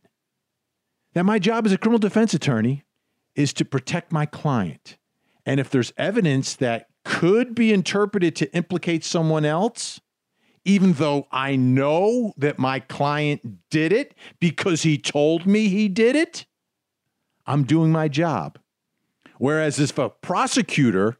Now, 1.14 1.22
my 1.22 1.38
job 1.38 1.64
as 1.64 1.72
a 1.72 1.78
criminal 1.78 1.98
defense 1.98 2.34
attorney 2.34 2.84
is 3.34 3.54
to 3.54 3.64
protect 3.64 4.12
my 4.12 4.26
client. 4.26 4.98
And 5.46 5.58
if 5.58 5.70
there's 5.70 5.94
evidence 5.96 6.56
that 6.56 6.88
could 7.06 7.54
be 7.54 7.72
interpreted 7.72 8.36
to 8.36 8.54
implicate 8.54 9.02
someone 9.02 9.46
else, 9.46 9.98
even 10.68 10.92
though 10.92 11.26
I 11.32 11.56
know 11.56 12.34
that 12.36 12.58
my 12.58 12.78
client 12.78 13.70
did 13.70 13.90
it 13.90 14.14
because 14.38 14.82
he 14.82 14.98
told 14.98 15.46
me 15.46 15.68
he 15.68 15.88
did 15.88 16.14
it, 16.14 16.44
I'm 17.46 17.64
doing 17.64 17.90
my 17.90 18.06
job. 18.06 18.58
Whereas 19.38 19.80
if 19.80 19.96
a 19.96 20.10
prosecutor 20.10 21.16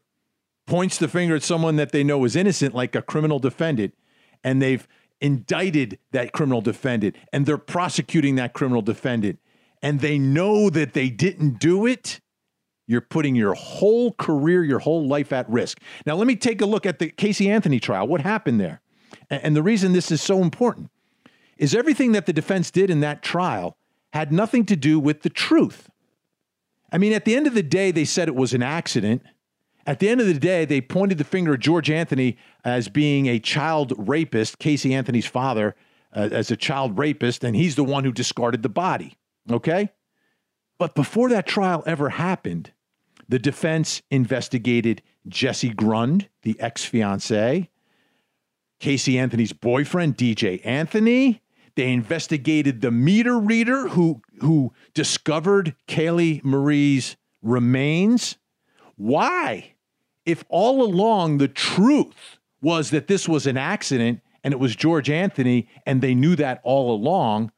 points 0.67 0.99
the 0.99 1.07
finger 1.07 1.35
at 1.35 1.41
someone 1.41 1.77
that 1.77 1.91
they 1.91 2.03
know 2.03 2.23
is 2.25 2.35
innocent, 2.35 2.75
like 2.75 2.93
a 2.93 3.01
criminal 3.01 3.39
defendant, 3.39 3.95
and 4.43 4.61
they've 4.61 4.87
indicted 5.19 5.97
that 6.11 6.31
criminal 6.31 6.61
defendant 6.61 7.15
and 7.33 7.47
they're 7.47 7.57
prosecuting 7.57 8.35
that 8.35 8.53
criminal 8.53 8.83
defendant, 8.83 9.39
and 9.81 9.99
they 9.99 10.19
know 10.19 10.69
that 10.69 10.93
they 10.93 11.09
didn't 11.09 11.57
do 11.57 11.87
it, 11.87 12.21
you're 12.85 13.01
putting 13.01 13.33
your 13.33 13.55
whole 13.55 14.11
career, 14.11 14.63
your 14.63 14.79
whole 14.79 15.07
life 15.07 15.33
at 15.33 15.49
risk. 15.49 15.79
Now, 16.05 16.15
let 16.15 16.27
me 16.27 16.35
take 16.35 16.61
a 16.61 16.67
look 16.67 16.85
at 16.85 16.99
the 16.99 17.09
Casey 17.09 17.49
Anthony 17.49 17.79
trial. 17.79 18.07
What 18.07 18.21
happened 18.21 18.59
there? 18.59 18.81
And 19.29 19.55
the 19.55 19.63
reason 19.63 19.93
this 19.93 20.11
is 20.11 20.21
so 20.21 20.41
important 20.41 20.89
is 21.57 21.75
everything 21.75 22.13
that 22.13 22.25
the 22.25 22.33
defense 22.33 22.71
did 22.71 22.89
in 22.89 23.01
that 23.01 23.21
trial 23.21 23.77
had 24.13 24.31
nothing 24.31 24.65
to 24.65 24.75
do 24.75 24.99
with 24.99 25.21
the 25.21 25.29
truth. 25.29 25.89
I 26.91 26.97
mean, 26.97 27.13
at 27.13 27.25
the 27.25 27.35
end 27.35 27.45
of 27.45 27.53
the 27.53 27.63
day, 27.63 27.91
they 27.91 28.05
said 28.05 28.27
it 28.27 28.35
was 28.35 28.53
an 28.53 28.63
accident. 28.63 29.21
At 29.85 29.99
the 29.99 30.09
end 30.09 30.21
of 30.21 30.27
the 30.27 30.33
day, 30.33 30.65
they 30.65 30.81
pointed 30.81 31.17
the 31.17 31.23
finger 31.23 31.53
at 31.53 31.59
George 31.59 31.89
Anthony 31.89 32.37
as 32.63 32.89
being 32.89 33.27
a 33.27 33.39
child 33.39 33.93
rapist, 33.97 34.57
Casey 34.57 34.93
Anthony's 34.93 35.27
father, 35.27 35.75
uh, 36.15 36.29
as 36.31 36.49
a 36.49 36.57
child 36.57 36.97
rapist, 36.97 37.43
and 37.43 37.55
he's 37.55 37.75
the 37.75 37.83
one 37.83 38.03
who 38.03 38.11
discarded 38.11 38.63
the 38.63 38.69
body. 38.69 39.17
Okay? 39.51 39.89
But 40.79 40.95
before 40.95 41.29
that 41.29 41.45
trial 41.45 41.83
ever 41.85 42.09
happened, 42.09 42.71
the 43.27 43.39
defense 43.39 44.01
investigated 44.09 45.03
Jesse 45.27 45.69
Grund, 45.69 46.29
the 46.41 46.59
ex 46.59 46.85
fiance, 46.85 47.69
Casey 48.79 49.19
Anthony's 49.19 49.53
boyfriend, 49.53 50.17
DJ 50.17 50.65
Anthony. 50.65 51.41
They 51.75 51.91
investigated 51.91 52.81
the 52.81 52.91
meter 52.91 53.39
reader 53.39 53.89
who, 53.89 54.21
who 54.39 54.73
discovered 54.93 55.75
Caylee 55.87 56.43
Marie's 56.43 57.15
remains. 57.41 58.37
Why? 58.95 59.73
If 60.25 60.43
all 60.49 60.83
along 60.83 61.37
the 61.37 61.47
truth 61.47 62.39
was 62.61 62.89
that 62.89 63.07
this 63.07 63.27
was 63.27 63.47
an 63.47 63.57
accident 63.57 64.21
and 64.43 64.53
it 64.53 64.59
was 64.59 64.75
George 64.75 65.09
Anthony 65.09 65.67
and 65.85 66.01
they 66.01 66.15
knew 66.15 66.35
that 66.35 66.59
all 66.63 66.93
along, 66.93 67.51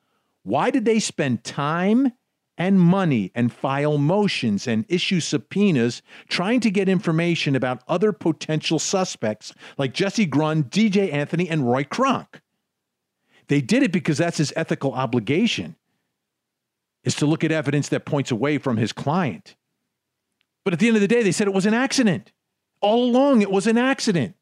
why 0.43 0.69
did 0.69 0.85
they 0.85 0.99
spend 0.99 1.43
time 1.43 2.13
and 2.61 2.79
money 2.79 3.31
and 3.33 3.51
file 3.51 3.97
motions 3.97 4.67
and 4.67 4.85
issue 4.87 5.19
subpoenas 5.19 6.03
trying 6.29 6.59
to 6.59 6.69
get 6.69 6.87
information 6.87 7.55
about 7.55 7.81
other 7.87 8.11
potential 8.11 8.77
suspects 8.77 9.51
like 9.79 9.95
Jesse 9.95 10.27
Grund, 10.27 10.65
DJ 10.65 11.11
Anthony, 11.11 11.49
and 11.49 11.67
Roy 11.67 11.83
Kronk? 11.83 12.39
They 13.47 13.61
did 13.61 13.81
it 13.81 13.91
because 13.91 14.19
that's 14.19 14.37
his 14.37 14.53
ethical 14.55 14.93
obligation 14.93 15.75
is 17.03 17.15
to 17.15 17.25
look 17.25 17.43
at 17.43 17.51
evidence 17.51 17.89
that 17.89 18.05
points 18.05 18.29
away 18.29 18.59
from 18.59 18.77
his 18.77 18.93
client. 18.93 19.55
But 20.63 20.73
at 20.73 20.79
the 20.79 20.85
end 20.85 20.97
of 20.97 21.01
the 21.01 21.07
day, 21.07 21.23
they 21.23 21.31
said 21.31 21.47
it 21.47 21.55
was 21.55 21.65
an 21.65 21.73
accident. 21.73 22.31
All 22.79 23.05
along, 23.05 23.41
it 23.41 23.49
was 23.49 23.65
an 23.65 23.79
accident. 23.79 24.35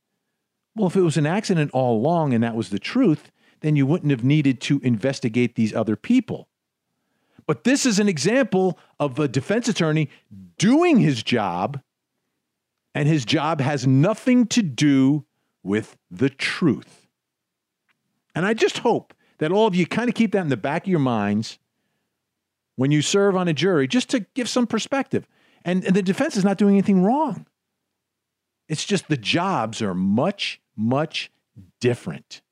Well, 0.76 0.88
if 0.88 0.97
it 0.97 1.01
was 1.03 1.15
an 1.15 1.26
accident 1.26 1.72
all 1.72 1.95
along 1.95 2.34
and 2.34 2.43
that 2.43 2.53
was 2.53 2.70
the 2.70 2.80
truth, 2.80 3.32
then 3.61 3.78
you 3.78 3.86
wouldn't 3.86 4.11
have 4.11 4.26
needed 4.26 4.59
to 4.63 4.82
investigate 4.84 5.55
these 5.55 5.74
other 5.74 5.95
people. 5.95 6.49
But 7.50 7.64
this 7.64 7.88
is 7.88 7.97
an 7.97 8.08
example 8.08 8.78
of 9.00 9.18
a 9.18 9.28
defense 9.28 9.68
attorney 9.68 10.12
doing 10.60 11.00
his 11.00 11.24
job, 11.24 11.82
and 12.93 13.10
his 13.10 13.26
job 13.26 13.60
has 13.60 13.88
nothing 13.88 14.45
to 14.50 14.62
do 14.62 15.26
with 15.64 15.97
the 16.12 16.30
truth. 16.30 17.08
And 18.36 18.45
I 18.45 18.54
just 18.54 18.78
hope 18.78 19.16
that 19.39 19.52
all 19.52 19.66
of 19.66 19.74
you 19.74 19.88
kind 19.88 20.10
of 20.10 20.14
keep 20.14 20.34
that 20.34 20.41
in 20.41 20.50
the 20.50 20.58
back 20.58 20.84
of 20.84 20.91
your 20.91 21.00
minds 21.00 21.58
when 22.76 22.91
you 22.91 23.02
serve 23.02 23.36
on 23.36 23.47
a 23.47 23.54
jury, 23.54 23.88
just 23.88 24.10
to 24.10 24.20
give 24.36 24.47
some 24.47 24.68
perspective. 24.68 25.28
And, 25.66 25.84
and 25.84 25.95
the 25.95 26.04
defense 26.04 26.38
is 26.38 26.45
not 26.45 26.60
doing 26.60 26.76
anything 26.76 27.02
wrong. 27.02 27.47
It's 28.68 28.86
just 28.86 29.08
the 29.08 29.18
jobs 29.18 29.82
are 29.82 29.95
much, 29.95 30.62
much 30.76 31.32
different. 31.82 32.43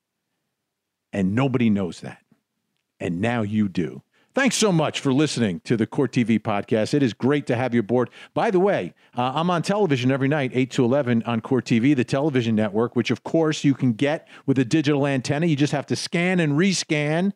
And 1.12 1.36
nobody 1.36 1.70
knows 1.70 2.00
that. 2.00 2.24
And 2.98 3.20
now 3.20 3.42
you 3.42 3.68
do. 3.68 4.02
Thanks 4.34 4.56
so 4.56 4.70
much 4.70 5.00
for 5.00 5.12
listening 5.12 5.60
to 5.60 5.76
the 5.76 5.86
Court 5.86 6.12
TV 6.12 6.38
podcast. 6.38 6.94
It 6.94 7.02
is 7.02 7.12
great 7.12 7.46
to 7.46 7.56
have 7.56 7.74
you 7.74 7.80
aboard. 7.80 8.10
By 8.34 8.50
the 8.50 8.60
way, 8.60 8.94
uh, 9.16 9.32
I'm 9.34 9.50
on 9.50 9.62
television 9.62 10.12
every 10.12 10.28
night, 10.28 10.52
8 10.54 10.70
to 10.72 10.84
11 10.84 11.22
on 11.24 11.40
Court 11.40 11.64
TV, 11.64 11.96
the 11.96 12.04
television 12.04 12.54
network, 12.54 12.94
which 12.94 13.10
of 13.10 13.24
course 13.24 13.64
you 13.64 13.74
can 13.74 13.94
get 13.94 14.28
with 14.46 14.58
a 14.58 14.64
digital 14.64 15.06
antenna. 15.06 15.46
You 15.46 15.56
just 15.56 15.72
have 15.72 15.86
to 15.86 15.96
scan 15.96 16.40
and 16.40 16.52
rescan, 16.52 17.32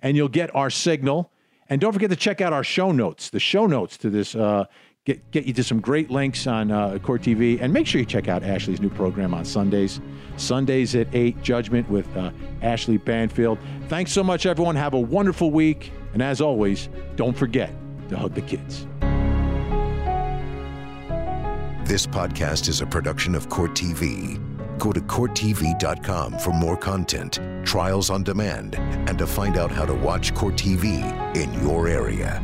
and 0.00 0.16
you'll 0.16 0.28
get 0.28 0.54
our 0.54 0.70
signal. 0.70 1.32
And 1.68 1.80
don't 1.80 1.92
forget 1.92 2.10
to 2.10 2.16
check 2.16 2.40
out 2.40 2.52
our 2.52 2.62
show 2.62 2.92
notes, 2.92 3.30
the 3.30 3.40
show 3.40 3.66
notes 3.66 3.96
to 3.96 4.10
this 4.10 4.36
uh, 4.36 4.66
get 5.04 5.30
get 5.30 5.46
you 5.46 5.54
to 5.54 5.64
some 5.64 5.80
great 5.80 6.10
links 6.10 6.46
on 6.46 6.70
uh, 6.70 6.98
Court 6.98 7.22
TV, 7.22 7.60
and 7.60 7.72
make 7.72 7.86
sure 7.86 7.98
you 7.98 8.06
check 8.06 8.28
out 8.28 8.42
Ashleigh's 8.42 8.80
new 8.80 8.90
program 8.90 9.32
on 9.32 9.44
Sundays. 9.44 10.00
Sundays 10.36 10.94
at 10.94 11.08
eight, 11.12 11.42
Judgment 11.42 11.88
with 11.88 12.14
uh, 12.16 12.30
Ashleigh 12.62 13.02
Banfield. 13.04 13.58
Thanks 13.88 14.12
so 14.12 14.22
much, 14.22 14.46
everyone. 14.46 14.76
Have 14.76 14.94
a 14.94 15.00
wonderful 15.00 15.50
week, 15.50 15.92
and 16.16 16.22
as 16.22 16.40
always, 16.40 16.88
don't 17.16 17.36
forget 17.36 17.70
to 18.08 18.16
hug 18.16 18.32
the 18.32 18.40
kids. 18.40 18.86
This 21.86 22.06
podcast 22.06 22.70
is 22.70 22.80
a 22.80 22.86
production 22.86 23.34
of 23.34 23.50
Court 23.50 23.72
TV. 23.72 24.40
Go 24.78 24.92
to 24.92 25.00
CourtTV.com 25.02 26.38
for 26.38 26.54
more 26.54 26.78
content, 26.78 27.38
trials 27.64 28.08
on 28.08 28.22
demand, 28.22 28.76
and 28.76 29.18
to 29.18 29.26
find 29.26 29.58
out 29.58 29.70
how 29.70 29.84
to 29.84 29.92
watch 29.92 30.32
Court 30.32 30.54
TV 30.54 31.04
in 31.36 31.52
your 31.60 31.86
area. 31.86 32.42